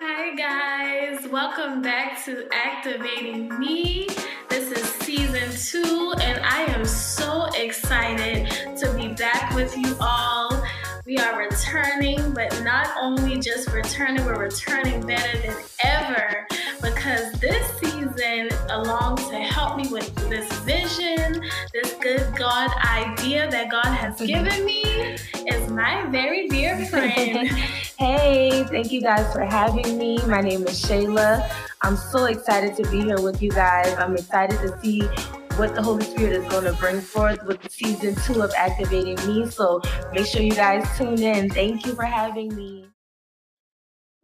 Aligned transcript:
Hi, 0.00 0.34
guys. 0.36 1.26
Welcome 1.28 1.80
back 1.80 2.22
to 2.26 2.46
Activating 2.52 3.58
Me. 3.58 4.08
This 4.50 4.70
is 4.70 4.84
season 4.84 5.48
two, 5.56 6.12
and 6.20 6.44
I 6.44 6.64
am 6.64 6.84
so 6.84 7.46
excited 7.56 8.50
to 8.78 8.92
be 8.92 9.08
back 9.14 9.54
with 9.54 9.74
you 9.78 9.96
all. 10.00 10.37
We 11.08 11.16
are 11.16 11.38
returning, 11.38 12.34
but 12.34 12.62
not 12.62 12.86
only 13.00 13.38
just 13.38 13.72
returning, 13.72 14.26
we're 14.26 14.38
returning 14.38 15.00
better 15.06 15.38
than 15.38 15.56
ever 15.82 16.46
because 16.82 17.32
this 17.40 17.66
season, 17.80 18.50
along 18.68 19.16
to 19.16 19.38
help 19.38 19.78
me 19.78 19.88
with 19.88 20.14
this 20.28 20.46
vision, 20.64 21.42
this 21.72 21.94
good 21.94 22.36
God 22.36 22.70
idea 22.84 23.50
that 23.50 23.70
God 23.70 23.86
has 23.86 24.20
given 24.20 24.66
me, 24.66 24.82
is 25.46 25.70
my 25.70 26.04
very 26.10 26.46
dear 26.46 26.84
friend. 26.84 27.48
hey, 27.98 28.64
thank 28.64 28.92
you 28.92 29.00
guys 29.00 29.32
for 29.32 29.46
having 29.46 29.96
me. 29.96 30.18
My 30.26 30.42
name 30.42 30.66
is 30.66 30.84
Shayla. 30.84 31.50
I'm 31.80 31.96
so 31.96 32.26
excited 32.26 32.76
to 32.76 32.90
be 32.90 33.00
here 33.04 33.22
with 33.22 33.40
you 33.40 33.50
guys. 33.50 33.94
I'm 33.94 34.14
excited 34.14 34.58
to 34.60 34.78
see 34.82 35.08
what 35.58 35.74
the 35.74 35.82
Holy 35.82 36.04
Spirit 36.04 36.44
is 36.44 36.48
going 36.52 36.64
to 36.64 36.72
bring 36.74 37.00
forth 37.00 37.42
with 37.44 37.68
season 37.70 38.14
two 38.24 38.42
of 38.42 38.52
Activating 38.56 39.16
Me. 39.26 39.50
So 39.50 39.80
make 40.12 40.26
sure 40.26 40.40
you 40.40 40.52
guys 40.52 40.86
tune 40.96 41.20
in. 41.20 41.50
Thank 41.50 41.84
you 41.84 41.94
for 41.94 42.04
having 42.04 42.54
me. 42.54 42.86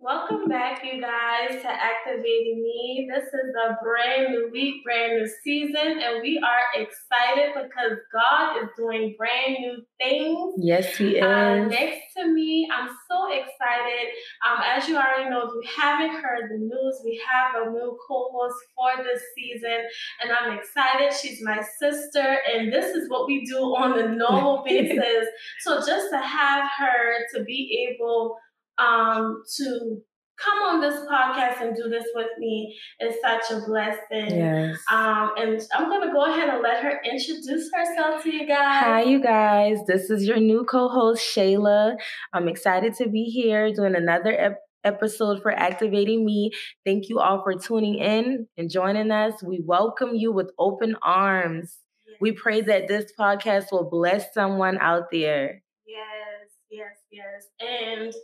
Welcome 0.04 0.50
back, 0.50 0.84
you 0.84 1.00
guys, 1.00 1.62
to 1.62 1.66
Activating 1.66 2.60
Me. 2.62 3.08
This 3.10 3.24
is 3.24 3.54
a 3.66 3.78
brand 3.82 4.32
new 4.34 4.50
week, 4.52 4.84
brand 4.84 5.16
new 5.16 5.26
season, 5.42 5.98
and 5.98 6.20
we 6.20 6.38
are 6.44 6.82
excited 6.82 7.54
because 7.54 7.96
God 8.12 8.62
is 8.62 8.68
doing 8.76 9.14
brand 9.16 9.56
new 9.60 9.78
things. 9.98 10.56
Yes, 10.58 10.94
He 10.98 11.18
Uh, 11.18 11.54
is. 11.64 11.70
next 11.70 12.12
to 12.18 12.26
me, 12.28 12.68
I'm 12.70 12.90
so 13.10 13.32
excited. 13.32 14.10
Um, 14.46 14.58
as 14.62 14.86
you 14.90 14.98
already 14.98 15.30
know, 15.30 15.46
if 15.48 15.54
you 15.54 15.62
haven't 15.74 16.22
heard 16.22 16.50
the 16.50 16.58
news, 16.58 17.00
we 17.02 17.18
have 17.32 17.62
a 17.66 17.70
new 17.70 17.98
co-host 18.06 18.56
for 18.76 19.02
this 19.02 19.22
season, 19.34 19.86
and 20.22 20.30
I'm 20.30 20.52
excited. 20.58 21.14
She's 21.14 21.40
my 21.42 21.62
sister, 21.78 22.40
and 22.52 22.70
this 22.70 22.94
is 22.94 23.08
what 23.08 23.26
we 23.26 23.46
do 23.46 23.56
on 23.74 23.98
a 23.98 24.14
normal 24.14 24.62
basis. 24.66 25.28
So 25.60 25.78
just 25.78 26.10
to 26.10 26.18
have 26.18 26.68
her 26.78 27.14
to 27.36 27.44
be 27.44 27.88
able 27.88 28.36
um, 28.78 29.42
to 29.56 30.02
come 30.38 30.58
on 30.64 30.80
this 30.80 31.00
podcast 31.10 31.60
and 31.60 31.76
do 31.76 31.88
this 31.88 32.04
with 32.14 32.26
me 32.38 32.76
is 33.00 33.14
such 33.22 33.50
a 33.50 33.60
blessing. 33.66 34.36
Yes. 34.36 34.76
Um, 34.90 35.32
and 35.38 35.60
I'm 35.74 35.88
gonna 35.88 36.12
go 36.12 36.24
ahead 36.24 36.48
and 36.48 36.62
let 36.62 36.82
her 36.82 37.00
introduce 37.04 37.70
herself 37.72 38.22
to 38.24 38.34
you 38.34 38.46
guys. 38.46 38.84
Hi, 38.84 39.02
you 39.02 39.20
guys. 39.22 39.78
This 39.86 40.10
is 40.10 40.26
your 40.26 40.38
new 40.38 40.64
co 40.64 40.88
host, 40.88 41.22
Shayla. 41.22 41.96
I'm 42.32 42.48
excited 42.48 42.94
to 42.94 43.08
be 43.08 43.24
here 43.24 43.72
doing 43.72 43.94
another 43.94 44.32
ep- 44.32 44.60
episode 44.82 45.40
for 45.42 45.52
Activating 45.52 46.24
Me. 46.24 46.50
Thank 46.84 47.08
you 47.08 47.20
all 47.20 47.42
for 47.42 47.54
tuning 47.54 47.96
in 47.96 48.48
and 48.56 48.70
joining 48.70 49.10
us. 49.10 49.42
We 49.42 49.60
welcome 49.64 50.14
you 50.14 50.32
with 50.32 50.50
open 50.58 50.96
arms. 51.02 51.78
We 52.20 52.32
pray 52.32 52.60
that 52.62 52.88
this 52.88 53.12
podcast 53.18 53.72
will 53.72 53.88
bless 53.90 54.32
someone 54.32 54.78
out 54.78 55.10
there. 55.10 55.62
Yes, 55.86 56.50
yes, 56.70 56.96
yes. 57.10 57.46
And 57.60 58.14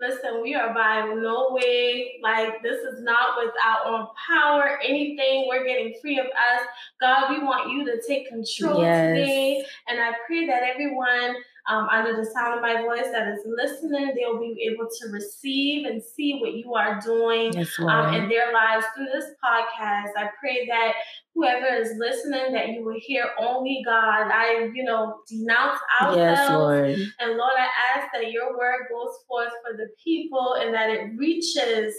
listen, 0.00 0.42
we 0.42 0.54
are 0.54 0.72
by 0.72 1.12
no 1.14 1.48
way 1.50 2.18
like 2.22 2.62
this 2.62 2.80
is 2.82 3.02
not 3.02 3.36
with 3.38 3.52
our 3.66 3.92
own 3.92 4.06
power, 4.28 4.78
anything. 4.82 5.46
We're 5.48 5.64
getting 5.66 5.94
free 6.00 6.18
of 6.18 6.26
us. 6.26 6.66
God, 7.00 7.30
we 7.30 7.42
want 7.44 7.70
you 7.70 7.84
to 7.84 8.00
take 8.06 8.28
control 8.28 8.80
Yes. 8.82 9.08
today. 9.08 9.64
And 9.88 10.00
I 10.00 10.12
pray 10.26 10.46
that 10.46 10.62
everyone 10.62 11.36
um, 11.68 11.86
under 11.90 12.16
the 12.16 12.24
sound 12.24 12.54
of 12.54 12.62
my 12.62 12.80
voice 12.82 13.08
that 13.12 13.28
is 13.28 13.40
listening, 13.44 14.14
they'll 14.14 14.38
be 14.38 14.70
able 14.72 14.88
to 14.88 15.08
receive 15.12 15.84
and 15.86 16.02
see 16.02 16.38
what 16.40 16.54
you 16.54 16.74
are 16.74 16.98
doing 17.04 17.52
Yes, 17.52 17.78
um, 17.80 18.14
in 18.14 18.28
their 18.28 18.52
lives 18.54 18.86
through 18.96 19.06
this 19.12 19.26
podcast. 19.44 20.10
I 20.16 20.30
pray 20.40 20.66
that 20.66 20.92
whoever 21.38 21.66
is 21.80 21.92
listening, 21.98 22.52
that 22.52 22.68
you 22.68 22.84
will 22.84 22.98
hear 23.00 23.26
only 23.38 23.80
God. 23.84 24.28
I, 24.30 24.70
you 24.74 24.82
know, 24.82 25.18
denounce 25.28 25.78
ourselves. 26.00 26.18
yes, 26.18 26.50
Lord. 26.50 26.98
And 27.20 27.36
Lord, 27.38 27.52
I 27.56 27.68
ask 27.96 28.08
that 28.12 28.32
your 28.32 28.58
word 28.58 28.86
goes 28.90 29.14
forth 29.28 29.52
for 29.62 29.76
the 29.76 29.88
people 30.02 30.56
and 30.60 30.74
that 30.74 30.90
it 30.90 31.10
reaches 31.16 31.94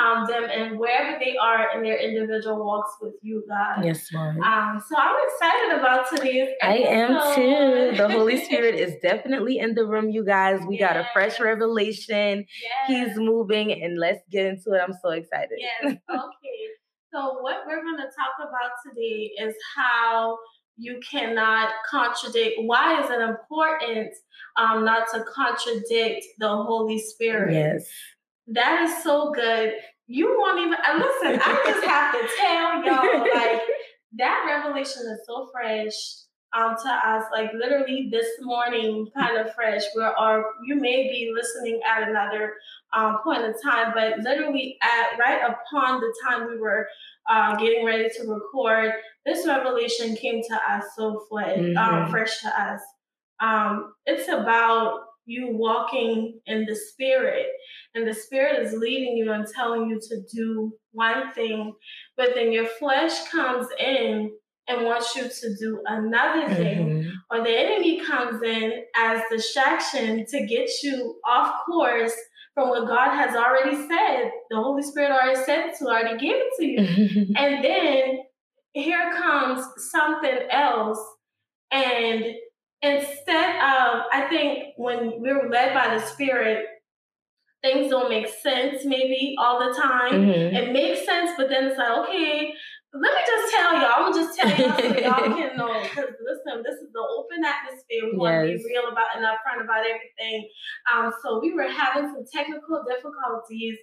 um, 0.00 0.26
them 0.28 0.44
and 0.44 0.78
wherever 0.78 1.18
they 1.18 1.36
are 1.36 1.76
in 1.76 1.82
their 1.82 1.98
individual 1.98 2.64
walks 2.64 2.92
with 3.02 3.14
you, 3.22 3.44
God. 3.48 3.84
Yes, 3.84 4.08
Lord. 4.12 4.38
Um, 4.38 4.82
so 4.88 4.96
I'm 4.96 5.16
excited 5.26 5.78
about 5.80 6.08
today's 6.10 6.50
I 6.62 6.76
am 6.78 7.10
too. 7.34 7.96
The 7.96 8.08
Holy 8.08 8.42
Spirit 8.44 8.76
is 8.76 8.94
definitely 9.02 9.58
in 9.58 9.74
the 9.74 9.86
room, 9.86 10.08
you 10.08 10.24
guys. 10.24 10.60
We 10.68 10.78
got 10.78 10.96
a 10.96 11.06
fresh 11.12 11.40
revelation. 11.40 12.46
yes. 12.62 13.08
He's 13.08 13.16
moving, 13.18 13.72
and 13.82 13.98
let's 13.98 14.20
get 14.30 14.46
into 14.46 14.72
it. 14.72 14.80
I'm 14.86 14.94
so 15.02 15.10
excited. 15.10 15.58
Yes. 15.58 15.96
Okay. 16.10 16.43
So 17.14 17.38
what 17.42 17.58
we're 17.64 17.80
going 17.80 17.98
to 17.98 18.06
talk 18.06 18.48
about 18.48 18.72
today 18.84 19.30
is 19.40 19.54
how 19.76 20.36
you 20.76 21.00
cannot 21.08 21.68
contradict. 21.88 22.56
Why 22.64 23.00
is 23.00 23.08
it 23.08 23.20
important 23.20 24.12
um, 24.56 24.84
not 24.84 25.06
to 25.12 25.22
contradict 25.22 26.26
the 26.40 26.48
Holy 26.48 26.98
Spirit? 26.98 27.52
Yes. 27.52 27.88
That 28.48 28.82
is 28.82 29.04
so 29.04 29.30
good. 29.32 29.74
You 30.08 30.36
won't 30.40 30.58
even 30.58 30.74
uh, 30.74 30.94
listen. 30.94 31.40
I 31.40 31.62
just 31.64 31.86
have 31.86 32.14
to 32.14 32.28
tell 32.36 32.84
y'all, 32.84 33.20
like 33.32 33.62
that 34.14 34.44
revelation 34.48 35.02
is 35.02 35.20
so 35.24 35.48
fresh 35.52 35.94
um 36.54 36.76
to 36.82 36.88
us. 36.88 37.24
Like 37.32 37.52
literally 37.52 38.08
this 38.10 38.28
morning, 38.40 39.08
kind 39.16 39.36
of 39.38 39.54
fresh. 39.54 39.82
Where 39.94 40.18
or 40.18 40.44
you 40.64 40.76
may 40.76 41.08
be 41.08 41.32
listening 41.34 41.80
at 41.88 42.08
another 42.08 42.54
um, 42.94 43.18
point 43.24 43.42
in 43.44 43.54
time, 43.60 43.92
but 43.94 44.18
literally 44.20 44.78
at 44.82 45.18
right 45.18 45.40
upon 45.42 46.00
the 46.00 46.14
time 46.26 46.48
we 46.48 46.58
were 46.58 46.86
uh, 47.28 47.56
getting 47.56 47.84
ready 47.84 48.08
to 48.08 48.28
record, 48.28 48.92
this 49.26 49.46
revelation 49.46 50.14
came 50.16 50.42
to 50.42 50.54
us 50.70 50.84
so 50.96 51.24
fresh, 51.30 51.58
um, 51.58 51.64
Mhm. 51.74 52.10
fresh 52.10 52.40
to 52.42 52.48
us. 52.48 52.80
Um, 53.40 53.94
it's 54.06 54.28
about 54.28 55.00
you 55.26 55.56
walking 55.56 56.38
in 56.46 56.66
the 56.66 56.76
spirit 56.76 57.46
and 57.94 58.06
the 58.06 58.12
spirit 58.12 58.60
is 58.60 58.74
leading 58.74 59.16
you 59.16 59.32
and 59.32 59.46
telling 59.46 59.88
you 59.88 59.98
to 59.98 60.20
do 60.32 60.72
one 60.92 61.32
thing, 61.32 61.74
but 62.16 62.34
then 62.34 62.52
your 62.52 62.66
flesh 62.66 63.26
comes 63.30 63.66
in 63.78 64.30
and 64.68 64.84
wants 64.86 65.14
you 65.14 65.22
to 65.28 65.56
do 65.56 65.82
another 65.86 66.48
thing, 66.54 66.86
Mhm. 67.04 67.12
or 67.30 67.44
the 67.44 67.50
enemy 67.56 68.00
comes 68.00 68.42
in 68.42 68.84
as 68.96 69.20
distraction 69.30 70.24
to 70.26 70.46
get 70.46 70.70
you 70.82 71.20
off 71.26 71.54
course 71.66 72.14
from 72.54 72.68
what 72.70 72.86
God 72.88 73.10
has 73.14 73.34
already 73.36 73.76
said. 73.88 74.30
The 74.50 74.56
Holy 74.56 74.82
Spirit 74.82 75.10
already 75.10 75.36
said 75.36 75.72
to, 75.78 75.84
already 75.86 76.16
gave 76.18 76.36
it 76.36 76.52
to 76.58 76.64
you. 76.64 76.78
And 77.36 77.64
then 77.64 78.20
here 78.72 79.12
comes 79.12 79.66
something 79.90 80.38
else. 80.50 81.00
And 81.70 82.24
instead 82.82 83.50
of, 83.56 84.04
I 84.12 84.26
think 84.30 84.74
when 84.76 85.20
we're 85.20 85.48
led 85.50 85.74
by 85.74 85.94
the 85.94 86.00
Spirit, 86.00 86.66
things 87.62 87.88
don't 87.90 88.10
make 88.10 88.28
sense 88.28 88.84
maybe 88.84 89.34
all 89.38 89.58
the 89.58 89.74
time. 89.74 90.12
Mhm. 90.26 90.54
It 90.54 90.72
makes 90.72 91.04
sense, 91.04 91.30
but 91.36 91.48
then 91.48 91.64
it's 91.68 91.78
like, 91.78 91.98
okay, 92.00 92.54
let 92.94 93.12
me 93.14 93.22
just 93.26 93.54
tell 93.54 93.74
y'all. 93.74 93.92
I'm 93.96 94.12
gonna 94.12 94.22
just 94.22 94.38
tell 94.38 94.48
y'all 94.48 94.78
so 94.78 94.86
y'all 94.86 95.36
can 95.38 95.56
know. 95.56 95.82
Because 95.82 96.14
listen, 96.22 96.62
this 96.62 96.78
is 96.78 96.92
the 96.92 97.02
open 97.02 97.42
atmosphere. 97.42 98.10
We 98.10 98.16
want 98.16 98.46
to 98.46 98.56
be 98.56 98.64
real 98.70 98.90
about 98.90 99.16
and 99.16 99.24
upfront 99.24 99.64
about 99.64 99.82
everything. 99.82 100.48
Um, 100.92 101.12
so 101.22 101.40
we 101.40 101.52
were 101.52 101.68
having 101.68 102.06
some 102.14 102.24
technical 102.32 102.84
difficulties, 102.86 103.78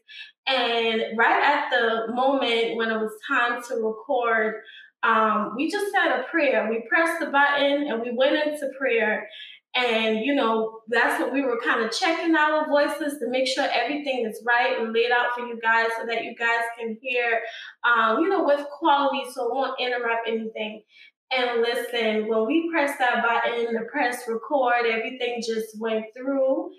and 0.48 1.18
right 1.18 1.44
at 1.44 1.70
the 1.72 2.14
moment 2.14 2.78
when 2.78 2.90
it 2.90 2.98
was 2.98 3.12
time 3.28 3.62
to 3.68 3.76
record, 3.76 4.62
um, 5.04 5.54
we 5.56 5.70
just 5.70 5.92
said 5.92 6.20
a 6.20 6.24
prayer. 6.30 6.68
We 6.70 6.88
pressed 6.88 7.20
the 7.20 7.28
button 7.28 7.88
and 7.90 8.02
we 8.02 8.12
went 8.16 8.36
into 8.36 8.70
prayer. 8.80 9.28
And 9.74 10.20
you 10.26 10.36
know, 10.36 10.82
that's 10.90 11.20
what 11.20 11.32
we 11.32 11.42
were 11.44 11.60
kind 11.64 11.84
of 11.84 11.92
checking 11.92 12.36
our 12.36 12.68
voices 12.68 13.20
to 13.20 13.30
make 13.30 13.48
sure 13.48 13.68
everything 13.74 14.26
is 14.26 14.44
right 14.46 14.80
and 14.80 14.92
laid 14.92 15.12
out 15.12 15.34
for 15.34 15.46
you 15.46 15.60
guys 15.62 15.88
so 15.98 16.06
that 16.06 16.24
you 16.24 16.36
guys 16.36 16.62
can 16.78 16.98
hear, 17.02 17.40
um, 17.86 18.20
you 18.20 18.30
know, 18.30 18.44
with 18.44 18.66
quality 18.78 19.24
so 19.32 19.46
it 19.46 19.54
won't 19.54 19.80
interrupt 19.80 20.28
anything. 20.28 20.82
And 21.32 21.62
listen, 21.62 22.28
when 22.28 22.46
we 22.46 22.70
pressed 22.70 23.00
that 23.00 23.24
button, 23.24 23.74
to 23.74 23.86
press 23.90 24.24
record, 24.28 24.86
everything 24.86 25.42
just 25.46 25.80
went 25.80 26.06
through. 26.18 26.72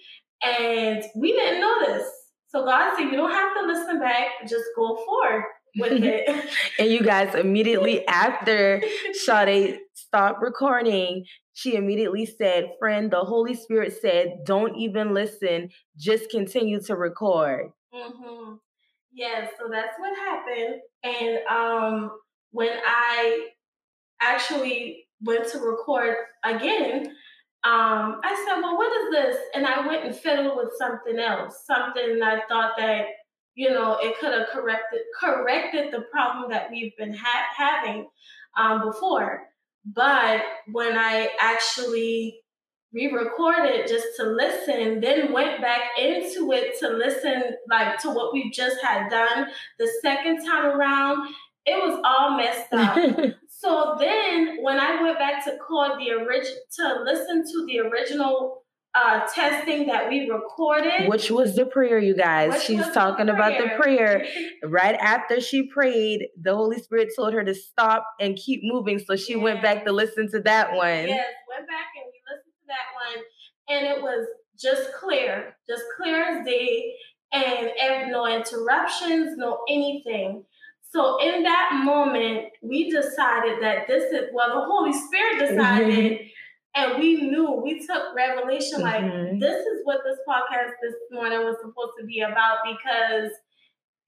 And 0.43 1.03
we 1.17 1.33
didn't 1.33 1.61
know 1.61 1.87
this. 1.87 2.06
So 2.49 2.67
God 2.67 2.94
said, 2.94 3.05
you 3.05 3.12
don't 3.12 3.31
have 3.31 3.55
to 3.55 3.67
listen 3.67 3.99
back, 3.99 4.27
just 4.43 4.65
go 4.77 4.97
forward 5.06 5.44
with 5.79 5.93
it. 6.05 6.50
and 6.79 6.91
you 6.91 7.00
guys 7.00 7.35
immediately 7.35 8.06
after 8.06 8.83
Sade 9.15 9.79
stopped 9.94 10.43
recording, 10.43 11.25
she 11.55 11.75
immediately 11.75 12.27
said, 12.27 12.73
Friend, 12.79 13.11
the 13.11 13.25
Holy 13.25 13.55
Spirit 13.55 13.93
said, 14.01 14.45
don't 14.45 14.77
even 14.77 15.13
listen, 15.13 15.71
just 15.97 16.31
continue 16.31 16.81
to 16.83 16.97
record. 16.97 17.73
hmm 17.93 18.55
Yes, 19.15 19.51
so 19.59 19.69
that's 19.71 19.99
what 19.99 20.17
happened. 20.17 20.81
And 21.05 21.39
um, 21.51 22.13
when 22.51 22.71
I 22.87 23.49
actually 24.23 25.05
went 25.21 25.47
to 25.49 25.59
record 25.59 26.17
again, 26.45 27.09
um, 27.65 28.21
I 28.25 28.45
said, 28.47 28.61
well, 28.61 28.77
what 28.77 28.91
is 29.05 29.11
this? 29.13 29.37
And 29.55 29.67
I 29.67 29.87
went 29.87 30.05
and 30.05 30.17
fiddled 30.17 30.57
with 30.57 30.71
something 30.79 31.19
else, 31.19 31.65
something 31.67 32.21
I 32.23 32.41
thought 32.49 32.73
that, 32.79 33.07
you 33.55 33.71
know, 33.71 33.99
it 34.01 34.19
could 34.19 34.33
have 34.33 34.49
corrected 34.49 35.01
corrected 35.21 35.93
the 35.93 36.07
problem 36.11 36.51
that 36.51 36.71
we've 36.71 36.97
been 36.97 37.15
ha- 37.15 37.49
having 37.55 38.09
um, 38.57 38.83
before. 38.83 39.43
But 39.84 40.43
when 40.70 40.96
I 40.96 41.31
actually 41.40 42.38
re-recorded 42.93 43.88
just 43.88 44.06
to 44.17 44.25
listen, 44.25 45.00
then 45.00 45.32
went 45.32 45.61
back 45.61 45.81
into 45.99 46.52
it 46.52 46.79
to 46.81 46.88
listen 46.88 47.43
like 47.69 47.99
to 48.00 48.11
what 48.11 48.32
we 48.32 48.50
just 48.50 48.76
had 48.82 49.08
done 49.08 49.46
the 49.79 49.90
second 50.02 50.44
time 50.44 50.67
around, 50.67 51.29
it 51.64 51.76
was 51.76 52.00
all 52.05 52.37
messed 52.37 52.73
up. 52.73 53.34
So 53.62 53.94
then 53.96 54.56
when 54.61 54.81
I 54.81 55.00
went 55.00 55.20
back 55.20 55.44
to 55.44 55.56
call 55.58 55.96
the 55.96 56.11
original 56.11 56.58
to 56.81 57.02
listen 57.05 57.44
to 57.44 57.67
the 57.67 57.79
original 57.79 58.62
uh, 58.94 59.21
testing 59.35 59.87
that 59.87 60.09
we 60.09 60.29
recorded. 60.29 61.09
Which 61.09 61.31
was 61.31 61.56
the 61.56 61.65
prayer, 61.65 61.99
you 61.99 62.15
guys. 62.15 62.62
She's 62.62 62.87
talking 62.91 63.27
the 63.27 63.35
about 63.35 63.59
the 63.59 63.71
prayer. 63.81 64.27
right 64.65 64.94
after 64.97 65.41
she 65.41 65.69
prayed, 65.69 66.29
the 66.41 66.55
Holy 66.55 66.79
Spirit 66.79 67.09
told 67.17 67.33
her 67.33 67.43
to 67.43 67.55
stop 67.55 68.05
and 68.21 68.37
keep 68.37 68.61
moving. 68.62 68.99
So 68.99 69.17
she 69.17 69.33
yes. 69.33 69.43
went 69.43 69.62
back 69.62 69.85
to 69.87 69.93
listen 69.93 70.31
to 70.33 70.41
that 70.41 70.73
one. 70.75 71.09
Yes, 71.09 71.27
went 71.49 71.67
back 71.69 71.87
and 71.97 72.05
we 72.06 72.21
listened 72.31 72.55
to 72.61 72.67
that 72.69 72.87
one. 72.94 73.25
And 73.69 73.87
it 73.87 74.03
was 74.03 74.27
just 74.61 74.93
clear, 74.94 75.56
just 75.69 75.83
clear 75.97 76.23
as 76.23 76.47
day, 76.47 76.94
and, 77.33 77.71
and 77.81 78.12
no 78.12 78.27
interruptions, 78.27 79.39
no 79.39 79.61
anything. 79.71 80.44
So 80.91 81.19
in 81.23 81.43
that 81.44 81.81
moment, 81.83 82.49
we 82.61 82.91
decided 82.91 83.62
that 83.62 83.89
this 83.89 84.12
is 84.12 84.29
well, 84.35 84.61
the 84.61 84.67
Holy 84.67 84.93
Spirit 84.93 85.49
decided. 85.49 86.21
and 86.75 86.99
we 86.99 87.17
knew 87.17 87.61
we 87.63 87.85
took 87.87 88.15
revelation 88.15 88.81
like 88.81 89.03
mm-hmm. 89.03 89.39
this 89.39 89.67
is 89.67 89.81
what 89.85 90.01
this 90.05 90.19
podcast 90.29 90.73
this 90.83 90.95
morning 91.11 91.41
was 91.41 91.57
supposed 91.61 91.93
to 91.99 92.07
be 92.07 92.21
about 92.21 92.59
because 92.65 93.31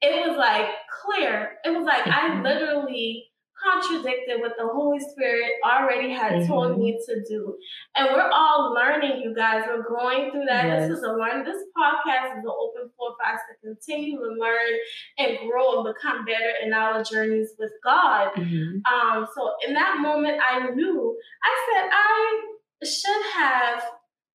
it 0.00 0.28
was 0.28 0.36
like 0.36 0.68
clear. 1.02 1.56
It 1.64 1.70
was 1.70 1.84
like 1.84 2.04
mm-hmm. 2.04 2.32
I 2.36 2.42
literally 2.42 3.26
contradicted 3.64 4.40
what 4.40 4.52
the 4.58 4.66
Holy 4.66 4.98
Spirit 5.00 5.52
already 5.64 6.12
had 6.12 6.32
mm-hmm. 6.32 6.46
told 6.46 6.78
me 6.78 6.98
to 7.06 7.24
do. 7.28 7.56
And 7.96 8.08
we're 8.12 8.28
all 8.28 8.74
learning, 8.74 9.22
you 9.22 9.34
guys. 9.34 9.64
We're 9.66 9.88
going 9.88 10.30
through 10.30 10.44
that. 10.46 10.66
Yes. 10.66 10.88
This 10.88 10.98
is 10.98 11.04
a 11.04 11.12
learn. 11.12 11.44
This 11.44 11.62
podcast 11.76 12.38
is 12.38 12.44
an 12.44 12.50
open 12.50 12.90
floor 12.96 13.14
for 13.16 13.26
us 13.32 13.40
to 13.48 13.66
continue 13.66 14.18
to 14.18 14.34
learn 14.38 14.72
and 15.18 15.48
grow 15.48 15.84
and 15.84 15.94
become 15.94 16.24
better 16.24 16.52
in 16.62 16.72
our 16.72 17.02
journeys 17.02 17.50
with 17.58 17.72
God. 17.82 18.32
Mm-hmm. 18.36 18.84
Um, 18.84 19.26
so 19.34 19.52
in 19.66 19.74
that 19.74 19.98
moment, 20.00 20.38
I 20.42 20.70
knew. 20.70 21.16
I 21.42 21.72
said 21.72 21.90
I 21.90 22.53
should 22.82 23.22
have. 23.34 23.82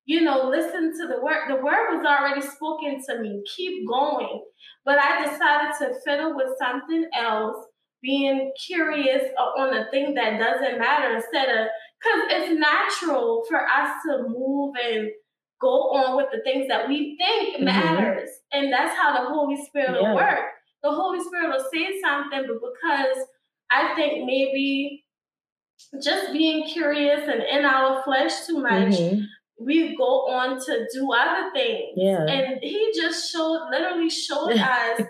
You 0.06 0.22
know, 0.22 0.48
listened 0.48 0.94
to 0.98 1.06
the 1.06 1.22
word. 1.22 1.46
The 1.48 1.62
word 1.62 1.96
was 1.96 2.04
already 2.04 2.40
spoken 2.40 3.00
to 3.08 3.20
me. 3.20 3.42
Keep 3.56 3.86
going. 3.86 4.42
But 4.84 4.98
I 4.98 5.24
decided 5.24 5.72
to 5.78 6.00
fiddle 6.04 6.34
with 6.34 6.48
something 6.58 7.04
else 7.14 7.64
being 8.02 8.50
curious 8.66 9.24
on 9.58 9.76
a 9.76 9.90
thing 9.90 10.14
that 10.14 10.38
doesn't 10.38 10.78
matter 10.78 11.14
instead 11.14 11.48
of 11.48 11.66
because 12.00 12.22
it's 12.30 12.58
natural 12.58 13.44
for 13.48 13.60
us 13.60 13.90
to 14.06 14.24
move 14.28 14.74
and 14.82 15.10
go 15.60 15.90
on 15.92 16.16
with 16.16 16.26
the 16.32 16.40
things 16.42 16.66
that 16.68 16.88
we 16.88 17.16
think 17.18 17.56
mm-hmm. 17.56 17.64
matters 17.64 18.30
and 18.52 18.72
that's 18.72 18.96
how 18.96 19.12
the 19.12 19.28
holy 19.28 19.62
spirit 19.66 19.90
yeah. 19.92 20.08
will 20.08 20.14
work 20.14 20.46
the 20.82 20.90
holy 20.90 21.22
spirit 21.22 21.50
will 21.50 21.66
say 21.72 22.00
something 22.00 22.46
but 22.48 22.58
because 22.60 23.26
i 23.70 23.94
think 23.94 24.24
maybe 24.24 25.04
just 26.02 26.32
being 26.32 26.66
curious 26.66 27.20
and 27.22 27.42
in 27.42 27.64
our 27.64 28.02
flesh 28.04 28.46
too 28.46 28.58
much 28.58 28.92
mm-hmm. 28.94 29.22
we 29.58 29.96
go 29.96 30.28
on 30.28 30.58
to 30.58 30.86
do 30.92 31.12
other 31.12 31.50
things 31.52 31.92
yeah. 31.96 32.24
and 32.26 32.58
he 32.62 32.92
just 32.94 33.30
showed 33.32 33.68
literally 33.70 34.10
showed 34.10 34.52
us 34.58 35.02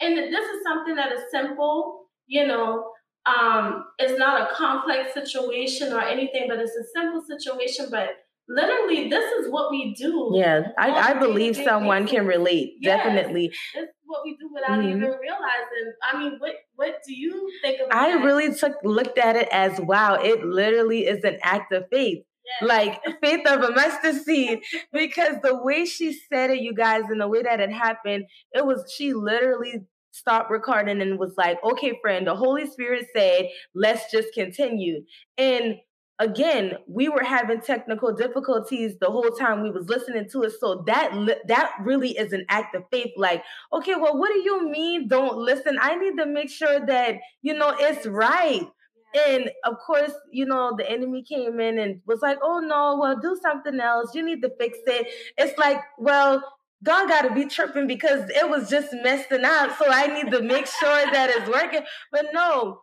and 0.00 0.16
this 0.16 0.48
is 0.48 0.62
something 0.62 0.94
that 0.94 1.12
is 1.12 1.22
simple 1.30 1.98
you 2.28 2.46
know, 2.46 2.92
um, 3.26 3.86
it's 3.98 4.18
not 4.18 4.40
a 4.40 4.54
complex 4.54 5.14
situation 5.14 5.92
or 5.92 6.00
anything, 6.00 6.46
but 6.48 6.58
it's 6.58 6.76
a 6.76 6.84
simple 6.94 7.22
situation. 7.22 7.86
But 7.90 8.10
literally, 8.48 9.08
this 9.08 9.32
is 9.32 9.50
what 9.50 9.70
we 9.70 9.94
do. 9.94 10.32
Yeah, 10.34 10.68
I, 10.78 10.90
I 11.10 11.14
believe 11.14 11.56
someone 11.56 12.06
can 12.06 12.26
relate. 12.26 12.74
Yes, 12.80 13.04
Definitely. 13.04 13.48
This 13.74 13.84
is 13.84 13.88
what 14.04 14.22
we 14.24 14.36
do 14.36 14.50
without 14.52 14.78
mm-hmm. 14.78 14.88
even 14.88 15.00
realizing. 15.00 15.92
I 16.02 16.18
mean, 16.18 16.38
what 16.38 16.54
what 16.76 16.96
do 17.06 17.14
you 17.14 17.50
think 17.62 17.80
about 17.80 17.96
I 17.96 18.12
that? 18.12 18.24
really 18.24 18.54
took 18.54 18.74
looked 18.82 19.18
at 19.18 19.36
it 19.36 19.48
as 19.52 19.80
wow, 19.80 20.14
it 20.14 20.44
literally 20.44 21.06
is 21.06 21.24
an 21.24 21.38
act 21.42 21.72
of 21.72 21.84
faith. 21.90 22.24
Yes. 22.60 22.68
Like 22.68 23.02
faith 23.22 23.46
of 23.46 23.62
a 23.62 23.72
mustard 23.72 24.22
seed, 24.22 24.60
because 24.92 25.36
the 25.42 25.62
way 25.62 25.84
she 25.84 26.18
said 26.32 26.50
it, 26.50 26.60
you 26.60 26.74
guys, 26.74 27.02
and 27.08 27.20
the 27.20 27.28
way 27.28 27.42
that 27.42 27.60
it 27.60 27.70
happened, 27.70 28.24
it 28.52 28.64
was 28.64 28.90
she 28.96 29.12
literally 29.12 29.82
stopped 30.12 30.50
recording 30.50 31.00
and 31.00 31.18
was 31.18 31.34
like, 31.36 31.62
okay, 31.62 31.98
friend, 32.02 32.26
the 32.26 32.34
Holy 32.34 32.66
Spirit 32.66 33.06
said, 33.14 33.48
let's 33.74 34.10
just 34.10 34.28
continue. 34.34 35.02
And 35.36 35.76
again, 36.18 36.74
we 36.86 37.08
were 37.08 37.22
having 37.22 37.60
technical 37.60 38.12
difficulties 38.14 38.96
the 39.00 39.10
whole 39.10 39.30
time 39.30 39.62
we 39.62 39.70
was 39.70 39.88
listening 39.88 40.28
to 40.30 40.42
it. 40.42 40.52
So 40.58 40.82
that 40.86 41.12
that 41.46 41.72
really 41.80 42.10
is 42.10 42.32
an 42.32 42.44
act 42.48 42.74
of 42.74 42.84
faith. 42.90 43.12
Like, 43.16 43.42
okay, 43.72 43.94
well, 43.94 44.18
what 44.18 44.32
do 44.32 44.40
you 44.40 44.68
mean 44.68 45.08
don't 45.08 45.38
listen? 45.38 45.78
I 45.80 45.96
need 45.96 46.16
to 46.18 46.26
make 46.26 46.50
sure 46.50 46.84
that, 46.86 47.16
you 47.42 47.54
know, 47.54 47.74
it's 47.78 48.06
right. 48.06 48.66
And 49.14 49.50
of 49.64 49.78
course, 49.78 50.12
you 50.30 50.44
know, 50.44 50.74
the 50.76 50.88
enemy 50.90 51.22
came 51.22 51.60
in 51.60 51.78
and 51.78 52.00
was 52.06 52.20
like, 52.20 52.38
oh 52.42 52.60
no, 52.60 52.98
well, 53.00 53.18
do 53.18 53.38
something 53.40 53.80
else. 53.80 54.14
You 54.14 54.24
need 54.24 54.42
to 54.42 54.50
fix 54.58 54.78
it. 54.86 55.06
It's 55.38 55.56
like, 55.58 55.80
well, 55.98 56.42
God 56.84 57.08
got 57.08 57.22
to 57.22 57.34
be 57.34 57.46
tripping 57.46 57.86
because 57.86 58.28
it 58.30 58.48
was 58.48 58.70
just 58.70 58.92
messing 59.02 59.44
up. 59.44 59.76
So 59.78 59.86
I 59.88 60.06
need 60.08 60.30
to 60.30 60.42
make 60.42 60.66
sure 60.66 61.10
that 61.10 61.30
it's 61.30 61.48
working. 61.48 61.82
But 62.12 62.26
no, 62.32 62.82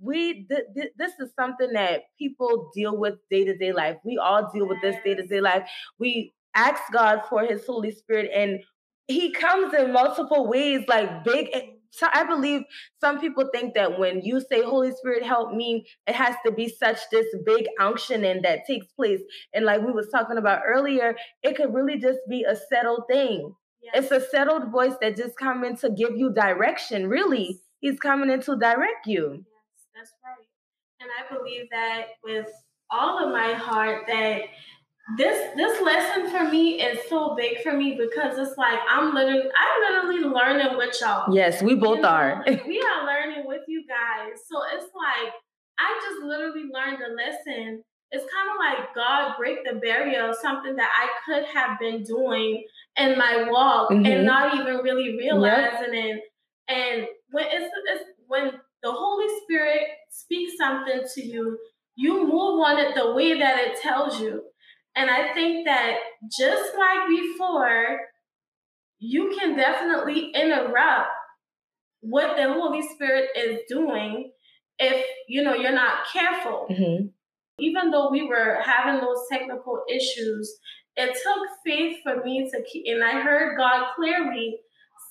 we 0.00 0.46
th- 0.46 0.64
th- 0.74 0.92
this 0.96 1.12
is 1.20 1.30
something 1.38 1.72
that 1.72 2.02
people 2.18 2.70
deal 2.74 2.96
with 2.96 3.14
day 3.30 3.44
to 3.44 3.56
day 3.56 3.72
life. 3.72 3.96
We 4.04 4.18
all 4.18 4.50
deal 4.52 4.66
with 4.66 4.80
this 4.82 4.96
day 5.04 5.14
to 5.14 5.26
day 5.26 5.40
life. 5.40 5.68
We 5.98 6.32
ask 6.54 6.80
God 6.92 7.22
for 7.28 7.44
His 7.44 7.66
Holy 7.66 7.92
Spirit, 7.92 8.30
and 8.34 8.60
He 9.08 9.32
comes 9.32 9.74
in 9.74 9.92
multiple 9.92 10.48
ways, 10.48 10.84
like 10.88 11.24
big 11.24 11.48
eh, 11.52 11.62
so 11.90 12.06
I 12.12 12.24
believe 12.24 12.62
some 13.00 13.20
people 13.20 13.48
think 13.52 13.74
that 13.74 13.98
when 13.98 14.22
you 14.22 14.40
say 14.40 14.62
Holy 14.62 14.92
Spirit 14.92 15.24
help 15.24 15.52
me, 15.52 15.86
it 16.06 16.14
has 16.14 16.36
to 16.46 16.52
be 16.52 16.68
such 16.68 16.98
this 17.10 17.26
big 17.44 17.66
unctioning 17.80 18.42
that 18.42 18.66
takes 18.66 18.86
place. 18.92 19.20
And 19.52 19.64
like 19.64 19.82
we 19.82 19.92
was 19.92 20.08
talking 20.08 20.38
about 20.38 20.62
earlier, 20.66 21.16
it 21.42 21.56
could 21.56 21.74
really 21.74 21.98
just 21.98 22.20
be 22.28 22.44
a 22.44 22.54
settled 22.54 23.04
thing. 23.10 23.54
Yes. 23.82 24.04
It's 24.04 24.12
a 24.12 24.28
settled 24.30 24.70
voice 24.70 24.94
that 25.00 25.16
just 25.16 25.36
coming 25.36 25.76
to 25.78 25.90
give 25.90 26.16
you 26.16 26.32
direction. 26.32 27.08
Really, 27.08 27.58
he's 27.80 27.98
coming 27.98 28.30
in 28.30 28.40
to 28.42 28.56
direct 28.56 29.06
you. 29.06 29.44
That's 30.00 30.14
right. 30.24 30.46
And 31.00 31.10
I 31.12 31.34
believe 31.34 31.68
that 31.70 32.04
with 32.24 32.48
all 32.90 33.22
of 33.22 33.32
my 33.32 33.52
heart 33.52 34.04
that 34.06 34.42
this 35.18 35.54
this 35.56 35.82
lesson 35.82 36.30
for 36.30 36.48
me 36.48 36.80
is 36.80 37.00
so 37.10 37.34
big 37.36 37.62
for 37.62 37.72
me 37.74 37.98
because 37.98 38.38
it's 38.38 38.56
like 38.56 38.78
I'm 38.88 39.14
literally 39.14 39.42
I'm 39.42 39.92
literally 39.92 40.24
learning 40.30 40.78
with 40.78 40.96
y'all. 41.02 41.34
Yes, 41.34 41.60
we 41.60 41.74
both 41.74 41.96
you 41.96 42.02
know, 42.02 42.08
are. 42.08 42.44
we 42.66 42.80
are 42.80 43.06
learning 43.06 43.44
with 43.46 43.60
you 43.68 43.84
guys. 43.86 44.38
So 44.50 44.62
it's 44.74 44.88
like 44.94 45.34
I 45.78 46.00
just 46.02 46.24
literally 46.24 46.70
learned 46.72 47.02
a 47.02 47.12
lesson. 47.14 47.84
It's 48.10 48.24
kind 48.32 48.48
of 48.50 48.56
like 48.58 48.94
God 48.94 49.34
break 49.36 49.58
the 49.70 49.80
barrier 49.80 50.30
of 50.30 50.36
something 50.36 50.76
that 50.76 50.90
I 50.96 51.08
could 51.26 51.44
have 51.44 51.78
been 51.78 52.04
doing 52.04 52.64
in 52.96 53.18
my 53.18 53.48
walk 53.50 53.90
mm-hmm. 53.90 54.06
and 54.06 54.24
not 54.24 54.54
even 54.54 54.78
really 54.78 55.18
realizing 55.18 55.92
yep. 55.92 56.16
it. 56.16 56.22
And 56.68 57.06
when 57.32 57.44
it's, 57.50 57.70
it's 57.86 58.04
when 58.26 58.52
the 58.82 58.92
Holy 58.92 59.28
Spirit 59.42 59.82
speaks 60.10 60.56
something 60.56 61.02
to 61.14 61.22
you, 61.22 61.58
you 61.96 62.24
move 62.24 62.60
on 62.60 62.78
it 62.78 62.94
the 62.94 63.12
way 63.12 63.38
that 63.38 63.58
it 63.58 63.80
tells 63.80 64.20
you. 64.20 64.42
And 64.96 65.10
I 65.10 65.32
think 65.34 65.66
that 65.66 65.96
just 66.38 66.72
like 66.76 67.08
before, 67.08 68.00
you 68.98 69.34
can 69.38 69.56
definitely 69.56 70.30
interrupt 70.34 71.10
what 72.00 72.36
the 72.36 72.52
Holy 72.52 72.82
Spirit 72.94 73.30
is 73.36 73.60
doing 73.68 74.32
if 74.78 75.04
you 75.28 75.42
know 75.42 75.54
you're 75.54 75.72
not 75.72 76.06
careful. 76.12 76.66
Mm-hmm. 76.70 77.06
Even 77.58 77.90
though 77.90 78.10
we 78.10 78.26
were 78.26 78.58
having 78.64 79.00
those 79.00 79.26
technical 79.30 79.82
issues, 79.90 80.58
it 80.96 81.14
took 81.22 81.48
faith 81.64 81.98
for 82.02 82.22
me 82.24 82.50
to 82.50 82.62
keep 82.70 82.84
and 82.86 83.04
I 83.04 83.20
heard 83.20 83.56
God 83.56 83.88
clearly 83.94 84.58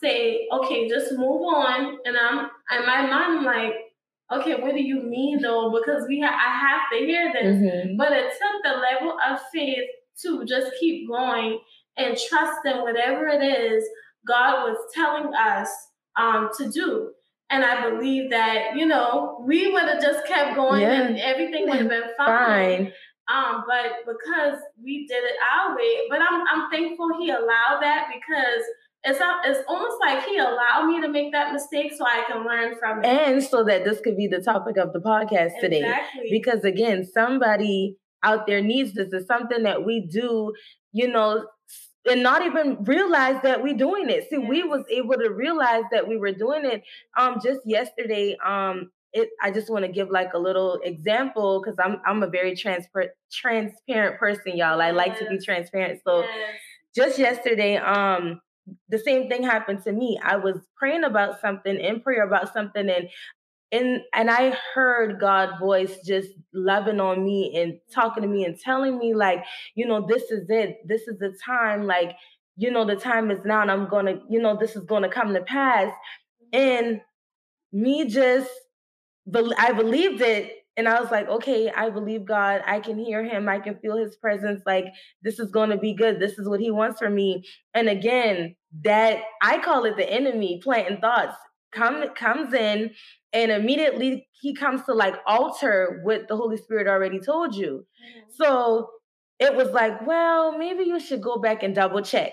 say, 0.01 0.47
okay, 0.51 0.87
just 0.87 1.11
move 1.11 1.41
on. 1.41 1.97
And 2.05 2.17
I'm 2.17 2.49
in 2.71 2.85
my 2.85 3.09
I'm 3.11 3.43
like, 3.43 3.73
okay, 4.31 4.55
what 4.61 4.73
do 4.73 4.81
you 4.81 5.01
mean 5.01 5.41
though? 5.41 5.71
Because 5.71 6.05
we 6.07 6.21
ha- 6.21 6.27
I 6.27 6.67
have 6.67 6.81
to 6.91 7.05
hear 7.05 7.33
this. 7.33 7.55
Mm-hmm. 7.55 7.97
But 7.97 8.11
it 8.11 8.31
took 8.31 8.63
the 8.63 8.79
level 8.79 9.17
of 9.27 9.39
faith 9.53 9.87
to 10.21 10.45
just 10.45 10.71
keep 10.79 11.07
going 11.07 11.59
and 11.97 12.17
trust 12.17 12.65
in 12.65 12.81
whatever 12.81 13.27
it 13.27 13.43
is 13.43 13.83
God 14.27 14.69
was 14.69 14.77
telling 14.93 15.33
us 15.33 15.69
um, 16.17 16.49
to 16.57 16.69
do. 16.69 17.11
And 17.49 17.63
I 17.65 17.89
believe 17.89 18.29
that, 18.29 18.75
you 18.75 18.85
know, 18.85 19.43
we 19.45 19.71
would 19.71 19.83
have 19.83 20.01
just 20.01 20.27
kept 20.27 20.55
going 20.55 20.81
yeah. 20.81 21.01
and 21.01 21.17
everything 21.17 21.67
would 21.67 21.79
have 21.79 21.89
been 21.89 22.03
fine. 22.17 22.27
fine. 22.27 22.93
Um, 23.29 23.63
but 23.67 24.05
because 24.05 24.59
we 24.83 25.07
did 25.07 25.23
it 25.23 25.35
our 25.53 25.75
way, 25.75 26.01
but 26.09 26.19
I'm 26.19 26.41
I'm 26.47 26.69
thankful 26.71 27.09
he 27.19 27.29
allowed 27.29 27.79
that 27.81 28.07
because 28.11 28.63
it's 29.03 29.19
it's 29.45 29.59
almost 29.67 29.97
like 30.01 30.25
he 30.25 30.37
allowed 30.37 30.87
me 30.87 31.01
to 31.01 31.07
make 31.07 31.31
that 31.31 31.53
mistake 31.53 31.93
so 31.97 32.05
I 32.05 32.23
can 32.27 32.45
learn 32.45 32.75
from 32.79 32.99
it. 32.99 33.05
And 33.05 33.41
so 33.41 33.63
that 33.63 33.85
this 33.85 34.01
could 34.01 34.17
be 34.17 34.27
the 34.27 34.41
topic 34.41 34.77
of 34.77 34.91
the 34.91 34.99
podcast 34.99 35.59
today. 35.59 35.89
Because 36.29 36.63
again, 36.63 37.05
somebody 37.05 37.95
out 38.23 38.45
there 38.45 38.61
needs 38.61 38.93
this. 38.93 39.13
It's 39.13 39.27
something 39.27 39.63
that 39.63 39.85
we 39.85 40.01
do, 40.01 40.53
you 40.91 41.07
know, 41.07 41.45
and 42.09 42.23
not 42.23 42.45
even 42.45 42.83
realize 42.83 43.41
that 43.43 43.63
we're 43.63 43.77
doing 43.77 44.09
it. 44.09 44.29
See, 44.29 44.37
we 44.37 44.63
was 44.63 44.83
able 44.91 45.15
to 45.15 45.29
realize 45.29 45.83
that 45.91 46.07
we 46.07 46.17
were 46.17 46.33
doing 46.33 46.65
it 46.65 46.83
um 47.17 47.39
just 47.41 47.61
yesterday. 47.65 48.37
Um 48.45 48.91
it 49.13 49.29
I 49.41 49.51
just 49.51 49.69
want 49.69 49.85
to 49.85 49.91
give 49.91 50.09
like 50.09 50.33
a 50.33 50.39
little 50.39 50.79
example 50.83 51.61
because 51.61 51.77
I'm 51.81 52.01
I'm 52.05 52.21
a 52.21 52.27
very 52.27 52.53
transparent 52.53 53.11
transparent 53.31 54.19
person, 54.19 54.57
y'all. 54.57 54.81
I 54.81 54.91
like 54.91 55.17
to 55.19 55.25
be 55.29 55.39
transparent. 55.39 56.01
So 56.05 56.19
yes. 56.19 56.59
just 56.95 57.19
yesterday, 57.19 57.77
um, 57.77 58.41
the 58.89 58.99
same 58.99 59.29
thing 59.29 59.43
happened 59.43 59.83
to 59.83 59.91
me. 59.91 60.19
I 60.23 60.37
was 60.37 60.57
praying 60.77 61.03
about 61.03 61.41
something 61.41 61.75
in 61.77 62.01
prayer 62.01 62.25
about 62.25 62.53
something 62.53 62.89
and 62.89 63.09
and 63.71 64.01
and 64.13 64.31
I 64.31 64.57
heard 64.73 65.19
God 65.19 65.59
voice 65.59 65.99
just 66.05 66.29
loving 66.53 66.99
on 66.99 67.23
me 67.23 67.55
and 67.55 67.79
talking 67.93 68.23
to 68.23 68.29
me 68.29 68.45
and 68.45 68.59
telling 68.59 68.97
me 68.97 69.13
like, 69.13 69.43
you 69.75 69.85
know, 69.85 70.05
this 70.07 70.31
is 70.31 70.49
it. 70.49 70.79
This 70.87 71.07
is 71.07 71.19
the 71.19 71.37
time 71.45 71.85
like, 71.85 72.15
you 72.57 72.71
know, 72.71 72.85
the 72.85 72.95
time 72.95 73.29
is 73.29 73.45
now 73.45 73.61
and 73.61 73.71
I'm 73.71 73.87
going 73.87 74.05
to, 74.07 74.21
you 74.29 74.41
know, 74.41 74.57
this 74.57 74.75
is 74.75 74.83
going 74.85 75.03
to 75.03 75.09
come 75.09 75.33
to 75.33 75.41
pass. 75.41 75.93
And 76.51 77.01
me 77.71 78.07
just 78.07 78.49
I 79.57 79.73
believed 79.73 80.21
it 80.21 80.58
and 80.79 80.87
I 80.87 81.01
was 81.01 81.11
like, 81.11 81.27
okay, 81.27 81.69
I 81.69 81.89
believe 81.89 82.23
God. 82.23 82.61
I 82.65 82.79
can 82.79 82.97
hear 82.97 83.21
him. 83.21 83.49
I 83.49 83.59
can 83.59 83.77
feel 83.79 83.97
his 83.97 84.15
presence. 84.15 84.61
Like, 84.65 84.85
this 85.21 85.37
is 85.37 85.51
going 85.51 85.71
to 85.71 85.77
be 85.77 85.93
good. 85.93 86.21
This 86.21 86.39
is 86.39 86.47
what 86.47 86.61
he 86.61 86.71
wants 86.71 86.99
for 86.99 87.09
me. 87.09 87.43
And 87.73 87.89
again, 87.89 88.55
that 88.85 89.17
I 89.41 89.57
call 89.57 89.83
it 89.83 89.97
the 89.97 90.09
enemy 90.09 90.61
planting 90.63 91.01
thoughts 91.01 91.35
come 91.73 92.03
comes 92.15 92.53
in 92.53 92.91
and 93.33 93.51
immediately 93.51 94.25
he 94.41 94.55
comes 94.55 94.81
to 94.85 94.93
like 94.93 95.15
alter 95.27 95.99
what 96.03 96.29
the 96.29 96.37
Holy 96.37 96.55
Spirit 96.55 96.87
already 96.87 97.19
told 97.19 97.55
you. 97.55 97.85
Mm-hmm. 98.01 98.29
So 98.41 98.89
it 99.37 99.53
was 99.53 99.71
like, 99.71 100.07
well, 100.07 100.57
maybe 100.57 100.85
you 100.85 100.97
should 101.01 101.21
go 101.21 101.39
back 101.39 101.61
and 101.61 101.75
double 101.75 102.01
check. 102.01 102.31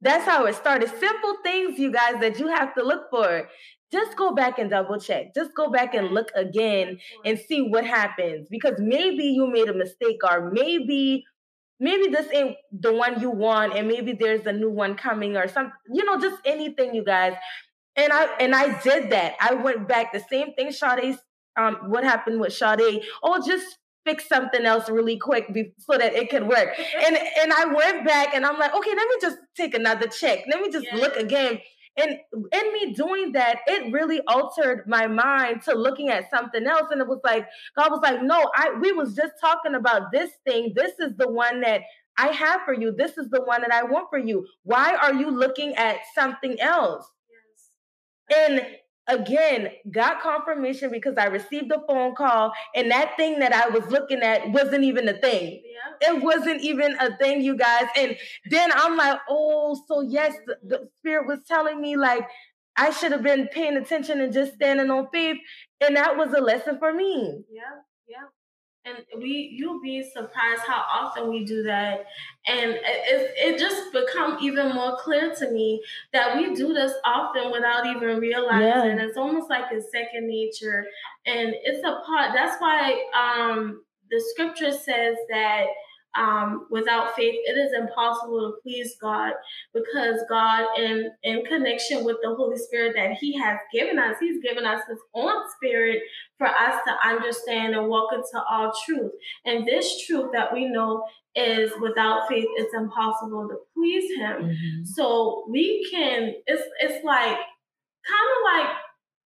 That's 0.00 0.24
how 0.24 0.46
it 0.46 0.56
started. 0.56 0.88
Simple 0.98 1.36
things, 1.44 1.78
you 1.78 1.92
guys, 1.92 2.20
that 2.22 2.40
you 2.40 2.48
have 2.48 2.74
to 2.74 2.82
look 2.82 3.04
for 3.08 3.48
just 3.90 4.16
go 4.16 4.34
back 4.34 4.58
and 4.58 4.70
double 4.70 4.98
check. 4.98 5.34
Just 5.34 5.54
go 5.54 5.70
back 5.70 5.94
and 5.94 6.10
look 6.10 6.28
again 6.34 6.98
and 7.24 7.38
see 7.38 7.62
what 7.62 7.84
happens 7.84 8.46
because 8.50 8.74
maybe 8.78 9.24
you 9.24 9.46
made 9.46 9.68
a 9.68 9.74
mistake 9.74 10.18
or 10.28 10.50
maybe 10.50 11.24
maybe 11.80 12.08
this 12.08 12.26
ain't 12.32 12.56
the 12.72 12.92
one 12.92 13.20
you 13.20 13.30
want 13.30 13.76
and 13.76 13.86
maybe 13.88 14.12
there's 14.12 14.46
a 14.46 14.52
new 14.52 14.70
one 14.70 14.94
coming 14.94 15.36
or 15.36 15.48
something. 15.48 15.72
You 15.92 16.04
know, 16.04 16.20
just 16.20 16.40
anything 16.44 16.94
you 16.94 17.04
guys. 17.04 17.34
And 17.96 18.12
I 18.12 18.24
and 18.40 18.54
I 18.54 18.80
did 18.82 19.10
that. 19.10 19.34
I 19.40 19.54
went 19.54 19.88
back 19.88 20.12
the 20.12 20.22
same 20.30 20.54
thing 20.54 20.70
Sade 20.70 21.18
um 21.56 21.76
what 21.86 22.04
happened 22.04 22.40
with 22.40 22.52
Sade. 22.52 23.02
Oh, 23.22 23.44
just 23.44 23.78
fix 24.04 24.28
something 24.28 24.64
else 24.64 24.88
really 24.88 25.18
quick 25.18 25.52
be- 25.52 25.72
so 25.78 25.98
that 25.98 26.14
it 26.14 26.30
could 26.30 26.46
work. 26.46 26.68
and 27.04 27.16
and 27.16 27.52
I 27.52 27.64
went 27.66 28.06
back 28.06 28.34
and 28.34 28.44
I'm 28.44 28.58
like, 28.58 28.74
okay, 28.74 28.90
let 28.90 29.08
me 29.08 29.14
just 29.20 29.38
take 29.56 29.74
another 29.74 30.08
check. 30.08 30.40
Let 30.50 30.60
me 30.60 30.70
just 30.70 30.84
yes. 30.84 31.00
look 31.00 31.16
again 31.16 31.60
and 31.98 32.18
in 32.52 32.72
me 32.72 32.94
doing 32.94 33.32
that, 33.32 33.58
it 33.66 33.92
really 33.92 34.20
altered 34.26 34.84
my 34.86 35.06
mind 35.06 35.62
to 35.62 35.74
looking 35.74 36.08
at 36.10 36.30
something 36.30 36.64
else. 36.66 36.88
And 36.90 37.00
it 37.00 37.08
was 37.08 37.20
like, 37.24 37.46
God 37.76 37.90
was 37.90 38.00
like, 38.02 38.22
no, 38.22 38.50
I 38.54 38.74
we 38.80 38.92
was 38.92 39.14
just 39.14 39.32
talking 39.40 39.74
about 39.74 40.12
this 40.12 40.30
thing. 40.46 40.72
This 40.74 40.92
is 41.00 41.16
the 41.16 41.28
one 41.28 41.60
that 41.62 41.82
I 42.16 42.28
have 42.28 42.62
for 42.64 42.74
you. 42.74 42.92
This 42.92 43.18
is 43.18 43.28
the 43.30 43.42
one 43.42 43.62
that 43.62 43.72
I 43.72 43.82
want 43.84 44.08
for 44.10 44.18
you. 44.18 44.46
Why 44.62 44.94
are 44.94 45.14
you 45.14 45.30
looking 45.30 45.74
at 45.74 45.98
something 46.14 46.60
else? 46.60 47.06
Yes. 48.30 48.38
And 48.38 48.66
again 49.08 49.70
got 49.90 50.20
confirmation 50.20 50.90
because 50.90 51.14
I 51.16 51.26
received 51.26 51.72
a 51.72 51.80
phone 51.86 52.14
call 52.14 52.52
and 52.74 52.90
that 52.90 53.16
thing 53.16 53.38
that 53.40 53.52
I 53.52 53.68
was 53.68 53.86
looking 53.90 54.20
at 54.20 54.50
wasn't 54.50 54.84
even 54.84 55.08
a 55.08 55.14
thing. 55.14 55.62
Yeah. 55.64 56.10
It 56.10 56.22
wasn't 56.22 56.60
even 56.62 56.96
a 57.00 57.16
thing, 57.16 57.40
you 57.40 57.56
guys. 57.56 57.86
And 57.96 58.16
then 58.50 58.70
I'm 58.72 58.96
like, 58.96 59.18
oh, 59.28 59.80
so 59.88 60.02
yes, 60.02 60.34
the, 60.46 60.56
the 60.62 60.88
spirit 60.98 61.26
was 61.26 61.40
telling 61.48 61.80
me 61.80 61.96
like 61.96 62.26
I 62.76 62.90
should 62.90 63.12
have 63.12 63.22
been 63.24 63.48
paying 63.48 63.76
attention 63.76 64.20
and 64.20 64.32
just 64.32 64.54
standing 64.54 64.90
on 64.90 65.08
faith. 65.12 65.38
And 65.80 65.96
that 65.96 66.16
was 66.16 66.32
a 66.32 66.40
lesson 66.40 66.78
for 66.78 66.92
me. 66.92 67.42
Yeah, 67.50 67.62
yeah 68.08 68.26
and 68.88 69.22
we 69.22 69.54
you'll 69.56 69.80
be 69.80 70.02
surprised 70.02 70.62
how 70.66 70.84
often 70.90 71.28
we 71.28 71.44
do 71.44 71.62
that. 71.64 72.04
And 72.46 72.72
it, 72.72 73.32
it 73.36 73.58
just 73.58 73.92
become 73.92 74.38
even 74.40 74.74
more 74.74 74.96
clear 74.98 75.34
to 75.34 75.50
me 75.50 75.82
that 76.12 76.36
we 76.36 76.54
do 76.54 76.72
this 76.72 76.92
often 77.04 77.50
without 77.50 77.86
even 77.86 78.18
realizing 78.18 78.98
yeah. 78.98 79.04
it's 79.04 79.16
almost 79.16 79.50
like 79.50 79.64
it's 79.70 79.90
second 79.90 80.28
nature. 80.28 80.86
And 81.26 81.54
it's 81.62 81.84
a 81.84 82.00
part 82.06 82.32
that's 82.34 82.60
why 82.60 83.04
um 83.16 83.82
the 84.10 84.22
scripture 84.32 84.72
says 84.72 85.16
that 85.28 85.66
um, 86.16 86.66
without 86.70 87.14
faith, 87.14 87.34
it 87.44 87.52
is 87.52 87.72
impossible 87.78 88.40
to 88.40 88.62
please 88.62 88.96
God 89.00 89.32
because 89.74 90.20
God, 90.28 90.66
in, 90.78 91.10
in 91.22 91.44
connection 91.44 92.04
with 92.04 92.16
the 92.22 92.34
Holy 92.34 92.56
Spirit 92.56 92.94
that 92.96 93.18
He 93.20 93.38
has 93.38 93.58
given 93.72 93.98
us, 93.98 94.16
He's 94.18 94.42
given 94.42 94.64
us 94.64 94.80
His 94.88 94.98
own 95.14 95.42
Spirit 95.56 96.00
for 96.38 96.46
us 96.46 96.80
to 96.86 97.08
understand 97.08 97.74
and 97.74 97.88
walk 97.88 98.12
into 98.12 98.42
all 98.48 98.72
truth. 98.86 99.12
And 99.44 99.66
this 99.66 100.06
truth 100.06 100.30
that 100.32 100.52
we 100.52 100.66
know 100.66 101.04
is 101.34 101.70
without 101.80 102.28
faith, 102.28 102.46
it's 102.56 102.74
impossible 102.74 103.48
to 103.48 103.56
please 103.74 104.10
Him. 104.18 104.42
Mm-hmm. 104.42 104.84
So 104.84 105.46
we 105.48 105.86
can, 105.90 106.34
it's, 106.46 106.62
it's 106.80 107.04
like 107.04 107.36
kind 108.06 108.30
of 108.36 108.66
like 108.66 108.76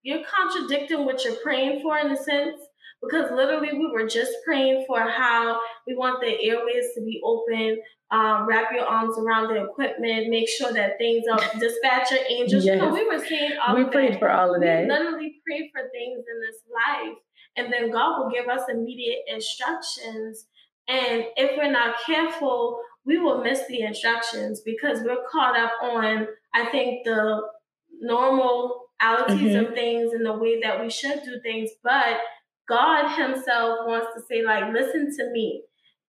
you're 0.02 0.24
contradicting 0.24 1.04
what 1.04 1.24
you're 1.24 1.36
praying 1.36 1.80
for 1.80 1.96
in 1.98 2.10
a 2.10 2.16
sense 2.16 2.58
because 3.02 3.30
literally 3.32 3.76
we 3.76 3.90
were 3.90 4.06
just 4.06 4.32
praying 4.44 4.84
for 4.86 5.00
how 5.00 5.60
we 5.86 5.94
want 5.94 6.20
the 6.20 6.48
airways 6.48 6.86
to 6.94 7.02
be 7.02 7.20
open. 7.24 7.78
Um, 8.10 8.46
wrap 8.46 8.70
your 8.74 8.84
arms 8.84 9.16
around 9.18 9.48
the 9.48 9.64
equipment, 9.64 10.28
make 10.28 10.46
sure 10.46 10.70
that 10.70 10.98
things 10.98 11.24
are 11.32 11.40
dispatch 11.58 12.10
your 12.10 12.20
angels. 12.28 12.64
Yes. 12.64 12.92
we 12.92 13.06
were 13.06 13.24
saying 13.24 13.52
all 13.66 13.74
we 13.74 13.84
prayed 13.84 14.14
that. 14.14 14.18
for 14.18 14.30
all 14.30 14.54
of 14.54 14.60
that. 14.60 14.82
We 14.82 14.90
literally 14.90 15.40
pray 15.46 15.70
for 15.72 15.80
things 15.90 16.18
in 16.18 16.40
this 16.40 16.60
life, 16.70 17.16
and 17.56 17.72
then 17.72 17.90
God 17.90 18.18
will 18.18 18.30
give 18.30 18.48
us 18.48 18.68
immediate 18.68 19.20
instructions. 19.28 20.46
And 20.88 21.24
if 21.36 21.56
we're 21.56 21.70
not 21.70 21.96
careful, 22.04 22.80
we 23.06 23.18
will 23.18 23.42
miss 23.42 23.66
the 23.66 23.80
instructions 23.80 24.60
because 24.60 25.00
we're 25.02 25.24
caught 25.30 25.58
up 25.58 25.72
on, 25.82 26.26
I 26.54 26.66
think, 26.66 27.04
the 27.04 27.40
normalities 28.00 28.82
mm-hmm. 29.00 29.66
of 29.66 29.74
things 29.74 30.12
and 30.12 30.26
the 30.26 30.34
way 30.34 30.60
that 30.60 30.80
we 30.80 30.90
should 30.90 31.22
do 31.24 31.40
things. 31.42 31.70
But 31.82 32.18
God 32.68 33.08
Himself 33.08 33.80
wants 33.86 34.08
to 34.14 34.22
say, 34.28 34.42
like, 34.44 34.72
listen 34.72 35.14
to 35.18 35.30
me. 35.32 35.62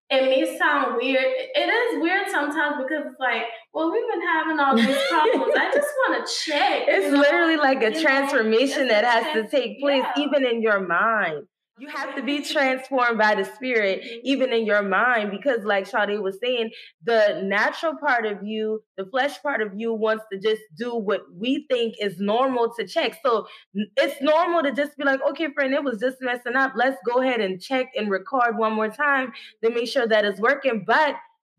It 0.10 0.24
may 0.26 0.58
sound 0.58 0.98
weird. 0.98 1.24
It 1.24 1.70
is 1.70 2.02
weird 2.02 2.30
sometimes 2.30 2.76
because 2.84 3.06
it's 3.08 3.20
like, 3.20 3.44
well, 3.74 3.92
we've 3.92 4.08
been 4.08 4.22
having 4.22 4.60
all 4.60 4.76
these 4.76 4.86
problems. 5.10 5.54
I 5.58 5.72
just 5.74 5.88
want 6.08 6.28
to 6.28 6.34
check. 6.46 6.84
It's 6.88 7.12
know? 7.12 7.20
literally 7.20 7.58
like 7.58 7.82
a 7.82 7.94
you 7.94 8.02
transformation 8.02 8.88
know? 8.88 8.94
that 8.94 9.06
has 9.06 9.34
to 9.34 9.50
take 9.50 9.80
place, 9.80 10.04
yeah. 10.16 10.24
even 10.24 10.46
in 10.46 10.62
your 10.62 10.86
mind. 10.86 11.48
You 11.80 11.88
have 11.88 12.16
to 12.16 12.22
be 12.22 12.44
transformed 12.44 13.18
by 13.18 13.34
the 13.34 13.44
spirit, 13.44 14.04
even 14.24 14.54
in 14.54 14.64
your 14.64 14.84
mind, 14.84 15.32
because 15.32 15.66
like 15.66 15.88
Sade 15.88 16.20
was 16.20 16.38
saying, 16.40 16.70
the 17.04 17.42
natural 17.44 17.96
part 17.98 18.28
of 18.28 18.44
you, 18.44 18.84
the 18.96 19.08
flesh 19.08 19.42
part 19.42 19.60
of 19.60 19.72
you 19.76 19.92
wants 19.92 20.24
to 20.32 20.40
just 20.40 20.62
do 20.78 20.94
what 20.96 21.22
we 21.36 21.66
think 21.72 21.96
is 22.00 22.20
normal 22.20 22.72
to 22.76 22.86
check. 22.86 23.18
So 23.26 23.48
it's 23.74 24.22
normal 24.22 24.62
to 24.62 24.72
just 24.72 24.96
be 24.98 25.04
like, 25.04 25.20
okay, 25.32 25.52
friend, 25.52 25.74
it 25.74 25.84
was 25.84 26.00
just 26.00 26.18
messing 26.22 26.56
up. 26.56 26.74
Let's 26.76 26.98
go 27.08 27.22
ahead 27.22 27.42
and 27.42 27.60
check 27.60 27.88
and 27.96 28.12
record 28.12 28.56
one 28.56 28.74
more 28.74 28.90
time 28.90 29.34
to 29.64 29.72
make 29.72 29.88
sure 29.88 30.08
that 30.08 30.26
it's 30.26 30.40
working. 30.40 30.84
But 30.86 31.16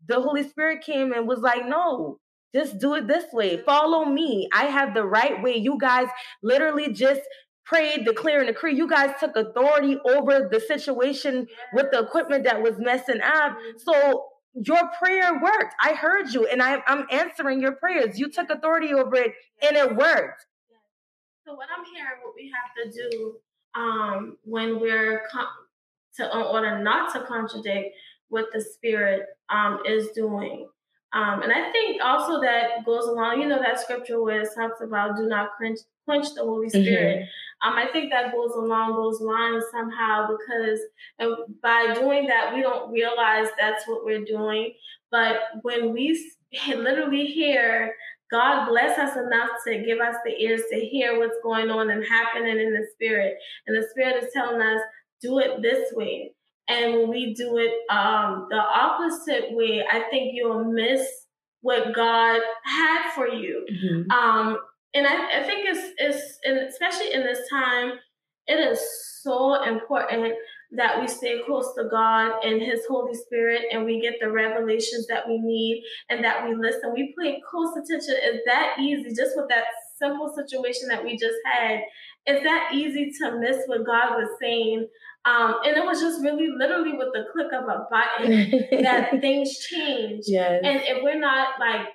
the 0.07 0.21
Holy 0.21 0.47
Spirit 0.47 0.81
came 0.81 1.11
and 1.11 1.27
was 1.27 1.39
like, 1.39 1.67
no, 1.67 2.19
just 2.53 2.79
do 2.79 2.95
it 2.95 3.05
this 3.05 3.25
way. 3.33 3.61
Follow 3.65 4.05
me. 4.05 4.47
I 4.53 4.67
have 4.67 4.93
the 4.93 5.03
right 5.03 5.43
way. 5.43 5.57
You 5.57 5.77
guys 5.77 6.07
literally 6.41 6.93
just 6.93 7.19
prayed, 7.65 8.05
declare, 8.05 8.39
and 8.39 8.47
decree. 8.47 8.75
You 8.75 8.87
guys 8.87 9.11
took 9.19 9.35
authority 9.35 9.97
over 10.05 10.47
the 10.51 10.59
situation 10.59 11.47
with 11.73 11.87
the 11.91 11.99
equipment 11.99 12.43
that 12.45 12.61
was 12.61 12.75
messing 12.77 13.21
up. 13.21 13.57
So 13.77 14.27
your 14.53 14.89
prayer 14.97 15.33
worked. 15.33 15.75
I 15.81 15.93
heard 15.93 16.33
you, 16.33 16.47
and 16.47 16.61
I, 16.61 16.81
am 16.87 17.05
answering 17.11 17.59
your 17.59 17.73
prayers. 17.73 18.17
You 18.17 18.29
took 18.29 18.49
authority 18.49 18.93
over 18.93 19.15
it, 19.15 19.33
and 19.61 19.75
it 19.75 19.95
worked. 19.95 20.45
So 21.45 21.53
what 21.53 21.67
I'm 21.77 21.85
hearing, 21.93 22.21
what 22.23 22.33
we 22.35 22.51
have 22.51 22.91
to 22.91 23.09
do 23.09 23.35
um, 23.75 24.37
when 24.43 24.79
we're 24.79 25.23
con- 25.31 25.45
to 26.17 26.23
in 26.23 26.41
order 26.41 26.81
not 26.81 27.13
to 27.13 27.21
contradict 27.25 27.95
what 28.29 28.45
the 28.53 28.61
Spirit 28.61 29.27
um, 29.49 29.79
is 29.85 30.09
doing 30.15 30.67
Um, 31.13 31.43
and 31.43 31.51
I 31.51 31.71
think 31.71 32.01
also 32.03 32.41
that 32.41 32.85
goes 32.85 33.05
along, 33.05 33.41
you 33.41 33.47
know, 33.47 33.59
that 33.59 33.79
scripture 33.79 34.21
where 34.21 34.41
it 34.41 34.49
talks 34.55 34.81
about 34.81 35.15
do 35.15 35.27
not 35.27 35.51
quench, 35.57 35.79
quench 36.05 36.33
the 36.35 36.43
Holy 36.43 36.69
Spirit. 36.69 37.27
Um, 37.65 37.73
I 37.75 37.87
think 37.91 38.11
that 38.11 38.31
goes 38.31 38.51
along 38.51 38.95
those 38.95 39.21
lines 39.21 39.63
somehow 39.71 40.27
because 40.27 40.79
by 41.61 41.93
doing 41.95 42.27
that, 42.27 42.53
we 42.53 42.61
don't 42.61 42.91
realize 42.91 43.47
that's 43.59 43.87
what 43.87 44.05
we're 44.05 44.25
doing. 44.25 44.73
But 45.09 45.37
when 45.61 45.93
we 45.93 46.31
literally 46.67 47.25
hear 47.25 47.93
God 48.31 48.67
bless 48.67 48.97
us 48.97 49.15
enough 49.15 49.49
to 49.67 49.83
give 49.83 49.99
us 49.99 50.15
the 50.25 50.31
ears 50.41 50.61
to 50.71 50.79
hear 50.79 51.19
what's 51.19 51.37
going 51.43 51.69
on 51.69 51.91
and 51.91 52.03
happening 52.03 52.59
in 52.59 52.73
the 52.73 52.87
spirit. 52.93 53.37
And 53.67 53.77
the 53.77 53.87
spirit 53.89 54.23
is 54.23 54.31
telling 54.33 54.61
us, 54.61 54.81
do 55.21 55.39
it 55.39 55.61
this 55.61 55.93
way. 55.93 56.33
And 56.67 56.93
when 56.93 57.09
we 57.09 57.35
do 57.35 57.57
it 57.57 57.71
um, 57.95 58.47
the 58.49 58.57
opposite 58.57 59.51
way, 59.51 59.85
I 59.89 59.99
think 60.09 60.31
you'll 60.33 60.63
miss 60.63 61.07
what 61.61 61.93
God 61.95 62.41
had 62.63 63.11
for 63.13 63.27
you. 63.27 63.65
Mm-hmm. 63.71 64.11
Um, 64.11 64.57
and 64.95 65.05
I, 65.05 65.41
I 65.41 65.43
think 65.43 65.67
it's, 65.67 65.93
it's 65.97 66.39
and 66.43 66.57
especially 66.57 67.13
in 67.13 67.23
this 67.23 67.39
time, 67.49 67.93
it 68.47 68.55
is 68.55 68.79
so 69.21 69.63
important 69.63 70.35
that 70.71 70.99
we 70.99 71.07
stay 71.07 71.41
close 71.45 71.73
to 71.75 71.85
God 71.89 72.43
and 72.43 72.61
His 72.61 72.81
Holy 72.87 73.13
Spirit 73.13 73.63
and 73.71 73.85
we 73.85 74.01
get 74.01 74.15
the 74.19 74.31
revelations 74.31 75.07
that 75.07 75.27
we 75.27 75.37
need 75.37 75.83
and 76.09 76.23
that 76.23 76.47
we 76.47 76.55
listen. 76.55 76.93
We 76.93 77.13
pay 77.21 77.41
close 77.49 77.75
attention. 77.75 78.15
Is 78.23 78.41
that 78.45 78.75
easy? 78.79 79.09
Just 79.15 79.35
with 79.35 79.49
that 79.49 79.65
simple 79.97 80.33
situation 80.35 80.87
that 80.89 81.03
we 81.03 81.17
just 81.17 81.37
had, 81.45 81.81
is 82.27 82.43
that 82.43 82.71
easy 82.73 83.11
to 83.19 83.39
miss 83.39 83.57
what 83.67 83.85
God 83.85 84.15
was 84.15 84.29
saying? 84.39 84.87
Um, 85.25 85.55
and 85.65 85.75
it 85.75 85.83
was 85.83 85.99
just 85.99 86.21
really 86.21 86.49
literally 86.55 86.93
with 86.93 87.09
the 87.13 87.25
click 87.33 87.47
of 87.51 87.67
a 87.67 87.87
button 87.89 88.51
that 88.83 89.09
things 89.21 89.57
change. 89.59 90.25
Yes. 90.27 90.61
And 90.63 90.81
if 90.83 91.03
we're 91.03 91.19
not 91.19 91.59
like, 91.59 91.87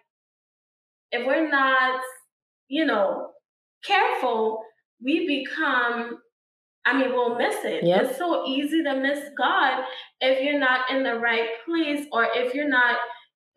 if 1.12 1.26
we're 1.26 1.48
not, 1.48 2.00
you 2.70 2.86
know, 2.86 3.32
careful, 3.84 4.62
we 5.02 5.26
become 5.26 6.18
I 6.86 6.98
mean, 6.98 7.12
we'll 7.12 7.36
miss 7.36 7.56
it. 7.62 7.84
Yep. 7.84 8.02
It's 8.02 8.18
so 8.18 8.46
easy 8.46 8.82
to 8.82 8.96
miss 8.96 9.20
God 9.36 9.84
if 10.20 10.42
you're 10.42 10.58
not 10.58 10.90
in 10.90 11.02
the 11.02 11.18
right 11.18 11.48
place 11.66 12.06
or 12.10 12.26
if 12.32 12.54
you're 12.54 12.68
not, 12.68 12.96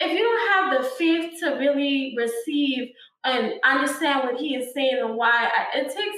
if 0.01 0.11
you 0.11 0.19
don't 0.19 0.49
have 0.53 0.83
the 0.83 0.89
faith 0.89 1.39
to 1.39 1.51
really 1.55 2.15
receive 2.17 2.89
and 3.23 3.53
understand 3.63 4.23
what 4.25 4.41
He 4.41 4.55
is 4.55 4.73
saying 4.73 4.99
and 5.01 5.15
why. 5.15 5.49
It 5.73 5.87
takes 5.87 6.17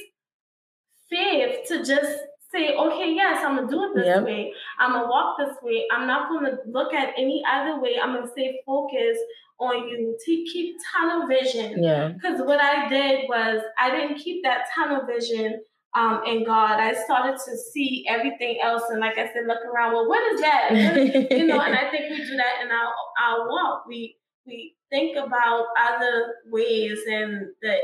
faith 1.10 1.68
to 1.68 1.86
just 1.86 2.18
say, 2.56 2.76
okay, 2.76 3.14
yes, 3.14 3.44
I'm 3.44 3.56
gonna 3.56 3.68
do 3.68 3.84
it 3.84 3.96
this 3.96 4.06
yep. 4.08 4.24
way. 4.24 4.54
I'm 4.80 4.94
gonna 4.94 5.08
walk 5.08 5.38
this 5.38 5.56
way. 5.62 5.86
I'm 5.92 6.08
not 6.08 6.30
gonna 6.30 6.58
look 6.68 6.94
at 6.94 7.14
any 7.18 7.44
other 7.52 7.82
way. 7.82 7.98
I'm 8.02 8.16
gonna 8.16 8.32
stay 8.32 8.62
focused 8.66 9.22
on 9.60 9.88
you 9.88 10.18
to 10.20 10.32
keep 10.52 10.76
tunnel 10.94 11.28
vision. 11.28 11.84
Yeah. 11.84 12.10
Because 12.10 12.42
what 12.42 12.60
I 12.62 12.90
did 12.90 13.26
was 13.28 13.62
I 13.80 13.92
didn't 13.92 14.18
keep 14.18 14.44
that 14.44 14.66
tunnel 14.76 15.06
vision 15.06 15.62
um, 15.96 16.22
in 16.28 16.44
God. 16.44 16.80
I 16.80 16.94
started 16.94 17.38
to 17.46 17.58
see 17.58 18.06
everything 18.08 18.60
else, 18.62 18.84
and 18.90 19.00
like 19.00 19.18
I 19.18 19.28
said, 19.28 19.48
look 19.48 19.64
around. 19.66 19.94
Well, 19.94 20.08
what 20.08 20.34
is 20.34 20.42
that? 20.42 20.70
you 21.32 21.48
know, 21.48 21.60
and 21.60 21.76
I 21.76 21.90
think 21.90 22.10
we 22.10 22.18
do 22.18 22.36
that 22.38 22.64
in 22.64 22.72
our 22.72 22.94
our 23.22 23.48
walk. 23.50 23.86
We 23.88 24.18
we 24.46 24.76
think 24.92 25.18
about 25.18 25.68
other 25.80 26.36
ways, 26.48 27.00
and 27.10 27.48
the 27.62 27.78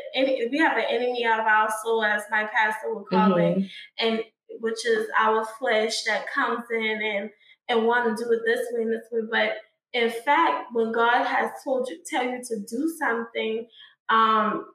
we 0.51 0.57
have 0.57 0.77
an 0.77 0.85
enemy 0.89 1.25
of 1.25 1.39
our 1.39 1.69
soul, 1.83 2.03
as 2.03 2.23
my 2.29 2.49
pastor 2.53 2.93
would 2.93 3.05
call 3.07 3.31
mm-hmm. 3.31 3.61
it, 3.61 3.69
and 3.97 4.23
which 4.59 4.85
is 4.85 5.07
our 5.19 5.45
flesh 5.59 6.03
that 6.03 6.25
comes 6.33 6.63
in 6.71 7.01
and 7.03 7.29
and 7.69 7.87
want 7.87 8.17
to 8.17 8.23
do 8.23 8.29
it 8.31 8.41
this 8.45 8.67
way 8.73 8.83
and 8.83 8.91
this 8.91 9.05
way, 9.11 9.21
but 9.31 9.53
in 9.93 10.09
fact, 10.09 10.69
when 10.73 10.91
God 10.91 11.25
has 11.25 11.51
told 11.63 11.89
you, 11.89 11.99
tell 12.05 12.23
you 12.23 12.41
to 12.43 12.59
do 12.69 12.93
something, 12.97 13.67
um, 14.09 14.65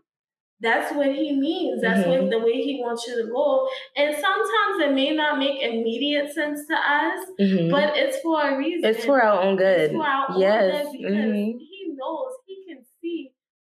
that's 0.60 0.94
what 0.94 1.08
he 1.08 1.38
means. 1.38 1.82
That's 1.82 2.00
mm-hmm. 2.00 2.22
what 2.22 2.30
the 2.30 2.38
way 2.38 2.62
he 2.62 2.80
wants 2.82 3.06
you 3.06 3.22
to 3.22 3.30
go. 3.30 3.68
And 3.96 4.14
sometimes 4.14 4.84
it 4.84 4.94
may 4.94 5.14
not 5.14 5.38
make 5.38 5.62
immediate 5.62 6.32
sense 6.32 6.66
to 6.68 6.74
us, 6.74 7.26
mm-hmm. 7.40 7.70
but 7.70 7.96
it's 7.96 8.18
for 8.20 8.40
a 8.40 8.56
reason. 8.56 8.88
It's 8.88 9.04
for 9.04 9.22
our 9.22 9.42
own 9.42 9.56
good. 9.56 9.94
Our 9.94 10.38
yes. 10.38 10.86
Own 10.86 10.92
good 10.92 10.98
because 10.98 11.14
mm-hmm. 11.14 11.58
he 11.58 11.94
knows 11.96 12.32
he 12.32 12.32
can 12.32 12.34
see 12.34 12.35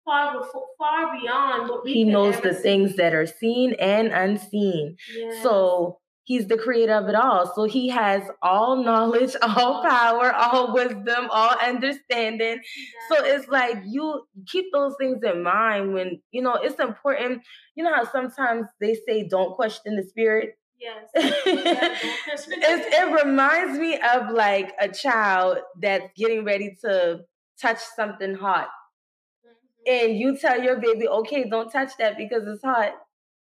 far 0.08 0.38
before, 0.38 0.66
far 0.78 1.20
beyond 1.20 1.68
what 1.68 1.84
we 1.84 1.92
He 1.92 2.04
knows 2.04 2.40
the 2.40 2.54
see. 2.54 2.62
things 2.62 2.96
that 2.96 3.14
are 3.14 3.26
seen 3.26 3.74
and 3.74 4.08
unseen. 4.08 4.96
Yes. 5.14 5.42
So 5.42 5.98
He's 6.28 6.46
the 6.46 6.58
creator 6.58 6.92
of 6.92 7.08
it 7.08 7.14
all. 7.14 7.50
So 7.54 7.64
he 7.64 7.88
has 7.88 8.22
all 8.42 8.84
knowledge, 8.84 9.34
all 9.42 9.82
power, 9.82 10.30
all 10.30 10.74
wisdom, 10.74 11.28
all 11.30 11.56
understanding. 11.58 12.60
So 13.08 13.24
it's 13.24 13.48
like 13.48 13.78
you 13.86 14.26
keep 14.46 14.66
those 14.70 14.94
things 15.00 15.24
in 15.24 15.42
mind 15.42 15.94
when, 15.94 16.20
you 16.30 16.42
know, 16.42 16.56
it's 16.56 16.78
important. 16.80 17.40
You 17.76 17.84
know 17.84 17.94
how 17.94 18.04
sometimes 18.04 18.66
they 18.78 18.94
say 19.08 19.26
don't 19.26 19.54
question 19.54 19.96
the 19.96 20.02
spirit? 20.02 20.58
Yes. 20.78 21.08
it 21.14 23.24
reminds 23.24 23.78
me 23.78 23.98
of 23.98 24.30
like 24.30 24.74
a 24.78 24.88
child 24.88 25.60
that's 25.80 26.10
getting 26.14 26.44
ready 26.44 26.76
to 26.84 27.20
touch 27.58 27.78
something 27.96 28.34
hot. 28.34 28.68
And 29.86 30.18
you 30.18 30.36
tell 30.36 30.62
your 30.62 30.80
baby, 30.80 31.08
okay, 31.08 31.48
don't 31.48 31.70
touch 31.70 31.92
that 31.98 32.16
because 32.16 32.46
it's 32.46 32.62
hot 32.62 32.94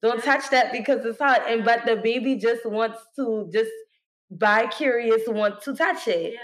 don't 0.05 0.23
touch 0.23 0.49
that 0.51 0.71
because 0.71 1.03
it's 1.05 1.19
hot. 1.19 1.49
And 1.49 1.65
but 1.65 1.85
the 1.85 1.95
baby 1.95 2.35
just 2.35 2.65
wants 2.65 2.99
to 3.15 3.49
just 3.51 3.71
by 4.29 4.67
curious 4.67 5.21
want 5.27 5.61
to 5.63 5.75
touch 5.75 6.07
it. 6.07 6.33
Yes. 6.33 6.41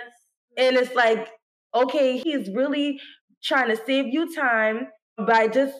And 0.58 0.76
it's 0.78 0.96
like, 0.96 1.30
okay, 1.74 2.18
he's 2.18 2.50
really 2.50 3.00
trying 3.44 3.70
to 3.70 3.78
save 3.86 4.08
you 4.08 4.34
time 4.34 4.88
by 5.28 5.48
just 5.48 5.76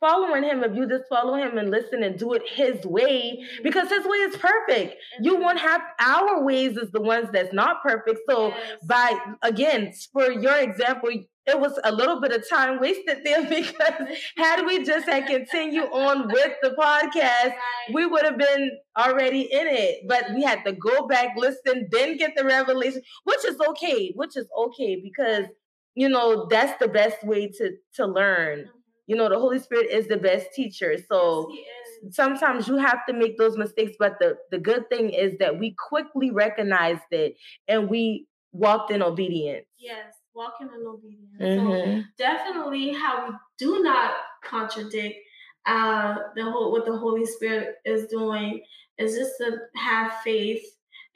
following 0.00 0.42
him 0.42 0.62
if 0.62 0.74
you 0.74 0.88
just 0.88 1.04
follow 1.08 1.34
him 1.34 1.58
and 1.58 1.70
listen 1.70 2.02
and 2.02 2.18
do 2.18 2.32
it 2.32 2.42
his 2.48 2.84
way 2.84 3.42
because 3.62 3.88
his 3.88 4.04
way 4.04 4.18
is 4.18 4.36
perfect 4.36 4.94
you 5.20 5.34
mm-hmm. 5.34 5.42
won't 5.42 5.58
have 5.58 5.80
our 6.00 6.44
ways 6.44 6.76
is 6.76 6.90
the 6.92 7.00
ones 7.00 7.28
that's 7.32 7.52
not 7.52 7.82
perfect 7.82 8.20
so 8.28 8.48
yes. 8.48 8.78
by 8.86 9.18
again 9.42 9.92
for 10.12 10.30
your 10.30 10.56
example 10.58 11.10
it 11.48 11.58
was 11.58 11.80
a 11.82 11.90
little 11.90 12.20
bit 12.20 12.32
of 12.32 12.48
time 12.48 12.78
wasted 12.78 13.18
there 13.24 13.42
because 13.48 14.08
had 14.36 14.66
we 14.66 14.84
just 14.84 15.08
had 15.08 15.26
continue 15.26 15.82
on 15.82 16.28
with 16.28 16.52
the 16.62 16.70
podcast, 16.78 17.54
we 17.92 18.04
would 18.06 18.24
have 18.24 18.38
been 18.38 18.70
already 18.96 19.42
in 19.42 19.66
it. 19.66 20.06
But 20.06 20.26
we 20.34 20.42
had 20.42 20.62
to 20.64 20.72
go 20.72 21.06
back, 21.06 21.34
listen, 21.36 21.88
then 21.90 22.18
get 22.18 22.36
the 22.36 22.44
revelation, 22.44 23.02
which 23.24 23.44
is 23.46 23.56
okay, 23.70 24.12
which 24.14 24.36
is 24.36 24.46
okay 24.56 25.00
because 25.02 25.46
you 25.94 26.08
know 26.08 26.46
that's 26.48 26.78
the 26.78 26.88
best 26.88 27.24
way 27.24 27.48
to 27.48 27.72
to 27.94 28.06
learn. 28.06 28.68
You 29.08 29.16
know, 29.16 29.28
the 29.28 29.38
Holy 29.38 29.58
Spirit 29.58 29.90
is 29.90 30.06
the 30.06 30.16
best 30.16 30.52
teacher. 30.54 30.96
So 31.10 31.50
yes, 31.52 32.14
sometimes 32.14 32.68
you 32.68 32.76
have 32.76 33.04
to 33.08 33.12
make 33.12 33.36
those 33.38 33.56
mistakes, 33.56 33.96
but 33.98 34.14
the 34.20 34.36
the 34.52 34.58
good 34.58 34.88
thing 34.88 35.10
is 35.10 35.36
that 35.40 35.58
we 35.58 35.74
quickly 35.88 36.30
recognized 36.30 37.10
it 37.10 37.34
and 37.66 37.88
we 37.88 38.28
walked 38.52 38.92
in 38.92 39.02
obedience. 39.02 39.66
Yes 39.78 40.14
walking 40.38 40.68
in 40.68 40.86
obedience. 40.86 41.36
Mm-hmm. 41.40 42.00
So 42.00 42.04
definitely 42.16 42.94
how 42.94 43.28
we 43.28 43.34
do 43.58 43.82
not 43.82 44.12
contradict 44.44 45.16
uh, 45.66 46.16
the 46.36 46.44
whole 46.44 46.72
what 46.72 46.86
the 46.86 46.96
Holy 46.96 47.26
Spirit 47.26 47.74
is 47.84 48.06
doing 48.06 48.62
is 48.96 49.16
just 49.16 49.32
to 49.38 49.58
have 49.76 50.12
faith 50.24 50.62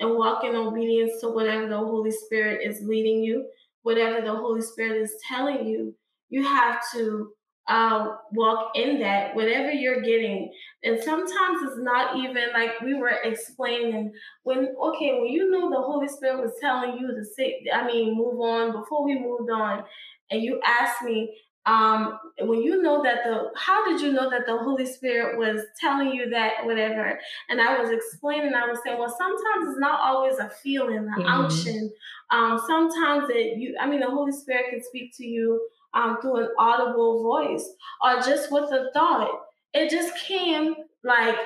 and 0.01 0.17
walk 0.17 0.45
in 0.45 0.55
obedience 0.55 1.21
to 1.21 1.29
whatever 1.29 1.69
the 1.69 1.79
Holy 1.79 2.11
Spirit 2.11 2.61
is 2.69 2.83
leading 2.83 3.23
you, 3.23 3.47
whatever 3.83 4.21
the 4.21 4.35
Holy 4.35 4.61
Spirit 4.61 5.01
is 5.01 5.15
telling 5.27 5.67
you. 5.67 5.95
You 6.29 6.43
have 6.43 6.81
to 6.95 7.31
uh, 7.69 8.17
walk 8.33 8.73
in 8.75 8.99
that, 9.01 9.35
whatever 9.35 9.71
you're 9.71 10.01
getting. 10.01 10.53
And 10.83 11.01
sometimes 11.03 11.59
it's 11.63 11.79
not 11.79 12.17
even 12.17 12.53
like 12.53 12.81
we 12.81 12.95
were 12.95 13.21
explaining 13.25 14.13
when, 14.43 14.75
okay, 14.83 15.19
when 15.21 15.29
you 15.29 15.51
know 15.51 15.71
the 15.71 15.81
Holy 15.81 16.09
Spirit 16.09 16.43
was 16.43 16.53
telling 16.61 16.99
you 16.99 17.09
to 17.09 17.25
sit, 17.25 17.53
I 17.73 17.87
mean, 17.87 18.17
move 18.17 18.41
on, 18.41 18.73
before 18.73 19.05
we 19.05 19.19
moved 19.19 19.51
on, 19.51 19.85
and 20.31 20.43
you 20.43 20.61
asked 20.65 21.03
me, 21.03 21.35
um, 21.65 22.19
when 22.41 22.61
you 22.61 22.83
know 22.83 23.05
that 23.05 23.19
the, 23.25 23.51
how 23.57 23.87
did 23.87 24.01
you 24.01 24.13
know 24.13 24.29
that 24.29 24.47
the 24.47 24.59
Holy 24.59 24.85
Spirit 24.85 25.39
was 25.39 25.65
telling 25.81 26.13
you 26.13 26.29
that, 26.31 26.65
whatever? 26.65 27.21
And 27.49 27.61
I 27.61 27.79
was 27.79 27.91
explaining, 27.91 28.53
I 28.55 28.67
was 28.67 28.81
saying, 28.85 28.99
well, 28.99 29.15
sometimes 29.17 29.69
it's 29.69 29.79
not 29.79 30.01
always 30.01 30.39
a 30.39 30.51
feeling, 30.63 30.97
an 30.97 31.09
mm-hmm. 31.17 31.27
unction. 31.27 31.93
Um, 32.33 32.61
sometimes 32.67 33.27
it, 33.31 33.59
you, 33.59 33.77
I 33.81 33.89
mean, 33.89 34.01
the 34.01 34.11
Holy 34.11 34.33
Spirit 34.33 34.71
can 34.71 34.83
speak 34.83 35.17
to 35.19 35.25
you 35.25 35.61
um, 35.95 36.19
through 36.21 36.45
an 36.45 36.49
audible 36.59 37.23
voice 37.23 37.69
or 38.03 38.17
just 38.17 38.51
with 38.51 38.71
a 38.73 38.91
thought. 38.93 39.31
It 39.75 39.91
just 39.91 40.15
came 40.27 40.75
like 41.05 41.37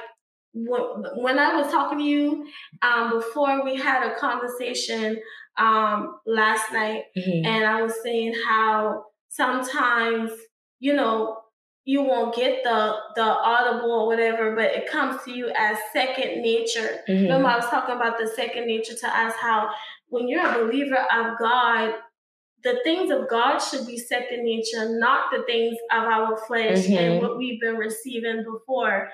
when 0.55 1.39
I 1.39 1.61
was 1.61 1.71
talking 1.71 1.99
to 1.99 2.05
you 2.05 2.47
um, 2.83 3.11
before 3.11 3.63
we 3.65 3.77
had 3.77 4.03
a 4.07 4.19
conversation 4.19 5.19
um, 5.59 6.19
last 6.27 6.73
night, 6.73 7.05
mm-hmm. 7.17 7.47
and 7.47 7.65
I 7.65 7.83
was 7.83 7.95
saying 8.03 8.35
how 8.47 9.05
sometimes 9.29 10.31
you 10.81 10.95
know 10.95 11.39
you 11.85 12.03
won't 12.03 12.35
get 12.35 12.63
the 12.65 12.97
the 13.15 13.23
audible 13.23 13.93
or 13.93 14.07
whatever, 14.07 14.55
but 14.55 14.73
it 14.73 14.91
comes 14.91 15.23
to 15.25 15.31
you 15.31 15.51
as 15.57 15.79
second 15.93 16.43
nature. 16.43 17.01
Mm-hmm. 17.09 17.23
Remember, 17.23 17.49
I 17.49 17.57
was 17.57 17.67
talking 17.67 17.95
about 17.95 18.19
the 18.19 18.27
second 18.27 18.67
nature 18.67 18.95
to 18.95 19.09
us 19.09 19.35
how 19.41 19.71
when 20.09 20.29
you're 20.29 20.47
a 20.47 20.65
believer 20.65 21.07
of 21.15 21.39
God, 21.39 21.95
the 22.67 22.81
things 22.83 23.13
of 23.13 23.29
God 23.29 23.59
should 23.59 23.87
be 23.87 23.97
second 23.97 24.45
nature, 24.45 24.99
not 24.99 25.27
the 25.31 25.45
things 25.45 25.77
of 25.93 26.03
our 26.03 26.37
flesh 26.49 26.79
mm-hmm. 26.79 26.95
and 26.97 27.23
what 27.23 27.39
we've 27.39 27.61
been 27.61 27.77
receiving 27.77 28.45
before. 28.45 29.09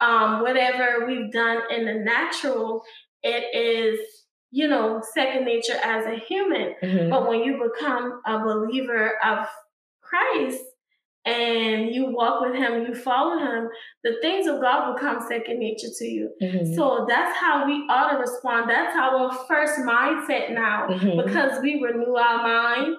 Um, 0.00 0.42
whatever 0.42 1.06
we've 1.06 1.32
done 1.32 1.62
in 1.74 1.86
the 1.86 1.94
natural, 1.94 2.82
it 3.22 3.56
is, 3.56 3.98
you 4.50 4.68
know, 4.68 5.02
second 5.14 5.46
nature 5.46 5.78
as 5.82 6.04
a 6.04 6.16
human. 6.16 6.74
Mm-hmm. 6.82 7.08
But 7.08 7.28
when 7.28 7.40
you 7.40 7.58
become 7.74 8.20
a 8.26 8.40
believer 8.40 9.14
of 9.24 9.46
Christ, 10.02 10.62
and 11.28 11.94
you 11.94 12.10
walk 12.10 12.40
with 12.40 12.54
him, 12.54 12.86
you 12.86 12.94
follow 12.94 13.38
him, 13.38 13.68
the 14.02 14.16
things 14.22 14.46
of 14.46 14.60
God 14.60 14.94
become 14.94 15.20
second 15.28 15.58
nature 15.58 15.88
to 15.98 16.04
you. 16.06 16.30
Mm-hmm. 16.42 16.74
So 16.74 17.04
that's 17.06 17.36
how 17.36 17.66
we 17.66 17.86
ought 17.90 18.12
to 18.12 18.18
respond. 18.18 18.70
That's 18.70 18.96
our 18.96 19.32
first 19.46 19.78
mindset 19.80 20.54
now 20.54 20.88
mm-hmm. 20.88 21.22
because 21.22 21.60
we 21.62 21.82
renew 21.82 22.14
our 22.14 22.42
mind 22.42 22.96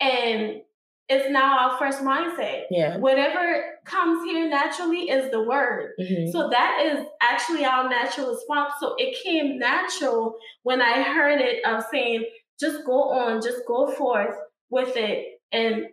and 0.00 0.60
it's 1.08 1.30
now 1.30 1.70
our 1.70 1.78
first 1.78 2.00
mindset. 2.02 2.64
Yeah. 2.70 2.98
Whatever 2.98 3.64
comes 3.86 4.24
here 4.24 4.48
naturally 4.48 5.10
is 5.10 5.30
the 5.30 5.42
word. 5.42 5.92
Mm-hmm. 6.00 6.32
So 6.32 6.50
that 6.50 6.82
is 6.84 7.06
actually 7.22 7.64
our 7.64 7.88
natural 7.88 8.32
response. 8.32 8.74
So 8.78 8.94
it 8.98 9.16
came 9.22 9.58
natural 9.58 10.36
when 10.64 10.82
I 10.82 11.02
heard 11.02 11.40
it 11.40 11.64
of 11.64 11.84
saying, 11.90 12.24
just 12.60 12.84
go 12.84 13.10
on, 13.10 13.42
just 13.42 13.60
go 13.66 13.90
forth 13.90 14.34
with 14.70 14.96
it 14.96 15.40
and 15.52 15.86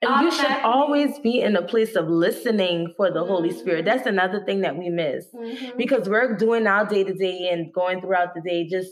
and 0.00 0.24
you 0.24 0.30
should 0.30 0.50
always 0.62 1.18
be 1.18 1.40
in 1.40 1.56
a 1.56 1.62
place 1.62 1.96
of 1.96 2.08
listening 2.08 2.92
for 2.96 3.10
the 3.10 3.20
mm-hmm. 3.20 3.28
Holy 3.28 3.52
Spirit. 3.52 3.84
That's 3.84 4.06
another 4.06 4.44
thing 4.44 4.60
that 4.62 4.76
we 4.76 4.88
miss 4.90 5.26
mm-hmm. 5.34 5.76
because 5.76 6.08
we're 6.08 6.36
doing 6.36 6.66
our 6.66 6.86
day 6.86 7.04
to 7.04 7.12
day 7.12 7.50
and 7.52 7.72
going 7.72 8.00
throughout 8.00 8.34
the 8.34 8.40
day 8.40 8.68
just 8.68 8.90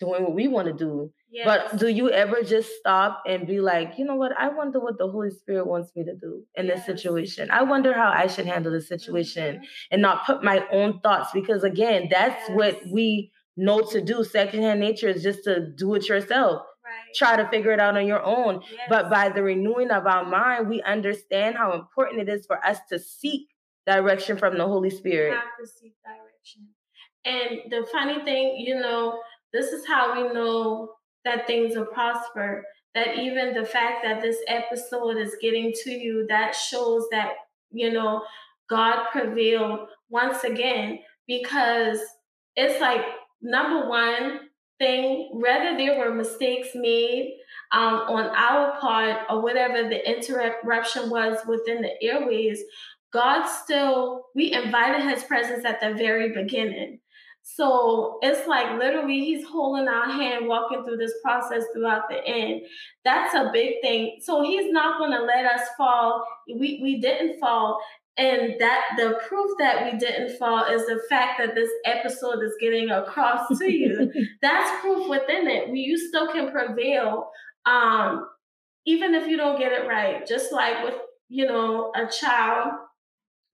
doing 0.00 0.22
what 0.22 0.34
we 0.34 0.48
want 0.48 0.68
to 0.68 0.74
do. 0.74 1.12
Yes. 1.30 1.44
But 1.44 1.78
do 1.78 1.88
you 1.88 2.10
ever 2.10 2.42
just 2.42 2.70
stop 2.78 3.22
and 3.26 3.46
be 3.46 3.60
like, 3.60 3.98
you 3.98 4.04
know 4.04 4.14
what? 4.14 4.32
I 4.38 4.48
wonder 4.48 4.80
what 4.80 4.96
the 4.96 5.08
Holy 5.08 5.30
Spirit 5.30 5.66
wants 5.66 5.92
me 5.94 6.04
to 6.04 6.14
do 6.14 6.44
in 6.54 6.66
yes. 6.66 6.78
this 6.78 6.86
situation. 6.86 7.50
I 7.50 7.64
wonder 7.64 7.92
how 7.92 8.10
I 8.10 8.28
should 8.28 8.46
handle 8.46 8.72
this 8.72 8.88
situation 8.88 9.56
mm-hmm. 9.56 9.64
and 9.90 10.00
not 10.00 10.24
put 10.24 10.42
my 10.42 10.64
own 10.72 11.00
thoughts 11.00 11.30
because, 11.34 11.64
again, 11.64 12.08
that's 12.10 12.48
yes. 12.48 12.56
what 12.56 12.80
we 12.90 13.30
know 13.56 13.80
to 13.80 14.00
do. 14.00 14.24
Secondhand 14.24 14.80
nature 14.80 15.08
is 15.08 15.22
just 15.22 15.44
to 15.44 15.70
do 15.76 15.94
it 15.94 16.08
yourself 16.08 16.62
try 17.14 17.36
to 17.36 17.48
figure 17.48 17.72
it 17.72 17.80
out 17.80 17.96
on 17.96 18.06
your 18.06 18.22
own. 18.22 18.62
Yes. 18.70 18.86
But 18.88 19.10
by 19.10 19.28
the 19.28 19.42
renewing 19.42 19.90
of 19.90 20.06
our 20.06 20.24
mind, 20.24 20.68
we 20.68 20.82
understand 20.82 21.56
how 21.56 21.72
important 21.72 22.20
it 22.20 22.28
is 22.28 22.46
for 22.46 22.64
us 22.64 22.78
to 22.90 22.98
seek 22.98 23.48
direction 23.86 24.36
from 24.36 24.58
the 24.58 24.66
Holy 24.66 24.90
Spirit. 24.90 25.32
have 25.34 25.44
to 25.60 25.66
seek 25.66 25.94
direction. 26.04 26.68
And 27.24 27.70
the 27.70 27.86
funny 27.90 28.22
thing, 28.24 28.56
you 28.58 28.78
know, 28.78 29.20
this 29.52 29.72
is 29.72 29.86
how 29.86 30.14
we 30.14 30.32
know 30.32 30.92
that 31.24 31.46
things 31.46 31.76
will 31.76 31.86
prosper. 31.86 32.64
That 32.94 33.18
even 33.18 33.54
the 33.54 33.64
fact 33.64 34.04
that 34.04 34.22
this 34.22 34.38
episode 34.46 35.18
is 35.18 35.36
getting 35.40 35.72
to 35.84 35.90
you, 35.90 36.26
that 36.28 36.54
shows 36.54 37.04
that, 37.10 37.32
you 37.70 37.92
know, 37.92 38.22
God 38.68 39.06
prevailed 39.12 39.88
once 40.08 40.44
again 40.44 41.00
because 41.26 42.00
it's 42.56 42.80
like 42.80 43.02
number 43.42 43.88
one, 43.88 44.47
thing, 44.78 45.30
whether 45.32 45.76
there 45.76 45.98
were 45.98 46.14
mistakes 46.14 46.68
made 46.74 47.36
um, 47.72 47.94
on 47.94 48.26
our 48.36 48.78
part 48.80 49.22
or 49.28 49.42
whatever 49.42 49.88
the 49.88 50.08
interruption 50.08 51.10
was 51.10 51.38
within 51.46 51.82
the 51.82 52.02
airways, 52.02 52.62
God 53.12 53.46
still, 53.46 54.26
we 54.34 54.52
invited 54.52 55.08
his 55.08 55.24
presence 55.24 55.64
at 55.64 55.80
the 55.80 55.94
very 55.94 56.32
beginning. 56.32 57.00
So 57.42 58.18
it's 58.20 58.46
like 58.46 58.78
literally 58.78 59.20
he's 59.20 59.46
holding 59.46 59.88
our 59.88 60.04
hand, 60.04 60.46
walking 60.46 60.84
through 60.84 60.98
this 60.98 61.14
process 61.24 61.64
throughout 61.72 62.08
the 62.10 62.22
end. 62.26 62.62
That's 63.04 63.34
a 63.34 63.50
big 63.52 63.80
thing. 63.80 64.18
So 64.20 64.42
he's 64.42 64.70
not 64.70 64.98
going 64.98 65.12
to 65.12 65.24
let 65.24 65.46
us 65.46 65.62
fall. 65.78 66.26
We, 66.46 66.78
we 66.82 67.00
didn't 67.00 67.40
fall. 67.40 67.80
And 68.18 68.56
that 68.58 68.82
the 68.96 69.20
proof 69.28 69.52
that 69.60 69.84
we 69.84 69.96
didn't 69.96 70.36
fall 70.38 70.64
is 70.64 70.84
the 70.86 71.00
fact 71.08 71.38
that 71.38 71.54
this 71.54 71.70
episode 71.84 72.42
is 72.42 72.52
getting 72.60 72.90
across 72.90 73.46
to 73.58 73.64
you. 73.72 74.12
That's 74.42 74.80
proof 74.80 75.08
within 75.08 75.46
it. 75.46 75.70
We, 75.70 75.80
you 75.80 75.96
still 75.96 76.30
can 76.32 76.50
prevail, 76.50 77.30
um, 77.64 78.28
even 78.86 79.14
if 79.14 79.28
you 79.28 79.36
don't 79.36 79.58
get 79.58 79.72
it 79.72 79.86
right. 79.86 80.26
Just 80.26 80.52
like 80.52 80.82
with 80.82 80.94
you 81.28 81.46
know 81.46 81.92
a 81.94 82.10
child, 82.10 82.72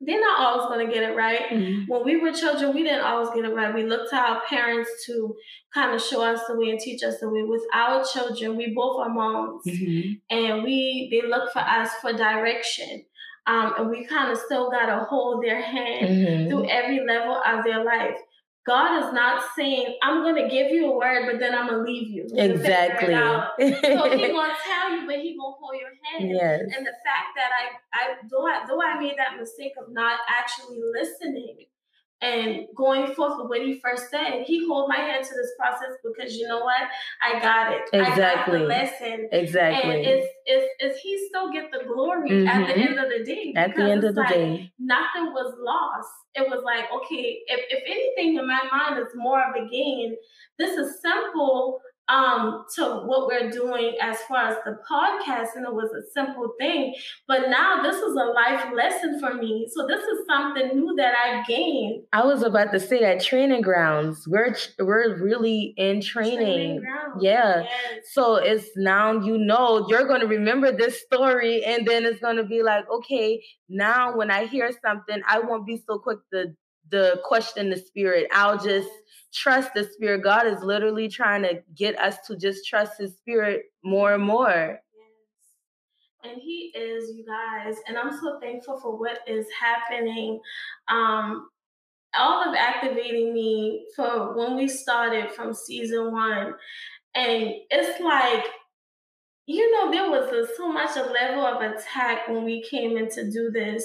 they're 0.01 0.21
not 0.21 0.41
always 0.41 0.67
going 0.67 0.87
to 0.87 0.93
get 0.93 1.03
it 1.03 1.15
right. 1.15 1.43
Mm-hmm. 1.51 1.93
When 1.93 2.05
we 2.05 2.17
were 2.17 2.33
children, 2.33 2.75
we 2.75 2.83
didn't 2.85 3.05
always 3.05 3.31
get 3.35 3.45
it 3.45 3.55
right. 3.55 3.75
We 3.75 3.85
looked 3.85 4.11
to 4.11 4.17
our 4.17 4.43
parents 4.49 4.91
to 5.07 5.35
kind 5.73 5.95
of 5.95 6.03
show 6.03 6.23
us 6.23 6.41
the 6.49 6.57
way 6.59 6.71
and 6.71 6.81
teach 6.81 7.03
us 7.03 7.21
the 7.21 7.29
way. 7.29 7.43
With 7.43 7.63
our 7.73 8.05
children, 8.05 8.57
we 8.57 8.73
both 8.75 9.01
are 9.01 9.11
moms, 9.11 9.63
mm-hmm. 9.67 10.13
and 10.31 10.63
we 10.63 11.09
they 11.11 11.29
look 11.29 11.53
for 11.53 11.61
us 11.61 11.91
for 12.01 12.13
direction. 12.13 13.05
Um, 13.47 13.75
and 13.79 13.91
we 13.91 14.07
kind 14.07 14.33
of 14.33 14.39
still 14.39 14.71
got 14.71 14.87
to 14.87 15.05
hold 15.05 15.45
their 15.45 15.61
hand 15.61 16.09
mm-hmm. 16.09 16.49
through 16.49 16.69
every 16.69 17.05
level 17.07 17.41
of 17.45 17.65
their 17.65 17.85
life. 17.85 18.17
God 18.67 19.05
is 19.05 19.13
not 19.13 19.45
saying, 19.55 19.99
I'm 20.03 20.23
going 20.23 20.43
to 20.43 20.49
give 20.49 20.71
you 20.71 20.91
a 20.91 20.97
word, 20.97 21.27
but 21.31 21.39
then 21.39 21.55
I'm 21.55 21.69
going 21.69 21.85
to 21.85 21.93
leave 21.93 22.09
you. 22.09 22.27
Exactly. 22.33 23.13
so 23.15 23.51
He's 23.59 23.81
going 23.83 24.19
to 24.19 24.57
tell 24.65 24.91
you, 24.91 25.07
but 25.07 25.17
He's 25.17 25.37
going 25.37 25.53
to 25.53 25.59
hold 25.61 25.77
your 25.79 25.93
hand. 26.03 26.31
Yes. 26.31 26.61
And 26.75 26.87
the 26.87 26.97
fact 27.05 27.37
that 27.37 27.51
I, 27.53 27.77
I, 27.93 28.15
though 28.31 28.47
I, 28.47 28.65
though 28.67 28.81
I 28.81 28.99
made 28.99 29.17
that 29.19 29.39
mistake 29.39 29.73
of 29.79 29.93
not 29.93 30.21
actually 30.31 30.81
listening, 30.81 31.67
and 32.25 32.67
going 32.75 33.15
forth 33.15 33.35
with 33.37 33.49
what 33.49 33.61
he 33.61 33.79
first 33.81 34.11
said, 34.11 34.45
he 34.47 34.67
hold 34.67 34.89
my 34.89 34.97
hand 34.97 35.25
to 35.25 35.35
this 35.35 35.53
process 35.59 35.97
because 36.03 36.35
you 36.37 36.49
know 36.49 36.61
what? 36.61 36.89
I 37.23 37.39
got 37.39 37.73
it. 37.73 37.83
Exactly. 37.93 38.23
I 38.23 38.35
got 38.35 38.51
the 38.51 38.59
lesson. 38.61 39.29
Exactly. 39.31 39.91
And 39.91 40.07
it's, 40.07 40.27
it's, 40.47 40.67
it's 40.79 41.01
he 41.01 41.27
still 41.29 41.53
get 41.53 41.71
the 41.71 41.85
glory 41.87 42.31
mm-hmm. 42.31 42.49
at 42.49 42.67
the 42.67 42.73
mm-hmm. 42.73 42.89
end 42.89 42.99
of 42.99 43.11
the 43.11 43.25
day. 43.25 43.53
At 43.57 43.77
the 43.77 43.83
end 43.83 44.05
of 44.05 44.15
the 44.15 44.23
like, 44.23 44.33
day. 44.33 44.73
Nothing 44.79 45.33
was 45.35 45.55
lost. 45.59 46.13
It 46.35 46.49
was 46.49 46.63
like, 46.65 46.87
okay, 46.97 47.41
if, 47.47 47.61
if 47.69 47.83
anything 47.87 48.39
in 48.39 48.47
my 48.47 48.61
mind 48.73 48.99
is 48.99 49.13
more 49.15 49.43
of 49.43 49.55
a 49.55 49.69
gain, 49.69 50.17
this 50.59 50.77
is 50.79 51.03
simple 51.03 51.81
um 52.09 52.65
to 52.75 52.85
what 53.07 53.27
we're 53.27 53.51
doing 53.51 53.97
as 54.01 54.19
far 54.29 54.49
as 54.49 54.57
the 54.65 54.77
podcast 54.91 55.49
and 55.57 55.65
it 55.65 55.73
was 55.73 55.91
a 55.93 56.03
simple 56.13 56.53
thing. 56.59 56.95
But 57.27 57.49
now 57.49 57.83
this 57.83 57.97
is 57.97 58.15
a 58.15 58.25
life 58.25 58.67
lesson 58.75 59.21
for 59.21 59.35
me. 59.35 59.67
So 59.71 59.87
this 59.87 60.03
is 60.03 60.27
something 60.27 60.79
new 60.79 60.95
that 60.97 61.15
i 61.17 61.43
gained. 61.47 62.05
I 62.13 62.25
was 62.25 62.43
about 62.43 62.73
to 62.73 62.81
say 62.81 63.01
that 63.01 63.23
training 63.23 63.63
grounds 63.63 64.27
we're 64.29 64.55
we're 64.79 65.23
really 65.23 65.75
in 65.77 66.01
training, 66.01 66.39
training 66.39 66.83
yeah. 67.21 67.63
yes. 67.63 68.05
so 68.13 68.37
it's 68.37 68.69
now 68.77 69.13
you 69.21 69.39
know 69.39 69.87
you're 69.89 70.07
going 70.07 70.21
to 70.21 70.27
remember 70.27 70.77
this 70.77 71.01
story 71.03 71.65
and 71.65 71.87
then 71.87 72.05
it's 72.05 72.21
going 72.21 72.37
to 72.37 72.45
be 72.45 72.63
like 72.63 72.85
okay 72.91 73.43
now 73.69 74.17
when 74.17 74.31
i 74.31 74.47
hear 74.47 74.71
something 74.85 75.23
i 75.29 75.39
won't 75.39 75.67
be 75.67 75.83
so 75.87 75.99
quick 75.99 76.19
to 76.33 76.47
the 76.91 77.21
question 77.25 77.71
the 77.71 77.77
spirit. 77.77 78.27
I'll 78.33 78.59
just 78.59 78.89
trust 79.35 79.75
the 79.75 79.85
spirit. 79.85 80.23
God 80.23 80.47
is 80.47 80.63
literally 80.63 81.09
trying 81.09 81.43
to 81.43 81.63
get 81.75 81.99
us 81.99 82.19
to 82.27 82.37
just 82.37 82.67
trust 82.67 82.99
his 82.99 83.13
spirit 83.17 83.65
more 83.83 84.15
and 84.15 84.23
more. 84.23 84.79
Yes. 84.95 86.33
And 86.33 86.41
he 86.41 86.73
is, 86.75 87.11
you 87.15 87.25
guys. 87.27 87.77
And 87.89 87.99
I'm 87.99 88.13
so 88.13 88.39
thankful 88.41 88.79
for 88.81 88.99
what 88.99 89.19
is 89.27 89.47
happening. 89.61 90.41
Um, 90.89 91.49
all 92.17 92.49
of 92.49 92.55
activating 92.55 93.35
me 93.35 93.87
for 93.97 94.37
when 94.37 94.57
we 94.57 94.69
started 94.69 95.33
from 95.33 95.53
season 95.53 96.13
one. 96.13 96.55
And 97.17 97.55
it's 97.71 98.01
like, 98.01 98.45
you 99.47 99.71
know, 99.73 99.91
there 99.91 100.09
was 100.11 100.33
a, 100.33 100.55
so 100.57 100.73
much 100.73 100.97
a 100.97 101.03
level 101.03 101.45
of 101.45 101.61
attack 101.61 102.29
when 102.29 102.45
we 102.45 102.63
came 102.63 102.97
in 102.97 103.11
to 103.11 103.31
do 103.31 103.51
this 103.51 103.85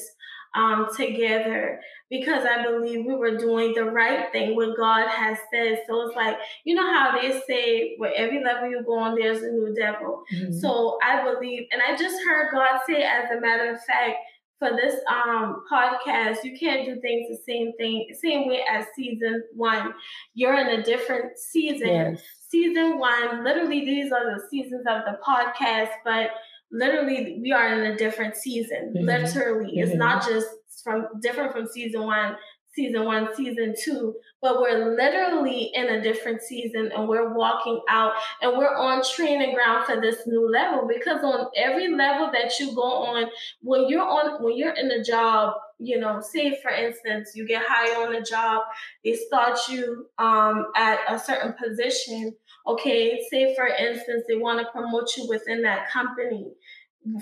um, 0.55 0.87
together 0.95 1.79
because 2.09 2.43
I 2.45 2.63
believe 2.63 3.05
we 3.05 3.15
were 3.15 3.37
doing 3.37 3.73
the 3.73 3.85
right 3.85 4.31
thing, 4.31 4.55
what 4.55 4.75
God 4.77 5.07
has 5.07 5.37
said. 5.53 5.83
So 5.87 6.07
it's 6.07 6.15
like, 6.15 6.37
you 6.63 6.75
know 6.75 6.91
how 6.91 7.19
they 7.19 7.39
say, 7.47 7.95
where 7.97 8.13
every 8.15 8.43
level 8.43 8.69
you 8.69 8.83
go 8.83 8.97
on, 8.97 9.15
there's 9.15 9.43
a 9.43 9.51
new 9.51 9.73
devil. 9.75 10.23
Mm-hmm. 10.33 10.57
So 10.57 10.97
I 11.03 11.23
believe, 11.23 11.67
and 11.71 11.81
I 11.81 11.95
just 11.95 12.15
heard 12.25 12.51
God 12.51 12.79
say, 12.87 13.03
as 13.03 13.29
a 13.31 13.39
matter 13.39 13.71
of 13.71 13.83
fact, 13.83 14.17
for 14.57 14.71
this 14.71 14.95
um 15.09 15.63
podcast, 15.71 16.43
you 16.43 16.57
can't 16.59 16.85
do 16.85 16.99
things 16.99 17.29
the 17.29 17.41
same 17.47 17.71
thing, 17.77 18.07
same 18.19 18.47
way 18.47 18.61
as 18.69 18.85
season 18.93 19.41
one. 19.55 19.93
You're 20.33 20.59
in 20.59 20.79
a 20.79 20.83
different 20.83 21.37
season. 21.39 21.87
Yes. 21.87 22.21
Season 22.49 22.99
one, 22.99 23.43
literally, 23.43 23.85
these 23.85 24.11
are 24.11 24.35
the 24.35 24.41
seasons 24.49 24.83
of 24.85 25.03
the 25.05 25.17
podcast, 25.25 25.91
but 26.03 26.31
literally 26.71 27.39
we 27.41 27.51
are 27.51 27.73
in 27.73 27.91
a 27.91 27.97
different 27.97 28.35
season. 28.35 28.93
Mm-hmm. 28.95 29.05
Literally, 29.05 29.77
mm-hmm. 29.77 29.89
it's 29.89 29.95
not 29.95 30.25
just 30.27 30.47
from 30.83 31.07
different 31.21 31.51
from 31.51 31.67
season 31.67 32.03
one, 32.03 32.35
season 32.73 33.03
one, 33.05 33.27
season 33.35 33.73
two, 33.83 34.15
but 34.41 34.61
we're 34.61 34.95
literally 34.95 35.71
in 35.73 35.87
a 35.87 36.01
different 36.01 36.41
season 36.41 36.91
and 36.95 37.07
we're 37.07 37.33
walking 37.33 37.81
out 37.89 38.13
and 38.41 38.57
we're 38.57 38.75
on 38.75 39.01
training 39.15 39.53
ground 39.53 39.85
for 39.85 39.99
this 39.99 40.25
new 40.27 40.49
level 40.49 40.87
because 40.87 41.21
on 41.23 41.47
every 41.57 41.89
level 41.93 42.29
that 42.31 42.57
you 42.59 42.73
go 42.73 42.81
on, 42.81 43.25
when 43.61 43.89
you're 43.89 44.07
on 44.07 44.41
when 44.43 44.57
you're 44.57 44.73
in 44.73 44.91
a 44.91 45.03
job, 45.03 45.53
you 45.79 45.99
know, 45.99 46.21
say 46.21 46.59
for 46.61 46.71
instance, 46.71 47.31
you 47.35 47.47
get 47.47 47.63
hired 47.67 48.07
on 48.07 48.15
a 48.15 48.23
job, 48.23 48.63
they 49.03 49.13
start 49.13 49.57
you 49.69 50.07
um, 50.17 50.67
at 50.75 50.99
a 51.09 51.19
certain 51.19 51.53
position 51.61 52.33
okay, 52.69 53.19
say 53.31 53.55
for 53.55 53.67
instance, 53.67 54.23
they 54.27 54.35
want 54.35 54.59
to 54.59 54.71
promote 54.71 55.09
you 55.17 55.27
within 55.27 55.63
that 55.63 55.89
company. 55.89 56.51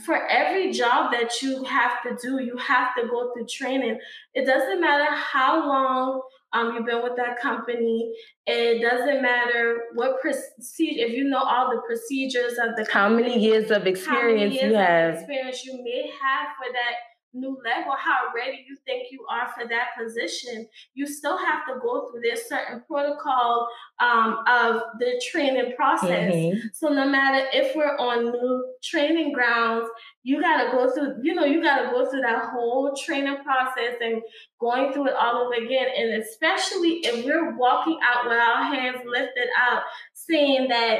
For 0.03 0.27
every 0.27 0.71
job 0.71 1.11
that 1.11 1.41
you 1.41 1.63
have 1.63 2.01
to 2.03 2.17
do, 2.21 2.43
you 2.43 2.57
have 2.57 2.95
to 2.95 3.07
go 3.07 3.31
through 3.33 3.47
training. 3.47 3.99
It 4.33 4.45
doesn't 4.45 4.81
matter 4.81 5.13
how 5.13 5.67
long 5.67 6.21
um, 6.53 6.73
you've 6.73 6.85
been 6.85 7.03
with 7.03 7.15
that 7.17 7.39
company. 7.39 8.13
It 8.45 8.81
doesn't 8.81 9.21
matter 9.21 9.77
what 9.95 10.21
procedure, 10.21 11.05
if 11.05 11.11
you 11.13 11.25
know 11.25 11.43
all 11.43 11.69
the 11.69 11.81
procedures 11.85 12.53
of 12.53 12.75
the 12.75 12.87
how 12.91 13.09
many 13.09 13.39
years 13.39 13.69
of 13.69 13.85
experience 13.85 14.53
years 14.53 14.71
you 14.71 14.77
have, 14.77 15.15
experience 15.15 15.65
you 15.65 15.83
may 15.83 16.09
have 16.21 16.47
for 16.57 16.71
that 16.71 16.95
new 17.37 17.57
level, 17.63 17.93
how 17.97 18.33
ready 18.35 18.65
you 18.67 18.75
think 18.85 19.07
you 19.11 19.25
are 19.29 19.49
for 19.49 19.67
that 19.67 19.89
position, 19.97 20.67
you 20.93 21.07
still 21.07 21.37
have 21.37 21.65
to 21.67 21.79
go 21.81 22.09
through 22.09 22.21
this 22.21 22.47
certain 22.47 22.83
protocol 22.87 23.67
um, 23.99 24.43
of 24.47 24.81
the 24.99 25.21
training 25.31 25.73
process. 25.75 26.33
Mm-hmm. 26.33 26.57
So 26.73 26.89
no 26.89 27.07
matter 27.07 27.47
if 27.53 27.75
we're 27.75 27.97
on 27.97 28.31
new 28.31 28.73
training 28.83 29.33
grounds, 29.33 29.87
you 30.23 30.41
gotta 30.41 30.71
go 30.71 30.93
through, 30.93 31.15
you 31.23 31.33
know, 31.33 31.45
you 31.45 31.61
gotta 31.61 31.89
go 31.89 32.09
through 32.09 32.21
that 32.21 32.49
whole 32.51 32.95
training 32.95 33.37
process 33.43 33.95
and 34.01 34.21
going 34.59 34.91
through 34.91 35.07
it 35.07 35.13
all 35.13 35.45
over 35.45 35.53
again. 35.53 35.87
And 35.95 36.21
especially 36.21 36.99
if 37.05 37.25
we're 37.25 37.55
walking 37.55 37.97
out 38.03 38.25
with 38.25 38.33
our 38.33 38.63
hands 38.63 38.97
lifted 39.05 39.47
up, 39.71 39.83
saying 40.13 40.67
that 40.69 40.99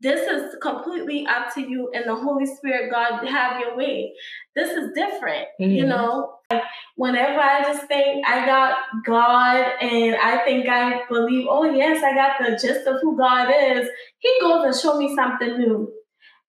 this 0.00 0.28
is 0.28 0.56
completely 0.60 1.26
up 1.26 1.54
to 1.54 1.62
you 1.62 1.90
and 1.94 2.04
the 2.06 2.14
Holy 2.14 2.46
Spirit, 2.46 2.90
God, 2.90 3.26
have 3.26 3.60
your 3.60 3.76
way. 3.76 4.12
This 4.54 4.70
is 4.70 4.90
different, 4.94 5.46
mm-hmm. 5.60 5.70
you 5.70 5.86
know. 5.86 6.36
Like 6.50 6.62
whenever 6.96 7.40
I 7.40 7.62
just 7.62 7.86
think 7.86 8.26
I 8.26 8.44
got 8.44 8.78
God 9.06 9.64
and 9.80 10.16
I 10.16 10.44
think 10.44 10.68
I 10.68 11.02
believe, 11.08 11.46
oh 11.48 11.64
yes, 11.64 12.02
I 12.02 12.14
got 12.14 12.32
the 12.38 12.58
gist 12.60 12.86
of 12.86 13.00
who 13.00 13.16
God 13.16 13.50
is, 13.50 13.88
He 14.18 14.36
goes 14.40 14.64
and 14.64 14.74
show 14.74 14.98
me 14.98 15.14
something 15.14 15.58
new. 15.58 15.92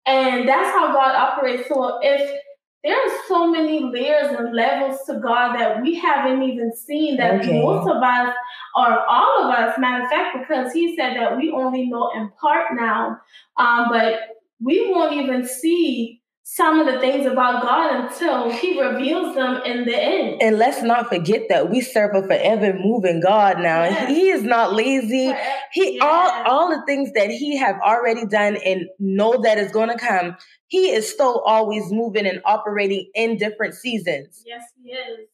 And 0.05 0.47
that's 0.47 0.69
how 0.71 0.91
God 0.91 1.15
operates. 1.15 1.69
So 1.69 1.99
if 2.01 2.39
there 2.83 2.95
are 2.95 3.17
so 3.27 3.49
many 3.49 3.83
layers 3.83 4.35
and 4.37 4.53
levels 4.53 4.99
to 5.05 5.19
God 5.19 5.57
that 5.57 5.81
we 5.81 5.95
haven't 5.95 6.43
even 6.43 6.75
seen 6.75 7.15
that 7.17 7.41
okay. 7.41 7.61
most 7.61 7.89
of 7.89 8.03
us 8.03 8.35
or 8.75 8.99
all 9.07 9.43
of 9.43 9.51
us, 9.51 9.79
matter 9.79 10.03
of 10.03 10.09
fact, 10.09 10.37
because 10.39 10.73
he 10.73 10.95
said 10.95 11.15
that 11.15 11.37
we 11.37 11.51
only 11.51 11.85
know 11.85 12.11
in 12.13 12.29
part 12.41 12.75
now, 12.75 13.17
um, 13.57 13.87
but 13.89 14.19
we 14.61 14.91
won't 14.91 15.13
even 15.13 15.47
see 15.47 16.21
some 16.45 16.79
of 16.79 16.93
the 16.93 16.99
things 16.99 17.25
about 17.25 17.63
God 17.63 18.03
until 18.03 18.51
He 18.51 18.79
reveals 18.79 19.33
them 19.33 19.61
in 19.65 19.85
the 19.85 19.95
end. 19.95 20.41
And 20.41 20.57
let's 20.57 20.83
not 20.83 21.07
forget 21.07 21.43
that 21.49 21.69
we 21.69 21.79
serve 21.79 22.13
a 22.15 22.21
forever 22.21 22.73
moving 22.73 23.21
God 23.21 23.59
now. 23.59 23.83
Yes. 23.83 24.09
He 24.09 24.29
is 24.29 24.43
not 24.43 24.73
lazy. 24.73 25.27
Forever. 25.29 25.49
He 25.71 25.93
yes. 25.95 26.03
all 26.03 26.43
all 26.45 26.69
the 26.69 26.85
things 26.85 27.11
that 27.13 27.31
He 27.31 27.57
have 27.57 27.77
already 27.81 28.25
done 28.25 28.57
and 28.57 28.87
know 28.99 29.41
that 29.41 29.57
is 29.57 29.71
going 29.71 29.89
to 29.89 29.97
come. 29.97 30.35
He 30.67 30.89
is 30.89 31.09
still 31.09 31.39
always 31.45 31.91
moving 31.91 32.27
and 32.27 32.41
operating 32.45 33.09
in 33.15 33.37
different 33.37 33.73
seasons. 33.73 34.43
Yes, 34.45 34.63
He 34.83 34.91
is. 34.91 35.29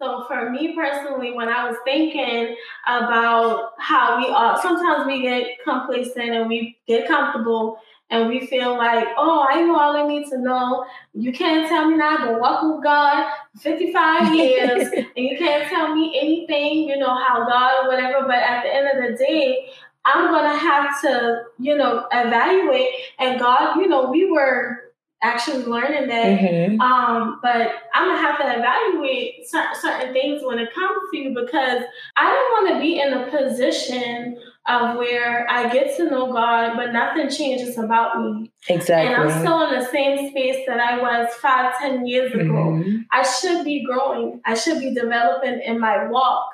So 0.00 0.24
for 0.28 0.50
me 0.50 0.74
personally, 0.76 1.32
when 1.32 1.48
I 1.48 1.68
was 1.68 1.76
thinking 1.84 2.56
about 2.86 3.72
how 3.78 4.18
we 4.18 4.28
all 4.28 4.56
sometimes 4.62 5.06
we 5.06 5.22
get 5.22 5.46
complacent 5.62 6.30
and 6.30 6.48
we 6.48 6.78
get 6.86 7.06
comfortable 7.06 7.78
and 8.10 8.28
we 8.28 8.46
feel 8.46 8.76
like, 8.76 9.06
oh, 9.16 9.46
I 9.48 9.60
know 9.62 9.78
all 9.78 9.96
I 9.96 10.06
need 10.06 10.28
to 10.30 10.38
know. 10.38 10.86
You 11.12 11.32
can't 11.32 11.68
tell 11.68 11.90
me 11.90 11.96
now. 11.96 12.16
I've 12.16 12.26
been 12.26 12.40
walking 12.40 12.74
with 12.74 12.82
God 12.82 13.26
55 13.60 14.34
years, 14.34 14.88
and 14.92 15.26
you 15.26 15.36
can't 15.36 15.68
tell 15.68 15.94
me 15.94 16.18
anything, 16.18 16.88
you 16.88 16.96
know, 16.96 17.14
how 17.14 17.46
God 17.46 17.84
or 17.84 17.88
whatever. 17.88 18.26
But 18.26 18.38
at 18.38 18.62
the 18.62 18.74
end 18.74 18.88
of 18.88 19.10
the 19.10 19.24
day, 19.24 19.68
I'm 20.04 20.30
gonna 20.32 20.56
have 20.56 21.00
to, 21.02 21.42
you 21.58 21.76
know, 21.76 22.06
evaluate. 22.12 22.88
And 23.18 23.38
God, 23.38 23.76
you 23.76 23.88
know, 23.88 24.10
we 24.10 24.30
were 24.30 24.88
actually 25.22 25.64
learning 25.64 26.08
that. 26.08 26.38
Mm-hmm. 26.38 26.80
Um, 26.80 27.40
but 27.42 27.72
I'm 27.92 28.08
gonna 28.08 28.22
have 28.22 28.38
to 28.38 28.58
evaluate 28.58 29.46
certain, 29.48 29.74
certain 29.80 30.12
things 30.14 30.42
when 30.42 30.58
it 30.58 30.72
comes 30.74 30.98
to 31.12 31.18
you 31.18 31.34
because 31.34 31.82
I 32.16 32.24
don't 32.24 32.64
want 32.64 32.74
to 32.74 32.80
be 32.80 33.00
in 33.00 33.12
a 33.12 33.30
position 33.30 34.38
of 34.68 34.96
where 34.96 35.50
I 35.50 35.72
get 35.72 35.96
to 35.96 36.10
know 36.10 36.32
God, 36.32 36.76
but 36.76 36.92
nothing 36.92 37.30
changes 37.30 37.78
about 37.78 38.20
me. 38.20 38.52
Exactly. 38.68 39.14
And 39.14 39.22
I'm 39.22 39.40
still 39.40 39.68
in 39.68 39.78
the 39.78 39.86
same 39.86 40.30
space 40.30 40.64
that 40.66 40.78
I 40.78 41.00
was 41.00 41.32
five, 41.36 41.78
ten 41.78 42.06
years 42.06 42.32
ago. 42.32 42.42
Mm-hmm. 42.42 42.98
I 43.10 43.22
should 43.22 43.64
be 43.64 43.84
growing. 43.84 44.40
I 44.44 44.54
should 44.54 44.80
be 44.80 44.94
developing 44.94 45.60
in 45.60 45.80
my 45.80 46.08
walk 46.08 46.50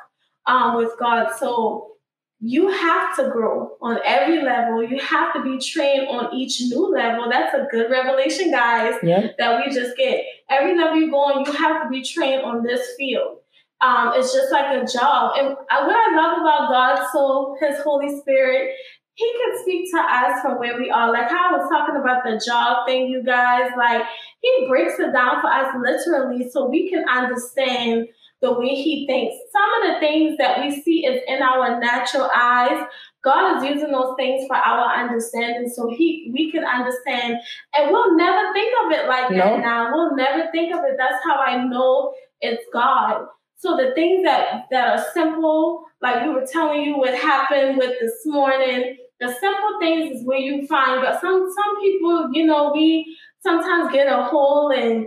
um, 0.46 0.76
with 0.76 0.92
God. 0.98 1.30
So 1.38 1.94
you 2.40 2.68
have 2.68 3.16
to 3.16 3.30
grow 3.30 3.76
on 3.80 3.98
every 4.04 4.42
level. 4.42 4.82
You 4.82 4.98
have 5.00 5.32
to 5.34 5.42
be 5.42 5.58
trained 5.58 6.08
on 6.08 6.34
each 6.34 6.60
new 6.60 6.92
level. 6.92 7.28
That's 7.30 7.54
a 7.54 7.66
good 7.70 7.90
revelation, 7.90 8.50
guys, 8.50 8.94
yep. 9.02 9.36
that 9.38 9.64
we 9.64 9.72
just 9.72 9.96
get. 9.96 10.24
Every 10.50 10.76
level 10.76 10.98
you 10.98 11.10
go 11.10 11.20
on, 11.20 11.46
you 11.46 11.52
have 11.52 11.82
to 11.82 11.88
be 11.88 12.02
trained 12.02 12.42
on 12.42 12.62
this 12.62 12.86
field. 12.98 13.38
Um, 13.84 14.12
it's 14.14 14.32
just 14.32 14.50
like 14.50 14.66
a 14.66 14.86
job. 14.86 15.32
And 15.38 15.48
what 15.48 15.68
I 15.68 16.16
love 16.16 16.38
about 16.40 16.70
God, 16.70 17.06
so 17.12 17.56
His 17.60 17.80
Holy 17.80 18.18
Spirit, 18.20 18.70
He 19.14 19.30
can 19.32 19.62
speak 19.62 19.90
to 19.92 20.00
us 20.00 20.40
from 20.40 20.58
where 20.58 20.78
we 20.78 20.90
are. 20.90 21.12
Like 21.12 21.28
how 21.28 21.54
I 21.54 21.58
was 21.58 21.68
talking 21.68 21.96
about 21.96 22.24
the 22.24 22.42
job 22.44 22.86
thing, 22.86 23.08
you 23.08 23.22
guys, 23.22 23.70
like 23.76 24.02
He 24.40 24.66
breaks 24.68 24.98
it 24.98 25.12
down 25.12 25.40
for 25.42 25.48
us 25.48 25.74
literally 25.76 26.48
so 26.50 26.68
we 26.68 26.88
can 26.88 27.04
understand 27.08 28.08
the 28.44 28.52
way 28.52 28.74
he 28.74 29.06
thinks. 29.06 29.34
Some 29.52 29.82
of 29.82 29.94
the 29.94 30.06
things 30.06 30.36
that 30.36 30.60
we 30.60 30.82
see 30.82 31.06
is 31.06 31.22
in 31.26 31.42
our 31.42 31.80
natural 31.80 32.28
eyes. 32.36 32.86
God 33.24 33.56
is 33.56 33.64
using 33.64 33.90
those 33.90 34.14
things 34.18 34.46
for 34.46 34.56
our 34.56 35.02
understanding 35.02 35.68
so 35.74 35.88
he 35.88 36.30
we 36.32 36.52
can 36.52 36.62
understand. 36.62 37.38
And 37.74 37.90
we'll 37.90 38.16
never 38.16 38.52
think 38.52 38.72
of 38.84 38.92
it 38.92 39.08
like 39.08 39.30
nope. 39.30 39.40
that 39.40 39.60
now. 39.60 39.92
We'll 39.92 40.14
never 40.14 40.50
think 40.52 40.74
of 40.74 40.84
it. 40.84 40.96
That's 40.98 41.24
how 41.24 41.38
I 41.38 41.64
know 41.64 42.12
it's 42.42 42.62
God. 42.72 43.26
So 43.56 43.76
the 43.76 43.92
things 43.94 44.24
that 44.24 44.66
that 44.70 44.98
are 44.98 45.04
simple, 45.14 45.84
like 46.02 46.24
we 46.24 46.30
were 46.30 46.46
telling 46.50 46.82
you 46.82 46.98
what 46.98 47.14
happened 47.14 47.78
with 47.78 47.98
this 48.00 48.20
morning, 48.26 48.96
the 49.20 49.28
simple 49.28 49.78
things 49.80 50.16
is 50.16 50.26
where 50.26 50.38
you 50.38 50.66
find 50.66 51.00
but 51.00 51.20
some 51.20 51.50
some 51.54 51.80
people, 51.80 52.30
you 52.32 52.44
know, 52.44 52.72
we 52.74 53.16
sometimes 53.40 53.92
get 53.92 54.06
a 54.06 54.24
hole 54.24 54.70
and 54.70 55.06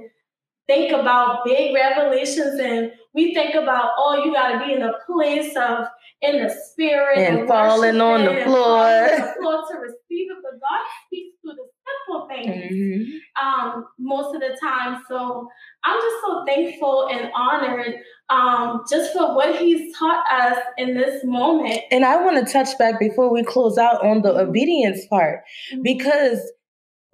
think 0.68 0.92
about 0.92 1.46
big 1.46 1.74
revelations 1.74 2.60
and 2.60 2.92
we 3.14 3.34
think 3.34 3.56
about, 3.56 3.92
oh, 3.98 4.22
you 4.24 4.34
got 4.34 4.52
to 4.52 4.66
be 4.66 4.74
in 4.74 4.82
a 4.84 4.94
place 5.06 5.56
of 5.56 5.88
in 6.22 6.44
the 6.44 6.50
spirit 6.50 7.18
and, 7.18 7.40
and 7.40 7.48
falling 7.48 8.02
on 8.02 8.26
the 8.26 8.44
floor. 8.44 8.84
the 8.86 9.34
floor 9.40 9.64
to 9.72 9.78
receive 9.80 10.32
it. 10.32 10.38
But 10.44 10.60
God 10.60 10.86
speaks 11.06 11.37
the 12.08 12.28
things 12.28 12.74
mm-hmm. 12.74 13.46
um, 13.46 13.86
most 14.00 14.36
of 14.36 14.42
the 14.42 14.58
time. 14.62 15.04
So 15.10 15.48
I'm 15.84 16.00
just 16.00 16.16
so 16.22 16.46
thankful 16.46 17.08
and 17.12 17.32
honored 17.36 17.96
um, 18.30 18.84
just 18.90 19.14
for 19.14 19.36
what 19.36 19.58
He's 19.58 19.96
taught 19.98 20.24
us 20.32 20.58
in 20.78 20.96
this 20.96 21.24
moment. 21.24 21.82
And 21.92 22.06
I 22.06 22.24
want 22.24 22.46
to 22.46 22.52
touch 22.52 22.78
back 22.78 23.00
before 23.00 23.32
we 23.32 23.44
close 23.44 23.78
out 23.78 24.04
on 24.06 24.22
the 24.22 24.38
obedience 24.38 25.06
part 25.08 25.44
mm-hmm. 25.72 25.84
because 25.84 26.40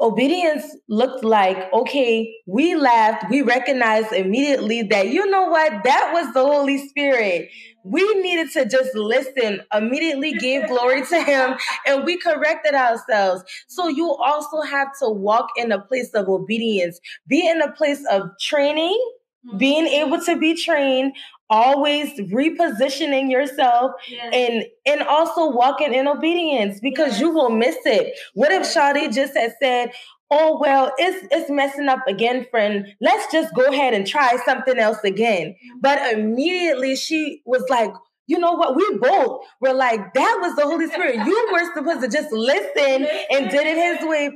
obedience 0.04 0.66
looked 0.90 1.24
like 1.24 1.72
okay 1.74 2.36
we 2.46 2.76
laughed 2.76 3.26
we 3.30 3.42
recognized 3.42 4.12
immediately 4.12 4.84
that 4.84 5.10
you 5.10 5.26
know 5.30 5.46
what? 5.46 5.84
That 5.84 6.12
was 6.14 6.34
the 6.34 6.42
holy 6.42 6.88
spirit. 6.88 7.50
We 7.84 8.02
needed 8.22 8.52
to 8.54 8.66
just 8.68 8.96
listen 8.96 9.62
immediately 9.74 10.34
gave 10.34 10.68
glory 10.68 11.06
to 11.06 11.24
him 11.24 11.56
and 11.86 12.04
we 12.04 12.18
corrected 12.18 12.74
ourselves. 12.74 13.44
So 13.68 13.88
you 13.88 14.14
also 14.14 14.62
have 14.62 14.90
to 15.02 15.10
walk 15.10 15.50
in 15.58 15.72
a 15.72 15.80
place 15.80 16.12
of 16.14 16.28
obedience. 16.28 17.00
Be 17.28 17.48
in 17.48 17.62
a 17.62 17.72
place 17.72 18.04
of 18.10 18.30
training 18.40 19.00
mm-hmm. 19.48 19.58
being 19.58 19.88
able 19.88 20.22
to 20.22 20.38
be 20.38 20.56
trained 20.56 21.14
always 21.54 22.10
repositioning 22.20 23.30
yourself 23.30 23.92
yes. 24.10 24.34
and 24.34 24.66
and 24.88 25.08
also 25.08 25.52
walking 25.52 25.94
in 25.94 26.08
obedience 26.08 26.80
because 26.80 27.12
yes. 27.12 27.20
you 27.22 27.30
will 27.30 27.52
miss 27.52 27.78
it. 27.86 28.18
What 28.34 28.52
if 28.52 28.66
Sade 28.66 29.14
just 29.14 29.38
had 29.38 29.54
said, 29.62 29.92
"Oh 30.32 30.58
well, 30.60 30.92
it's 30.98 31.28
it's 31.32 31.52
messing 31.52 31.90
up 31.90 32.00
again, 32.08 32.48
friend. 32.50 32.88
Let's 33.00 33.32
just 33.32 33.54
go 33.54 33.66
ahead 33.66 33.94
and 33.94 34.08
try 34.08 34.38
something 34.46 34.80
else 34.80 35.04
again." 35.04 35.50
Mm-hmm. 35.50 35.80
But 35.82 36.14
immediately 36.14 36.96
she 36.96 37.44
was 37.46 37.64
like, 37.70 37.94
you 38.26 38.40
know 38.40 38.54
what? 38.54 38.76
We 38.76 38.98
both 38.98 39.46
were 39.62 39.74
like, 39.74 40.14
that 40.14 40.38
was 40.42 40.56
the 40.56 40.64
Holy 40.64 40.88
Spirit. 40.88 41.26
You 41.26 41.50
were 41.54 41.74
supposed 41.74 42.02
to 42.02 42.10
just 42.10 42.32
listen 42.32 43.08
and 43.30 43.50
did 43.50 43.68
it 43.68 44.00
His 44.00 44.08
way. 44.08 44.32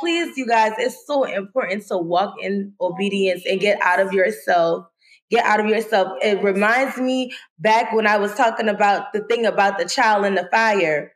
Please, 0.00 0.36
you 0.36 0.46
guys, 0.46 0.72
it's 0.78 1.06
so 1.06 1.24
important 1.24 1.86
to 1.86 1.98
walk 1.98 2.34
in 2.40 2.72
obedience 2.80 3.42
and 3.48 3.58
get 3.58 3.80
out 3.80 4.00
of 4.00 4.12
yourself 4.12 4.86
get 5.30 5.44
out 5.44 5.60
of 5.60 5.66
yourself. 5.66 6.18
It 6.22 6.42
reminds 6.42 6.98
me 6.98 7.32
back 7.58 7.92
when 7.92 8.06
I 8.06 8.16
was 8.16 8.34
talking 8.34 8.68
about 8.68 9.12
the 9.12 9.20
thing 9.20 9.46
about 9.46 9.78
the 9.78 9.84
child 9.84 10.24
in 10.24 10.34
the 10.34 10.48
fire. 10.50 11.12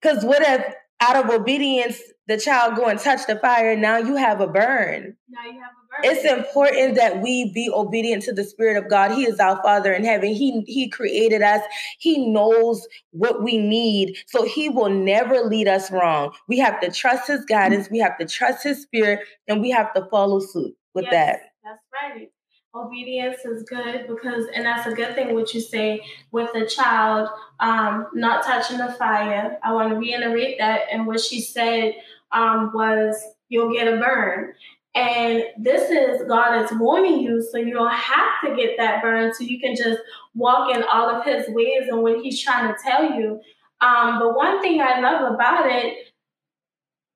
Because 0.00 0.24
what 0.24 0.42
if 0.42 0.74
out 1.00 1.16
of 1.16 1.30
obedience, 1.30 2.00
the 2.28 2.38
child 2.38 2.76
go 2.76 2.86
and 2.86 2.98
touch 2.98 3.26
the 3.26 3.36
fire, 3.36 3.76
now 3.76 3.98
you 3.98 4.16
have 4.16 4.40
a 4.40 4.46
burn. 4.46 5.16
Now 5.28 5.44
you 5.44 5.60
have 5.60 5.70
a 5.70 6.02
burn. 6.02 6.16
it's 6.16 6.24
important 6.24 6.96
that 6.96 7.22
we 7.22 7.52
be 7.52 7.70
obedient 7.72 8.22
to 8.24 8.32
the 8.32 8.44
spirit 8.44 8.76
of 8.76 8.88
god 8.90 9.12
he 9.12 9.24
is 9.24 9.38
our 9.38 9.62
father 9.62 9.92
in 9.92 10.04
heaven 10.04 10.30
he 10.34 10.62
he 10.66 10.88
created 10.88 11.42
us 11.42 11.62
he 11.98 12.30
knows 12.30 12.86
what 13.12 13.42
we 13.42 13.56
need 13.56 14.16
so 14.26 14.44
he 14.44 14.68
will 14.68 14.90
never 14.90 15.40
lead 15.42 15.68
us 15.68 15.90
wrong 15.90 16.32
we 16.48 16.58
have 16.58 16.78
to 16.80 16.90
trust 16.90 17.28
his 17.28 17.44
guidance 17.44 17.88
we 17.90 17.98
have 17.98 18.18
to 18.18 18.26
trust 18.26 18.62
his 18.62 18.82
spirit 18.82 19.20
and 19.48 19.60
we 19.60 19.70
have 19.70 19.92
to 19.94 20.06
follow 20.10 20.40
suit 20.40 20.74
with 20.94 21.04
yes, 21.04 21.12
that 21.12 21.40
that's 21.64 21.82
right 21.92 22.28
obedience 22.76 23.44
is 23.44 23.62
good 23.62 24.06
because 24.06 24.46
and 24.54 24.64
that's 24.64 24.86
a 24.86 24.94
good 24.94 25.14
thing 25.14 25.34
what 25.34 25.52
you 25.54 25.60
say 25.60 26.00
with 26.30 26.52
the 26.52 26.66
child 26.66 27.28
um, 27.60 28.06
not 28.14 28.44
touching 28.44 28.78
the 28.78 28.92
fire 28.92 29.58
i 29.62 29.72
want 29.72 29.90
to 29.90 29.96
reiterate 29.96 30.58
that 30.58 30.82
and 30.90 31.06
what 31.06 31.20
she 31.20 31.40
said 31.40 31.94
um, 32.32 32.70
was 32.74 33.16
you'll 33.48 33.72
get 33.72 33.88
a 33.88 33.96
burn 33.98 34.52
and 34.96 35.44
this 35.58 35.90
is 35.90 36.26
God 36.26 36.64
is 36.64 36.70
warning 36.78 37.20
you 37.20 37.42
so 37.42 37.58
you 37.58 37.74
don't 37.74 37.92
have 37.92 38.30
to 38.46 38.56
get 38.56 38.78
that 38.78 39.02
burn, 39.02 39.32
so 39.34 39.44
you 39.44 39.60
can 39.60 39.76
just 39.76 40.00
walk 40.34 40.74
in 40.74 40.82
all 40.90 41.10
of 41.10 41.22
his 41.22 41.46
ways 41.50 41.88
and 41.88 42.00
what 42.00 42.22
he's 42.22 42.42
trying 42.42 42.72
to 42.72 42.80
tell 42.82 43.12
you. 43.12 43.38
Um, 43.82 44.18
but 44.18 44.34
one 44.34 44.62
thing 44.62 44.80
I 44.80 45.00
love 45.00 45.34
about 45.34 45.70
it, 45.70 45.98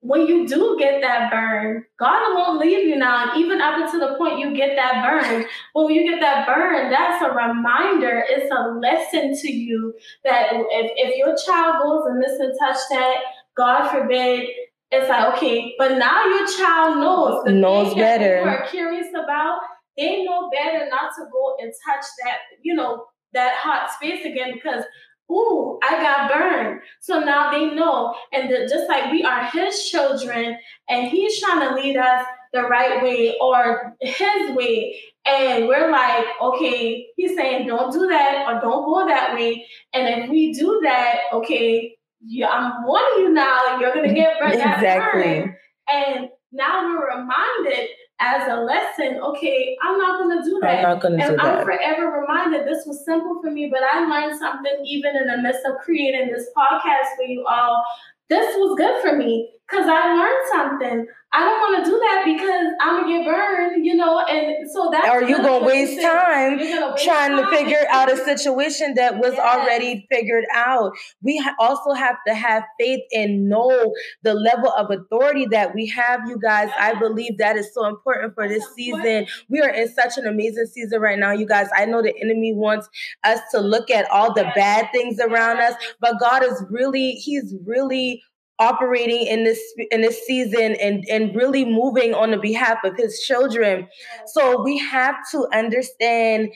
when 0.03 0.27
you 0.27 0.47
do 0.47 0.77
get 0.79 1.03
that 1.03 1.31
burn, 1.31 1.85
God 1.99 2.35
won't 2.35 2.59
leave 2.59 2.87
you 2.87 2.97
now, 2.97 3.37
even 3.37 3.61
up 3.61 3.79
until 3.79 4.01
the 4.01 4.17
point 4.17 4.39
you 4.39 4.55
get 4.57 4.75
that 4.77 5.05
burn. 5.05 5.45
But 5.75 5.85
when 5.85 5.95
you 5.95 6.11
get 6.11 6.21
that 6.21 6.47
burn, 6.47 6.91
that's 6.91 7.23
a 7.23 7.31
reminder, 7.31 8.25
it's 8.27 8.51
a 8.51 8.79
lesson 8.79 9.35
to 9.35 9.53
you 9.53 9.95
that 10.25 10.49
if, 10.53 10.93
if 10.97 11.17
your 11.17 11.37
child 11.37 11.83
goes 11.83 12.07
and 12.07 12.19
miss 12.19 12.39
and 12.41 12.55
touch 12.59 12.79
that, 12.91 13.17
God 13.57 13.91
forbid, 13.91 14.47
it's 14.91 15.09
like 15.09 15.37
okay, 15.37 15.75
but 15.79 15.99
now 15.99 16.25
your 16.25 16.47
child 16.49 16.97
knows 16.97 17.45
the 17.45 17.53
knows 17.53 17.95
better. 17.95 18.41
you 18.41 18.49
are 18.49 18.67
curious 18.67 19.09
about. 19.11 19.61
They 19.97 20.25
know 20.25 20.51
better 20.51 20.89
not 20.89 21.13
to 21.19 21.25
go 21.31 21.57
and 21.61 21.73
touch 21.87 22.05
that, 22.25 22.39
you 22.63 22.75
know, 22.75 23.05
that 23.33 23.57
hot 23.57 23.91
space 23.93 24.25
again 24.25 24.53
because 24.55 24.85
ooh, 25.31 25.79
I 25.83 26.03
got 26.03 26.33
burned. 26.33 26.81
So 27.01 27.21
now 27.21 27.51
they 27.51 27.75
know. 27.75 28.15
And 28.33 28.51
the, 28.51 28.69
just 28.69 28.89
like 28.89 29.11
we 29.13 29.23
are 29.23 29.45
his 29.45 29.89
children 29.89 30.59
and 30.89 31.09
he's 31.09 31.41
trying 31.41 31.69
to 31.69 31.75
lead 31.75 31.97
us 31.97 32.27
the 32.53 32.63
right 32.63 33.03
way 33.03 33.37
or 33.41 33.97
his 34.01 34.57
way. 34.57 35.01
And 35.25 35.69
we're 35.69 35.91
like, 35.91 36.27
okay, 36.43 37.07
he's 37.17 37.37
saying 37.37 37.67
don't 37.67 37.93
do 37.93 38.09
that 38.09 38.47
or 38.49 38.61
don't 38.61 38.85
go 38.85 39.07
that 39.07 39.35
way. 39.35 39.67
And 39.93 40.23
if 40.23 40.31
we 40.31 40.53
do 40.53 40.81
that, 40.83 41.21
okay, 41.33 41.97
yeah, 42.23 42.49
I'm 42.49 42.85
warning 42.85 43.25
you 43.25 43.29
now, 43.33 43.79
you're 43.79 43.95
gonna 43.95 44.13
get 44.13 44.39
burned. 44.39 44.55
exactly. 44.55 45.55
And 45.89 46.29
now 46.53 46.85
we're 46.85 47.19
reminded 47.19 47.89
as 48.21 48.47
a 48.49 48.61
lesson, 48.61 49.19
okay, 49.21 49.77
I'm 49.83 49.99
not 49.99 50.21
gonna 50.21 50.43
do 50.45 50.59
that. 50.61 50.77
I'm 50.77 50.83
not 50.83 51.01
gonna 51.01 51.23
and 51.25 51.37
do 51.37 51.43
I'm 51.43 51.57
that. 51.57 51.65
forever 51.65 52.21
reminded 52.21 52.67
this 52.67 52.87
was 52.87 53.05
simple 53.05 53.41
for 53.43 53.51
me, 53.51 53.69
but 53.71 53.81
I 53.83 54.07
learned 54.07 54.39
something 54.39 54.73
even 54.85 55.17
in 55.17 55.27
the 55.27 55.39
midst 55.39 55.65
of 55.65 55.79
creating 55.79 56.31
this 56.31 56.49
podcast 56.57 57.17
for 57.17 57.25
you 57.25 57.47
all. 57.47 57.83
This 58.29 58.55
was 58.57 58.77
good 58.77 59.03
for 59.03 59.17
me 59.17 59.51
because 59.71 59.87
I 59.87 60.15
learned 60.15 60.49
something. 60.51 61.07
I 61.33 61.45
don't 61.45 61.61
want 61.61 61.85
to 61.85 61.91
do 61.91 61.97
that 61.97 62.23
because 62.25 62.73
I'm 62.81 63.03
gonna 63.03 63.19
get 63.19 63.25
burned, 63.25 63.87
you 63.87 63.95
know, 63.95 64.19
and 64.19 64.69
so 64.69 64.91
that. 64.91 65.09
Or 65.09 65.23
you 65.23 65.37
gonna 65.37 65.65
waste 65.65 66.03
time 66.03 66.59
gonna 66.59 66.91
waste 66.91 67.05
trying 67.05 67.37
time. 67.37 67.45
to 67.45 67.57
figure 67.57 67.87
out 67.89 68.11
a 68.11 68.17
situation 68.17 68.95
that 68.95 69.19
was 69.19 69.35
yes. 69.35 69.41
already 69.41 70.09
figured 70.11 70.45
out. 70.53 70.93
We 71.23 71.39
ha- 71.39 71.55
also 71.61 71.93
have 71.93 72.17
to 72.27 72.35
have 72.35 72.65
faith 72.81 73.03
and 73.13 73.49
know 73.49 73.95
the 74.25 74.35
level 74.35 74.73
of 74.73 74.91
authority 74.91 75.47
that 75.53 75.73
we 75.73 75.87
have. 75.87 76.21
You 76.27 76.37
guys, 76.37 76.67
yes. 76.69 76.77
I 76.81 76.99
believe 76.99 77.39
that 77.39 77.57
is 77.57 77.73
so 77.73 77.87
important 77.87 78.35
for 78.35 78.49
this 78.49 78.65
season. 78.75 79.27
We 79.49 79.61
are 79.61 79.71
in 79.71 79.89
such 79.89 80.19
an 80.19 80.27
amazing 80.27 80.67
season 80.67 81.01
right 81.01 81.19
now, 81.19 81.31
you 81.31 81.47
guys. 81.47 81.69
I 81.77 81.85
know 81.85 82.03
the 82.03 82.15
enemy 82.21 82.55
wants 82.55 82.89
us 83.23 83.39
to 83.53 83.61
look 83.61 83.89
at 83.89 84.11
all 84.11 84.35
the 84.35 84.51
bad 84.57 84.89
things 84.93 85.21
around 85.21 85.59
us, 85.59 85.75
but 86.01 86.19
God 86.19 86.43
is 86.43 86.65
really, 86.71 87.13
He's 87.13 87.55
really 87.65 88.25
operating 88.61 89.27
in 89.27 89.43
this 89.43 89.61
in 89.91 90.03
this 90.03 90.25
season 90.27 90.77
and 90.81 91.05
and 91.11 91.35
really 91.35 91.65
moving 91.65 92.15
on 92.15 92.31
the 92.31 92.39
behalf 92.39 92.79
of 92.85 92.97
his 92.97 93.19
children 93.21 93.89
so 94.27 94.63
we 94.63 94.79
have 94.79 95.17
to 95.31 95.49
understand 95.53 96.51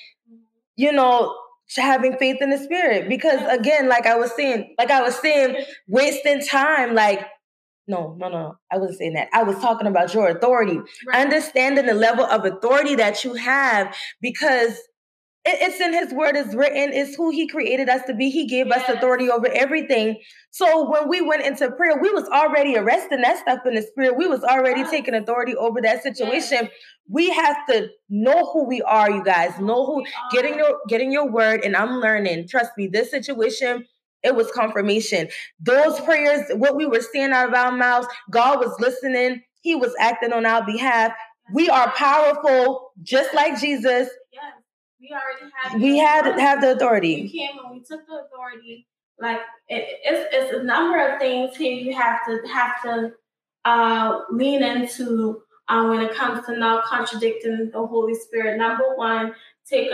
you 0.76 0.92
know 0.92 1.34
having 1.76 2.16
faith 2.18 2.36
in 2.40 2.50
the 2.50 2.58
spirit 2.58 3.08
because 3.08 3.40
again 3.48 3.88
like 3.88 4.06
i 4.06 4.14
was 4.14 4.30
saying 4.36 4.74
like 4.78 4.90
i 4.90 5.02
was 5.02 5.16
saying 5.16 5.56
wasting 5.88 6.44
time 6.44 6.94
like 6.94 7.26
no, 7.86 8.16
no, 8.18 8.28
no. 8.30 8.56
I 8.70 8.78
wasn't 8.78 8.98
saying 8.98 9.12
that. 9.12 9.28
I 9.34 9.42
was 9.42 9.58
talking 9.58 9.86
about 9.86 10.14
your 10.14 10.28
authority. 10.28 10.78
Right. 11.06 11.20
Understanding 11.22 11.84
the 11.84 11.92
level 11.92 12.24
of 12.24 12.46
authority 12.46 12.94
that 12.94 13.24
you 13.24 13.34
have 13.34 13.94
because 14.22 14.78
it's 15.46 15.80
in 15.80 15.92
his 15.92 16.12
word, 16.12 16.36
it's 16.36 16.54
written, 16.54 16.92
it's 16.92 17.14
who 17.16 17.30
he 17.30 17.46
created 17.46 17.88
us 17.88 18.00
to 18.06 18.14
be. 18.14 18.30
He 18.30 18.46
gave 18.46 18.68
yes. 18.68 18.88
us 18.88 18.96
authority 18.96 19.28
over 19.28 19.48
everything. 19.48 20.18
So 20.50 20.90
when 20.90 21.08
we 21.08 21.20
went 21.20 21.44
into 21.44 21.70
prayer, 21.72 21.98
we 22.00 22.10
was 22.10 22.28
already 22.28 22.76
arresting 22.76 23.20
that 23.20 23.38
stuff 23.38 23.60
in 23.66 23.74
the 23.74 23.82
spirit. 23.82 24.16
We 24.16 24.26
was 24.26 24.42
already 24.42 24.80
yes. 24.80 24.90
taking 24.90 25.14
authority 25.14 25.54
over 25.54 25.82
that 25.82 26.02
situation. 26.02 26.58
Yes. 26.62 26.70
We 27.08 27.30
have 27.30 27.56
to 27.68 27.88
know 28.08 28.50
who 28.52 28.66
we 28.66 28.80
are, 28.82 29.10
you 29.10 29.22
guys. 29.22 29.58
Know 29.60 29.84
who 29.84 30.04
getting 30.32 30.56
your 30.56 30.78
getting 30.88 31.12
your 31.12 31.30
word, 31.30 31.62
and 31.62 31.76
I'm 31.76 32.00
learning. 32.00 32.48
Trust 32.48 32.70
me, 32.78 32.86
this 32.86 33.10
situation 33.10 33.84
it 34.24 34.34
was 34.34 34.50
confirmation. 34.52 35.28
Those 35.60 36.00
prayers, 36.00 36.46
what 36.54 36.76
we 36.76 36.86
were 36.86 37.02
saying 37.12 37.32
out 37.32 37.48
of 37.48 37.54
our 37.54 37.70
mouths, 37.70 38.08
God 38.30 38.58
was 38.58 38.74
listening. 38.80 39.42
He 39.60 39.74
was 39.74 39.94
acting 40.00 40.32
on 40.32 40.46
our 40.46 40.64
behalf. 40.64 41.12
We 41.52 41.68
are 41.68 41.92
powerful, 41.92 42.92
just 43.02 43.34
like 43.34 43.60
Jesus. 43.60 44.08
We 45.04 45.14
already 45.14 45.52
had. 45.54 45.80
We 45.80 45.98
had 45.98 46.40
have 46.40 46.60
the 46.60 46.72
authority. 46.72 47.22
We 47.22 47.38
came 47.38 47.58
and 47.58 47.70
we 47.70 47.80
took 47.80 48.06
the 48.06 48.24
authority. 48.24 48.86
Like 49.20 49.40
it, 49.68 50.00
it's 50.02 50.34
it's 50.34 50.58
a 50.58 50.62
number 50.62 50.98
of 50.98 51.18
things 51.20 51.56
here 51.56 51.72
you 51.72 51.94
have 51.94 52.24
to 52.26 52.40
have 52.48 52.82
to 52.84 53.12
uh, 53.64 54.20
lean 54.30 54.62
into 54.62 55.42
um, 55.68 55.90
when 55.90 56.00
it 56.00 56.14
comes 56.14 56.46
to 56.46 56.56
not 56.56 56.84
contradicting 56.84 57.70
the 57.70 57.86
Holy 57.86 58.14
Spirit. 58.14 58.58
Number 58.58 58.94
one, 58.96 59.34
take 59.68 59.88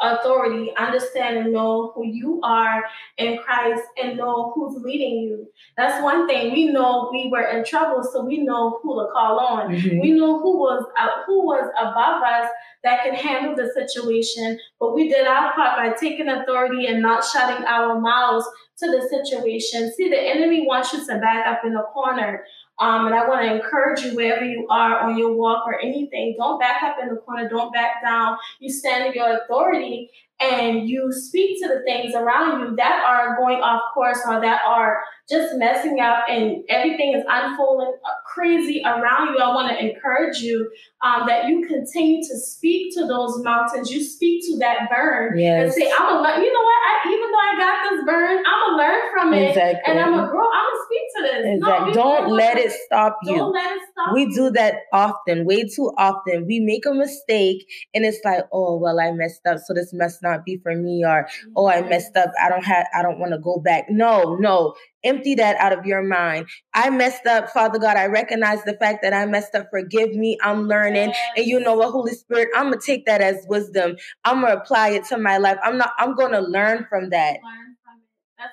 authority, 0.00 0.72
understand 0.78 1.36
and 1.36 1.52
know 1.52 1.92
who 1.94 2.06
you 2.06 2.40
are 2.42 2.84
in 3.18 3.38
Christ 3.38 3.82
and 4.02 4.16
know 4.16 4.52
who's 4.54 4.82
leading 4.82 5.20
you. 5.20 5.46
That's 5.76 6.02
one 6.02 6.26
thing. 6.26 6.52
We 6.52 6.72
know 6.72 7.08
we 7.12 7.28
were 7.30 7.42
in 7.42 7.64
trouble, 7.64 8.02
so 8.02 8.24
we 8.24 8.38
know 8.38 8.80
who 8.82 8.94
to 8.94 9.08
call 9.12 9.38
on. 9.38 9.74
Mm-hmm. 9.74 10.00
We 10.00 10.12
know 10.12 10.38
who 10.38 10.58
was 10.58 10.84
uh, 10.98 11.24
who 11.26 11.44
was 11.44 11.70
above 11.78 12.22
us 12.22 12.50
that 12.84 13.04
can 13.04 13.14
handle 13.14 13.54
the 13.54 13.70
situation. 13.74 14.58
But 14.80 14.94
we 14.94 15.08
did 15.08 15.26
our 15.26 15.52
part 15.52 15.76
by 15.76 15.96
taking 15.98 16.28
authority 16.28 16.86
and 16.86 17.02
not 17.02 17.24
shutting 17.24 17.64
our 17.66 18.00
mouths 18.00 18.46
to 18.78 18.90
the 18.90 19.06
situation. 19.08 19.92
See, 19.92 20.08
the 20.08 20.20
enemy 20.20 20.66
wants 20.66 20.92
you 20.92 21.06
to 21.06 21.18
back 21.18 21.46
up 21.46 21.60
in 21.64 21.74
the 21.74 21.84
corner. 21.92 22.44
Um, 22.78 23.06
and 23.06 23.14
I 23.14 23.28
want 23.28 23.42
to 23.42 23.54
encourage 23.54 24.00
you 24.02 24.16
wherever 24.16 24.44
you 24.44 24.66
are 24.68 25.00
on 25.00 25.16
your 25.16 25.34
walk 25.34 25.64
or 25.66 25.78
anything, 25.80 26.34
don't 26.38 26.58
back 26.58 26.82
up 26.82 26.96
in 27.00 27.08
the 27.08 27.16
corner, 27.16 27.48
don't 27.48 27.72
back 27.72 28.02
down. 28.02 28.38
You 28.60 28.72
stand 28.72 29.06
in 29.06 29.12
your 29.12 29.38
authority 29.38 30.10
and 30.42 30.88
you 30.88 31.12
speak 31.12 31.60
to 31.62 31.68
the 31.68 31.82
things 31.86 32.14
around 32.14 32.60
you 32.60 32.76
that 32.76 33.02
are 33.06 33.36
going 33.36 33.58
off 33.58 33.82
course 33.94 34.20
or 34.26 34.40
that 34.40 34.62
are 34.66 35.02
just 35.30 35.56
messing 35.56 36.00
up 36.00 36.24
and 36.28 36.64
everything 36.68 37.14
is 37.14 37.24
unfolding 37.28 37.92
crazy 38.32 38.82
around 38.84 39.34
you, 39.34 39.38
I 39.38 39.54
want 39.54 39.70
to 39.70 39.78
encourage 39.78 40.38
you 40.38 40.70
um, 41.02 41.26
that 41.26 41.48
you 41.48 41.66
continue 41.66 42.22
to 42.22 42.38
speak 42.38 42.94
to 42.94 43.06
those 43.06 43.42
mountains. 43.42 43.90
You 43.90 44.02
speak 44.02 44.42
to 44.46 44.58
that 44.60 44.88
burn 44.90 45.38
yes. 45.38 45.64
and 45.64 45.72
say, 45.72 45.90
I'm 45.90 46.06
gonna 46.06 46.22
learn. 46.22 46.42
You 46.42 46.52
know 46.52 46.62
what? 46.62 46.80
I, 46.82 47.12
even 47.12 47.30
though 47.30 47.38
I 47.38 47.54
got 47.58 47.90
this 47.90 48.04
burn, 48.06 48.42
I'm 48.46 48.60
gonna 48.60 48.82
learn 48.82 49.00
from 49.12 49.34
it, 49.34 49.48
exactly. 49.50 49.80
and 49.86 50.00
I'm 50.00 50.12
gonna 50.12 50.30
grow. 50.30 50.46
I'm 50.46 50.66
gonna 50.66 50.84
speak 50.86 51.02
to 51.16 51.22
this. 51.22 51.56
Exactly. 51.56 51.88
No, 51.88 51.94
don't 51.94 52.30
let 52.32 52.58
it 52.58 52.72
stop 52.86 53.18
you. 53.24 53.36
Don't 53.36 53.52
let 53.52 53.76
it 53.76 53.82
stop. 53.92 54.14
We 54.14 54.34
do 54.34 54.50
that 54.50 54.74
often, 54.92 55.44
way 55.44 55.64
too 55.64 55.92
often. 55.98 56.46
We 56.46 56.60
make 56.60 56.86
a 56.86 56.94
mistake, 56.94 57.66
and 57.94 58.04
it's 58.04 58.18
like, 58.24 58.44
oh 58.52 58.78
well, 58.78 58.98
I 59.00 59.12
messed 59.12 59.46
up, 59.46 59.58
so 59.58 59.74
this 59.74 59.92
must 59.92 60.22
not 60.32 60.44
be 60.44 60.58
for 60.62 60.74
me, 60.74 61.04
or 61.04 61.28
oh, 61.56 61.68
I 61.68 61.82
messed 61.82 62.16
up. 62.16 62.32
I 62.42 62.48
don't 62.48 62.64
have. 62.64 62.86
I 62.94 63.02
don't 63.02 63.18
want 63.18 63.32
to 63.32 63.38
go 63.38 63.58
back. 63.58 63.86
No, 63.88 64.36
no. 64.36 64.74
Empty 65.04 65.34
that 65.36 65.56
out 65.56 65.76
of 65.76 65.84
your 65.84 66.02
mind. 66.02 66.46
I 66.74 66.90
messed 66.90 67.26
up, 67.26 67.50
Father 67.50 67.78
God. 67.78 67.96
I 67.96 68.06
recognize 68.06 68.62
the 68.64 68.74
fact 68.74 69.00
that 69.02 69.12
I 69.12 69.26
messed 69.26 69.54
up. 69.54 69.66
Forgive 69.70 70.14
me. 70.14 70.38
I'm 70.42 70.68
learning. 70.68 71.12
And 71.36 71.46
you 71.46 71.60
know 71.60 71.74
what, 71.74 71.90
Holy 71.90 72.12
Spirit, 72.14 72.48
I'm 72.54 72.66
gonna 72.70 72.80
take 72.84 73.06
that 73.06 73.20
as 73.20 73.44
wisdom. 73.48 73.96
I'm 74.24 74.42
gonna 74.42 74.56
apply 74.56 74.90
it 74.90 75.04
to 75.06 75.18
my 75.18 75.38
life. 75.38 75.58
I'm 75.62 75.78
not, 75.78 75.92
I'm 75.98 76.14
gonna 76.14 76.40
learn 76.40 76.86
from 76.88 77.10
that. 77.10 77.38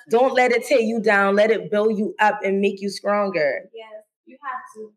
Don't 0.10 0.34
let 0.34 0.52
it 0.52 0.66
take 0.66 0.84
you 0.86 1.00
down. 1.02 1.36
Let 1.36 1.52
it 1.52 1.72
build 1.72 1.98
you 1.98 2.16
up 2.20 2.40
and 2.44 2.62
make 2.62 2.82
you 2.82 2.90
stronger. 2.90 3.70
Yes, 3.74 4.04
you 4.26 4.38
have 4.42 4.62
to. 4.76 4.94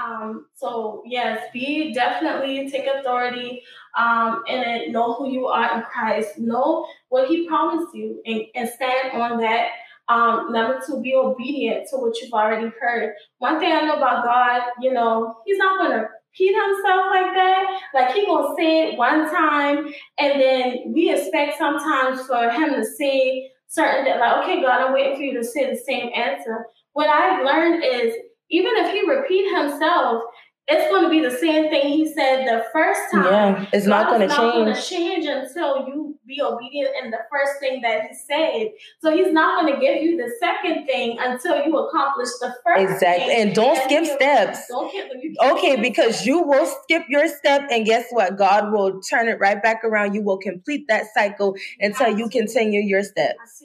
Um, 0.00 0.46
so 0.54 1.02
yes, 1.06 1.44
be 1.52 1.92
definitely 1.92 2.70
take 2.70 2.86
authority 2.86 3.62
um, 3.98 4.42
and 4.48 4.92
know 4.92 5.14
who 5.14 5.30
you 5.30 5.46
are 5.46 5.76
in 5.76 5.82
Christ. 5.82 6.38
Know 6.38 6.86
what 7.08 7.28
He 7.28 7.46
promised 7.46 7.94
you 7.94 8.22
and, 8.24 8.42
and 8.54 8.68
stand 8.68 9.20
on 9.20 9.38
that 9.40 9.68
Um, 10.08 10.50
number 10.52 10.80
two, 10.84 11.00
be 11.02 11.14
obedient 11.14 11.88
to 11.90 11.96
what 11.96 12.20
you've 12.20 12.32
already 12.32 12.70
heard. 12.80 13.14
One 13.38 13.60
thing 13.60 13.72
I 13.72 13.82
know 13.82 13.96
about 13.96 14.24
God, 14.24 14.62
you 14.80 14.92
know, 14.92 15.36
He's 15.46 15.58
not 15.58 15.78
gonna 15.80 16.08
repeat 16.32 16.54
himself 16.54 17.06
like 17.10 17.32
that. 17.34 17.80
Like 17.94 18.12
he 18.14 18.26
gonna 18.26 18.54
say 18.56 18.92
it 18.92 18.98
one 18.98 19.30
time, 19.30 19.92
and 20.18 20.40
then 20.40 20.92
we 20.92 21.12
expect 21.12 21.58
sometimes 21.58 22.26
for 22.26 22.50
him 22.50 22.74
to 22.74 22.84
say 22.84 23.50
certain 23.68 24.04
that 24.04 24.18
like, 24.18 24.42
okay, 24.42 24.60
God, 24.62 24.80
I'm 24.82 24.92
waiting 24.92 25.16
for 25.16 25.22
you 25.22 25.34
to 25.38 25.44
say 25.44 25.70
the 25.70 25.76
same 25.76 26.10
answer. 26.14 26.66
What 26.92 27.08
I've 27.08 27.44
learned 27.44 27.84
is 27.84 28.14
even 28.50 28.72
if 28.76 28.92
he 28.92 29.08
repeat 29.08 29.54
himself, 29.54 30.24
it's 30.72 30.88
going 30.88 31.02
to 31.02 31.10
be 31.10 31.20
the 31.20 31.36
same 31.36 31.68
thing 31.68 31.88
he 31.88 32.06
said 32.06 32.46
the 32.46 32.64
first 32.72 33.00
time. 33.10 33.24
Yeah, 33.24 33.66
it's 33.72 33.86
not 33.86 34.08
going 34.08 34.28
to 34.28 34.34
change. 34.34 34.88
change 34.88 35.26
until 35.26 35.88
you 35.88 36.16
be 36.26 36.40
obedient 36.40 36.90
in 37.02 37.10
the 37.10 37.18
first 37.28 37.58
thing 37.58 37.80
that 37.82 38.02
he 38.02 38.14
said. 38.14 38.68
So 39.00 39.12
he's 39.12 39.32
not 39.32 39.60
going 39.60 39.74
to 39.74 39.80
give 39.80 40.00
you 40.00 40.16
the 40.16 40.30
second 40.38 40.86
thing 40.86 41.16
until 41.18 41.64
you 41.64 41.76
accomplish 41.76 42.28
the 42.40 42.54
first. 42.64 42.82
Exactly, 42.82 43.34
and 43.34 43.52
don't 43.52 43.76
and 43.76 44.06
skip 44.06 44.16
steps. 44.16 44.68
Don't 44.68 44.90
skip, 44.90 45.10
okay, 45.42 45.80
because 45.80 46.24
you 46.24 46.40
will 46.42 46.66
skip 46.84 47.02
your 47.08 47.26
step, 47.26 47.66
and 47.70 47.84
guess 47.84 48.04
what? 48.10 48.38
God 48.38 48.72
will 48.72 49.00
turn 49.00 49.26
it 49.26 49.40
right 49.40 49.60
back 49.60 49.82
around. 49.82 50.14
You 50.14 50.22
will 50.22 50.38
complete 50.38 50.86
that 50.86 51.06
cycle 51.12 51.56
until 51.80 52.16
you 52.16 52.28
continue 52.28 52.80
your 52.80 53.02
steps. 53.02 53.64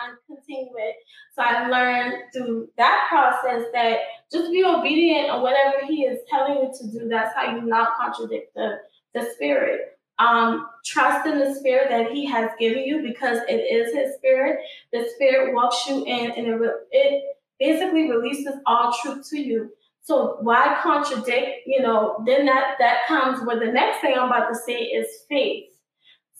I 0.00 0.06
see 0.06 0.12
you 0.12 0.36
can 0.36 0.36
continue 0.36 0.72
it. 0.78 0.96
So 1.34 1.42
I 1.42 1.68
learned 1.68 2.22
through 2.34 2.68
that 2.76 3.06
process 3.08 3.66
that 3.72 3.98
just 4.32 4.50
be 4.50 4.64
obedient 4.64 5.30
on 5.30 5.42
whatever 5.42 5.86
He 5.86 6.02
is 6.02 6.20
telling 6.30 6.54
you 6.54 6.72
to 6.80 6.98
do. 6.98 7.08
That's 7.08 7.34
how 7.34 7.54
you 7.54 7.62
not 7.62 7.96
contradict 7.96 8.54
the, 8.54 8.78
the 9.14 9.28
Spirit. 9.34 9.98
Um, 10.18 10.68
trust 10.84 11.26
in 11.26 11.38
the 11.38 11.54
Spirit 11.54 11.88
that 11.90 12.12
He 12.12 12.26
has 12.26 12.50
given 12.58 12.84
you 12.84 13.02
because 13.02 13.38
it 13.48 13.54
is 13.54 13.94
His 13.94 14.14
Spirit. 14.16 14.60
The 14.92 15.08
Spirit 15.14 15.54
walks 15.54 15.86
you 15.88 16.04
in, 16.04 16.30
and 16.32 16.46
it, 16.46 16.72
it 16.92 17.22
basically 17.58 18.10
releases 18.10 18.54
all 18.66 18.94
truth 19.02 19.28
to 19.30 19.40
you. 19.40 19.70
So 20.02 20.38
why 20.40 20.78
contradict? 20.82 21.66
You 21.66 21.82
know, 21.82 22.22
then 22.26 22.46
that 22.46 22.74
that 22.78 23.06
comes 23.06 23.46
where 23.46 23.58
the 23.58 23.72
next 23.72 24.00
thing 24.00 24.14
I'm 24.18 24.28
about 24.28 24.48
to 24.48 24.54
say 24.54 24.82
is 24.82 25.06
faith. 25.28 25.69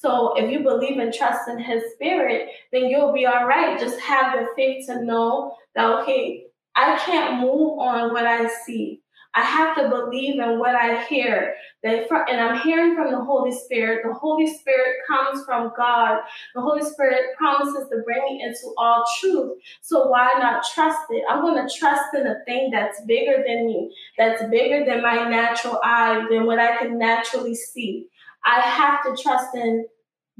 So 0.01 0.35
if 0.37 0.51
you 0.51 0.61
believe 0.61 0.99
and 0.99 1.13
trust 1.13 1.49
in 1.49 1.59
his 1.59 1.83
spirit, 1.95 2.49
then 2.73 2.87
you'll 2.87 3.13
be 3.13 3.27
all 3.27 3.47
right. 3.47 3.79
Just 3.79 4.01
have 4.01 4.39
the 4.39 4.47
faith 4.57 4.87
to 4.87 5.05
know 5.05 5.55
that, 5.75 6.01
okay, 6.01 6.47
I 6.75 6.97
can't 6.99 7.41
move 7.41 7.79
on 7.79 8.13
what 8.13 8.25
I 8.25 8.49
see. 8.65 9.03
I 9.35 9.43
have 9.43 9.77
to 9.77 9.89
believe 9.89 10.41
in 10.41 10.59
what 10.59 10.75
I 10.75 11.05
hear. 11.05 11.55
That 11.83 12.11
and 12.29 12.41
I'm 12.41 12.61
hearing 12.61 12.95
from 12.95 13.13
the 13.13 13.25
Holy 13.25 13.53
Spirit. 13.53 14.01
The 14.05 14.13
Holy 14.13 14.47
Spirit 14.47 14.97
comes 15.07 15.45
from 15.45 15.73
God. 15.77 16.21
The 16.55 16.61
Holy 16.61 16.83
Spirit 16.83 17.37
promises 17.39 17.89
to 17.91 18.03
bring 18.05 18.23
me 18.25 18.43
into 18.43 18.75
all 18.77 19.05
truth. 19.21 19.59
So 19.83 20.09
why 20.09 20.31
not 20.39 20.65
trust 20.75 20.99
it? 21.11 21.23
I'm 21.31 21.43
going 21.43 21.67
to 21.67 21.73
trust 21.73 22.15
in 22.15 22.27
a 22.27 22.43
thing 22.45 22.71
that's 22.73 23.01
bigger 23.07 23.43
than 23.47 23.67
me, 23.67 23.95
that's 24.19 24.43
bigger 24.51 24.85
than 24.85 25.03
my 25.03 25.29
natural 25.29 25.79
eye, 25.85 26.27
than 26.29 26.45
what 26.47 26.59
I 26.59 26.77
can 26.79 26.99
naturally 26.99 27.55
see. 27.55 28.09
I 28.45 28.61
have 28.61 29.03
to 29.05 29.23
trust 29.23 29.55
in 29.55 29.87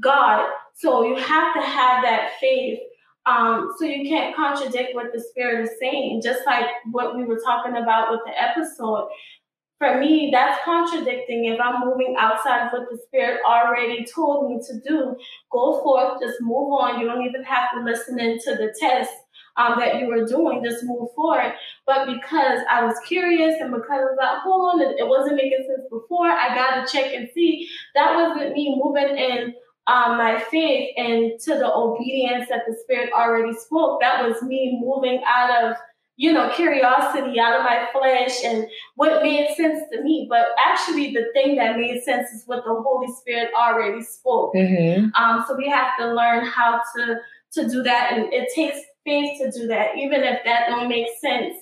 God. 0.01 0.49
So 0.75 1.03
you 1.03 1.15
have 1.15 1.53
to 1.53 1.61
have 1.61 2.03
that 2.03 2.31
faith. 2.39 2.79
Um, 3.25 3.71
so 3.77 3.85
you 3.85 4.09
can't 4.09 4.35
contradict 4.35 4.95
what 4.95 5.13
the 5.13 5.21
Spirit 5.21 5.63
is 5.63 5.71
saying, 5.79 6.21
just 6.23 6.41
like 6.45 6.65
what 6.91 7.15
we 7.15 7.23
were 7.23 7.39
talking 7.45 7.77
about 7.77 8.09
with 8.09 8.21
the 8.25 8.41
episode. 8.41 9.09
For 9.77 9.99
me, 9.99 10.29
that's 10.31 10.63
contradicting 10.63 11.45
if 11.45 11.59
I'm 11.59 11.85
moving 11.85 12.15
outside 12.17 12.67
of 12.67 12.71
what 12.71 12.89
the 12.89 12.99
Spirit 13.07 13.41
already 13.47 14.05
told 14.05 14.49
me 14.49 14.59
to 14.67 14.79
do. 14.87 15.15
Go 15.51 15.81
forth, 15.83 16.21
just 16.21 16.37
move 16.41 16.73
on. 16.73 16.99
You 16.99 17.07
don't 17.07 17.25
even 17.25 17.43
have 17.43 17.69
to 17.75 17.83
listen 17.83 18.19
into 18.19 18.55
the 18.55 18.73
test 18.79 19.11
um, 19.57 19.79
that 19.79 19.99
you 19.99 20.07
were 20.07 20.25
doing, 20.25 20.63
just 20.63 20.83
move 20.83 21.09
forward. 21.15 21.53
But 21.85 22.07
because 22.07 22.59
I 22.69 22.83
was 22.83 22.95
curious 23.07 23.55
and 23.59 23.71
because 23.71 23.89
I 23.91 24.01
was 24.01 24.17
like, 24.19 24.39
hold 24.39 24.81
on, 24.81 24.81
it 24.81 25.07
wasn't 25.07 25.35
making 25.35 25.65
sense 25.67 25.87
before, 25.89 26.27
I 26.27 26.55
got 26.55 26.85
to 26.85 26.91
check 26.91 27.13
and 27.13 27.29
see. 27.33 27.69
That 27.95 28.15
wasn't 28.15 28.53
me 28.53 28.79
moving 28.81 29.17
in 29.17 29.53
um, 29.87 30.17
my 30.17 30.39
faith 30.51 30.93
and 30.97 31.39
to 31.41 31.55
the 31.55 31.73
obedience 31.73 32.47
that 32.49 32.63
the 32.67 32.75
Spirit 32.83 33.11
already 33.13 33.53
spoke. 33.53 33.99
That 34.01 34.27
was 34.27 34.41
me 34.41 34.79
moving 34.81 35.21
out 35.25 35.63
of 35.63 35.77
you 36.21 36.31
know, 36.31 36.51
curiosity 36.53 37.39
out 37.39 37.57
of 37.57 37.63
my 37.63 37.87
flesh 37.91 38.43
and 38.43 38.67
what 38.93 39.23
made 39.23 39.55
sense 39.55 39.81
to 39.91 40.03
me. 40.03 40.27
But 40.29 40.49
actually, 40.63 41.13
the 41.13 41.25
thing 41.33 41.55
that 41.55 41.77
made 41.77 42.03
sense 42.03 42.29
is 42.29 42.43
what 42.45 42.63
the 42.63 42.75
Holy 42.75 43.11
Spirit 43.19 43.49
already 43.57 44.03
spoke. 44.03 44.53
Mm-hmm. 44.53 45.07
Um, 45.15 45.43
so 45.47 45.55
we 45.57 45.67
have 45.67 45.97
to 45.97 46.13
learn 46.13 46.45
how 46.45 46.79
to 46.95 47.15
to 47.53 47.67
do 47.67 47.81
that, 47.83 48.13
and 48.13 48.31
it 48.31 48.49
takes 48.55 48.77
faith 49.05 49.39
to 49.41 49.51
do 49.51 49.67
that, 49.67 49.97
even 49.97 50.23
if 50.23 50.43
that 50.45 50.67
don't 50.69 50.89
make 50.89 51.07
sense. 51.19 51.55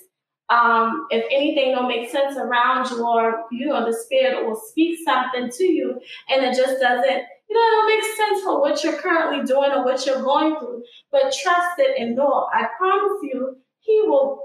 Um, 0.48 1.06
if 1.10 1.24
anything 1.30 1.72
don't 1.72 1.86
make 1.86 2.10
sense 2.10 2.36
around 2.36 2.90
you, 2.90 3.06
or 3.06 3.44
you 3.52 3.66
know, 3.66 3.86
the 3.86 3.96
spirit 3.96 4.46
will 4.46 4.60
speak 4.70 4.98
something 5.04 5.48
to 5.48 5.64
you, 5.64 6.00
and 6.28 6.44
it 6.44 6.56
just 6.56 6.80
doesn't, 6.80 7.22
you 7.48 7.54
know, 7.54 7.60
it 7.60 7.70
don't 7.70 7.86
make 7.86 8.16
sense 8.16 8.42
for 8.42 8.60
what 8.60 8.82
you're 8.82 9.00
currently 9.00 9.44
doing 9.44 9.70
or 9.70 9.84
what 9.84 10.04
you're 10.04 10.22
going 10.22 10.58
through. 10.58 10.82
But 11.12 11.32
trust 11.32 11.78
it 11.78 12.00
and 12.00 12.16
know, 12.16 12.48
I 12.52 12.66
promise 12.76 13.20
you, 13.22 13.58
He 13.78 14.02
will 14.06 14.42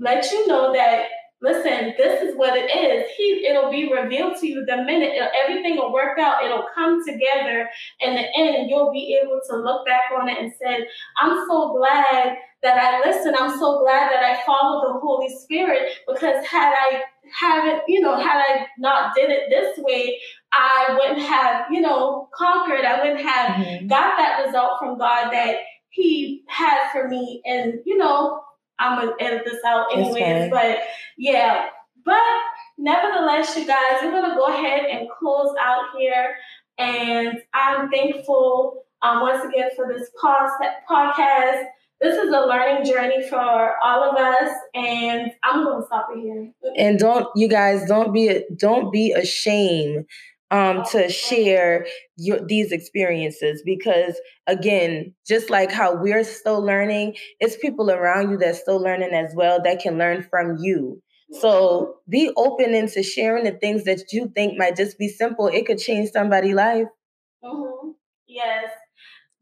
let 0.00 0.30
you 0.32 0.48
know 0.48 0.72
that 0.72 1.06
listen, 1.46 1.94
this 1.96 2.22
is 2.22 2.36
what 2.36 2.56
it 2.56 2.66
is. 2.66 3.08
He, 3.16 3.46
it'll 3.48 3.70
be 3.70 3.92
revealed 3.92 4.36
to 4.40 4.46
you 4.46 4.64
the 4.64 4.78
minute 4.78 5.12
everything 5.44 5.76
will 5.76 5.92
work 5.92 6.18
out. 6.18 6.44
It'll 6.44 6.66
come 6.74 7.04
together 7.06 7.68
in 8.00 8.14
the 8.16 8.26
end, 8.36 8.68
you'll 8.68 8.92
be 8.92 9.18
able 9.22 9.40
to 9.48 9.56
look 9.56 9.86
back 9.86 10.10
on 10.18 10.28
it 10.28 10.38
and 10.38 10.52
say, 10.60 10.86
"I'm 11.16 11.46
so 11.46 11.72
glad 11.72 12.36
that 12.62 12.78
I 12.78 13.08
listened. 13.08 13.36
I'm 13.36 13.56
so 13.58 13.80
glad 13.80 14.10
that 14.10 14.24
I 14.24 14.44
followed 14.44 14.88
the 14.88 15.00
Holy 15.00 15.28
Spirit 15.28 15.92
because 16.08 16.44
had 16.44 16.72
I 16.74 17.02
haven't, 17.32 17.82
you 17.86 18.00
know, 18.00 18.16
had 18.16 18.38
I 18.38 18.66
not 18.78 19.14
did 19.14 19.30
it 19.30 19.44
this 19.48 19.78
way, 19.78 20.18
I 20.52 20.98
wouldn't 20.98 21.26
have, 21.26 21.66
you 21.70 21.80
know, 21.80 22.28
conquered. 22.34 22.84
I 22.84 22.98
wouldn't 23.00 23.20
have 23.20 23.50
mm-hmm. 23.50 23.86
got 23.86 24.16
that 24.18 24.44
result 24.44 24.80
from 24.80 24.98
God 24.98 25.30
that 25.30 25.56
He 25.90 26.42
had 26.48 26.90
for 26.92 27.08
me, 27.08 27.42
and 27.44 27.80
you 27.84 27.96
know." 27.96 28.42
I'm 28.78 28.98
gonna 28.98 29.16
edit 29.20 29.42
this 29.44 29.64
out 29.64 29.86
anyways. 29.92 30.50
But 30.50 30.80
yeah, 31.16 31.66
but 32.04 32.22
nevertheless, 32.78 33.56
you 33.56 33.66
guys, 33.66 34.00
we're 34.02 34.10
gonna 34.12 34.34
go 34.34 34.46
ahead 34.46 34.84
and 34.86 35.08
close 35.18 35.54
out 35.60 35.84
here. 35.98 36.36
And 36.78 37.38
I'm 37.54 37.90
thankful 37.90 38.84
um, 39.02 39.20
once 39.20 39.44
again 39.44 39.70
for 39.74 39.92
this 39.92 40.08
podcast. 40.22 41.64
This 42.00 42.14
is 42.14 42.28
a 42.28 42.40
learning 42.40 42.84
journey 42.84 43.26
for 43.28 43.74
all 43.82 44.10
of 44.10 44.16
us, 44.16 44.50
and 44.74 45.30
I'm 45.42 45.64
gonna 45.64 45.84
stop 45.86 46.08
it 46.14 46.20
here. 46.20 46.52
And 46.76 46.98
don't 46.98 47.26
you 47.34 47.48
guys 47.48 47.86
don't 47.88 48.12
be 48.12 48.42
don't 48.58 48.92
be 48.92 49.12
ashamed 49.12 50.04
um, 50.50 50.84
to 50.92 51.08
share 51.08 51.86
your, 52.16 52.40
these 52.46 52.70
experiences 52.70 53.62
because 53.64 54.20
again 54.46 55.12
just 55.26 55.50
like 55.50 55.72
how 55.72 55.94
we're 56.00 56.22
still 56.22 56.60
learning 56.62 57.16
it's 57.40 57.56
people 57.56 57.90
around 57.90 58.30
you 58.30 58.36
that's 58.36 58.60
still 58.60 58.80
learning 58.80 59.12
as 59.12 59.34
well 59.34 59.60
that 59.62 59.80
can 59.80 59.98
learn 59.98 60.22
from 60.22 60.56
you 60.60 61.02
so 61.32 61.96
be 62.08 62.30
open 62.36 62.74
into 62.74 63.02
sharing 63.02 63.44
the 63.44 63.52
things 63.52 63.84
that 63.84 64.12
you 64.12 64.30
think 64.34 64.56
might 64.56 64.76
just 64.76 64.98
be 64.98 65.08
simple 65.08 65.48
it 65.48 65.66
could 65.66 65.78
change 65.78 66.10
somebody's 66.10 66.54
life 66.54 66.86
mm-hmm. 67.44 67.90
yes 68.26 68.70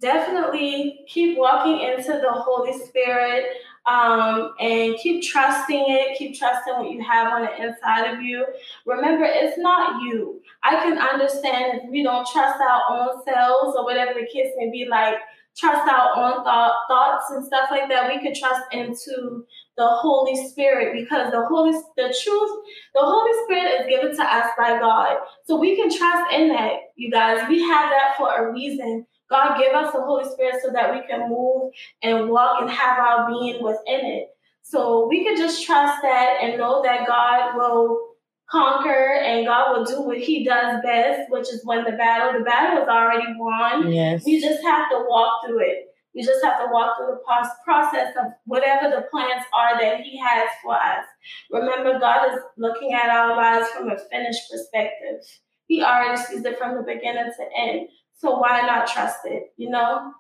definitely 0.00 1.04
keep 1.08 1.36
walking 1.38 1.80
into 1.80 2.12
the 2.12 2.30
holy 2.30 2.72
spirit 2.78 3.44
um, 3.86 4.54
and 4.60 4.96
keep 4.96 5.22
trusting 5.22 5.84
it. 5.88 6.16
Keep 6.16 6.38
trusting 6.38 6.74
what 6.74 6.90
you 6.90 7.02
have 7.02 7.32
on 7.32 7.42
the 7.42 7.62
inside 7.62 8.14
of 8.14 8.22
you. 8.22 8.46
Remember, 8.86 9.24
it's 9.26 9.58
not 9.58 10.02
you. 10.02 10.40
I 10.62 10.76
can 10.76 10.98
understand 10.98 11.80
if 11.82 11.90
we 11.90 12.02
don't 12.02 12.26
trust 12.26 12.60
our 12.60 12.82
own 12.90 13.22
selves 13.24 13.76
or 13.76 13.84
whatever 13.84 14.14
the 14.14 14.26
case 14.26 14.52
may 14.56 14.70
be, 14.70 14.86
like 14.88 15.16
trust 15.56 15.88
our 15.90 16.10
own 16.16 16.44
thought, 16.44 16.74
thoughts 16.88 17.30
and 17.30 17.44
stuff 17.44 17.68
like 17.70 17.88
that. 17.88 18.08
We 18.08 18.20
could 18.20 18.34
trust 18.36 18.62
into 18.72 19.44
the 19.76 19.86
Holy 19.86 20.48
Spirit 20.48 20.94
because 20.94 21.30
the 21.30 21.46
Holy, 21.46 21.72
the 21.96 22.14
truth, 22.22 22.50
the 22.94 23.02
Holy 23.02 23.32
Spirit 23.44 23.80
is 23.80 23.86
given 23.88 24.16
to 24.16 24.22
us 24.22 24.46
by 24.56 24.78
God. 24.78 25.16
So 25.44 25.56
we 25.56 25.76
can 25.76 25.96
trust 25.96 26.32
in 26.32 26.48
that, 26.48 26.74
you 26.96 27.10
guys. 27.10 27.48
We 27.48 27.62
have 27.62 27.90
that 27.90 28.14
for 28.16 28.34
a 28.34 28.52
reason. 28.52 29.06
God 29.30 29.58
give 29.58 29.74
us 29.74 29.92
the 29.92 30.02
Holy 30.02 30.28
Spirit 30.30 30.56
so 30.62 30.70
that 30.72 30.92
we 30.92 31.06
can 31.08 31.28
move 31.28 31.72
and 32.02 32.28
walk 32.28 32.60
and 32.60 32.70
have 32.70 32.98
our 32.98 33.26
being 33.26 33.62
within 33.62 34.04
it. 34.06 34.28
So 34.62 35.06
we 35.08 35.24
could 35.24 35.36
just 35.36 35.64
trust 35.64 36.02
that 36.02 36.38
and 36.42 36.58
know 36.58 36.82
that 36.82 37.06
God 37.06 37.56
will 37.56 38.13
conquer 38.50 39.20
and 39.22 39.46
God 39.46 39.76
will 39.76 39.84
do 39.84 40.02
what 40.02 40.18
he 40.18 40.44
does 40.44 40.80
best, 40.82 41.30
which 41.30 41.48
is 41.48 41.62
win 41.64 41.84
the 41.84 41.92
battle. 41.92 42.38
The 42.38 42.44
battle 42.44 42.82
is 42.82 42.88
already 42.88 43.26
won. 43.36 43.92
Yes. 43.92 44.24
We 44.24 44.40
just 44.40 44.62
have 44.62 44.90
to 44.90 45.04
walk 45.08 45.46
through 45.46 45.60
it. 45.60 45.86
We 46.14 46.22
just 46.22 46.44
have 46.44 46.58
to 46.60 46.66
walk 46.70 46.96
through 46.96 47.16
the 47.16 47.50
process 47.64 48.14
of 48.20 48.32
whatever 48.44 48.88
the 48.88 49.06
plans 49.10 49.44
are 49.52 49.80
that 49.80 50.00
he 50.02 50.16
has 50.18 50.48
for 50.62 50.74
us. 50.74 51.04
Remember, 51.50 51.98
God 51.98 52.32
is 52.32 52.40
looking 52.56 52.92
at 52.92 53.10
our 53.10 53.36
lives 53.36 53.68
from 53.70 53.90
a 53.90 53.98
finished 54.10 54.42
perspective. 54.48 55.20
He 55.66 55.82
already 55.82 56.20
sees 56.20 56.44
it 56.44 56.56
from 56.58 56.76
the 56.76 56.82
beginning 56.82 57.32
to 57.36 57.44
end. 57.58 57.88
So 58.16 58.38
why 58.38 58.60
not 58.60 58.86
trust 58.86 59.20
it, 59.24 59.52
you 59.56 59.70
know? 59.70 60.12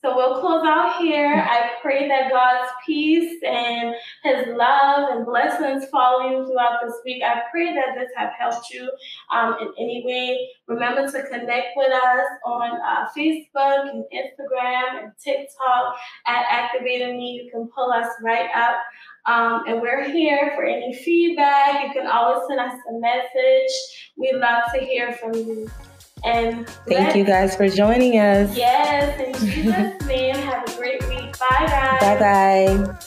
So 0.00 0.14
we'll 0.14 0.40
close 0.40 0.64
out 0.64 1.02
here. 1.02 1.34
I 1.34 1.70
pray 1.82 2.06
that 2.06 2.30
God's 2.30 2.70
peace 2.86 3.42
and 3.44 3.96
His 4.22 4.46
love 4.56 5.08
and 5.10 5.26
blessings 5.26 5.86
follow 5.90 6.30
you 6.30 6.46
throughout 6.46 6.78
this 6.84 6.94
week. 7.04 7.20
I 7.24 7.42
pray 7.50 7.74
that 7.74 7.96
this 7.96 8.08
have 8.16 8.30
helped 8.38 8.70
you 8.70 8.88
um, 9.32 9.56
in 9.60 9.72
any 9.76 10.04
way. 10.06 10.50
Remember 10.68 11.10
to 11.10 11.22
connect 11.28 11.68
with 11.74 11.92
us 11.92 12.26
on 12.46 12.80
uh, 12.80 13.08
Facebook 13.16 13.90
and 13.90 14.04
Instagram 14.14 15.02
and 15.02 15.12
TikTok 15.18 15.96
at 16.28 16.44
Activating 16.48 17.16
Me. 17.16 17.42
You 17.42 17.50
can 17.50 17.68
pull 17.74 17.90
us 17.90 18.06
right 18.22 18.50
up. 18.54 18.76
Um, 19.26 19.64
and 19.66 19.82
we're 19.82 20.08
here 20.08 20.52
for 20.54 20.64
any 20.64 20.94
feedback. 20.94 21.84
You 21.84 21.92
can 21.92 22.06
always 22.06 22.46
send 22.48 22.60
us 22.60 22.78
a 22.88 23.00
message. 23.00 23.72
We 24.16 24.32
love 24.32 24.62
to 24.74 24.80
hear 24.80 25.12
from 25.14 25.34
you. 25.34 25.68
And 26.24 26.68
thank 26.86 27.14
you 27.16 27.24
guys 27.24 27.56
for 27.56 27.68
joining 27.68 28.18
us. 28.18 28.56
Yes, 28.56 29.20
and 29.20 29.36
Jesus' 29.50 30.00
name. 30.06 30.34
Have 30.34 30.68
a 30.68 30.76
great 30.76 31.06
week. 31.08 31.38
Bye, 31.38 31.66
guys. 31.66 32.00
Bye, 32.00 32.18
bye. 32.18 32.98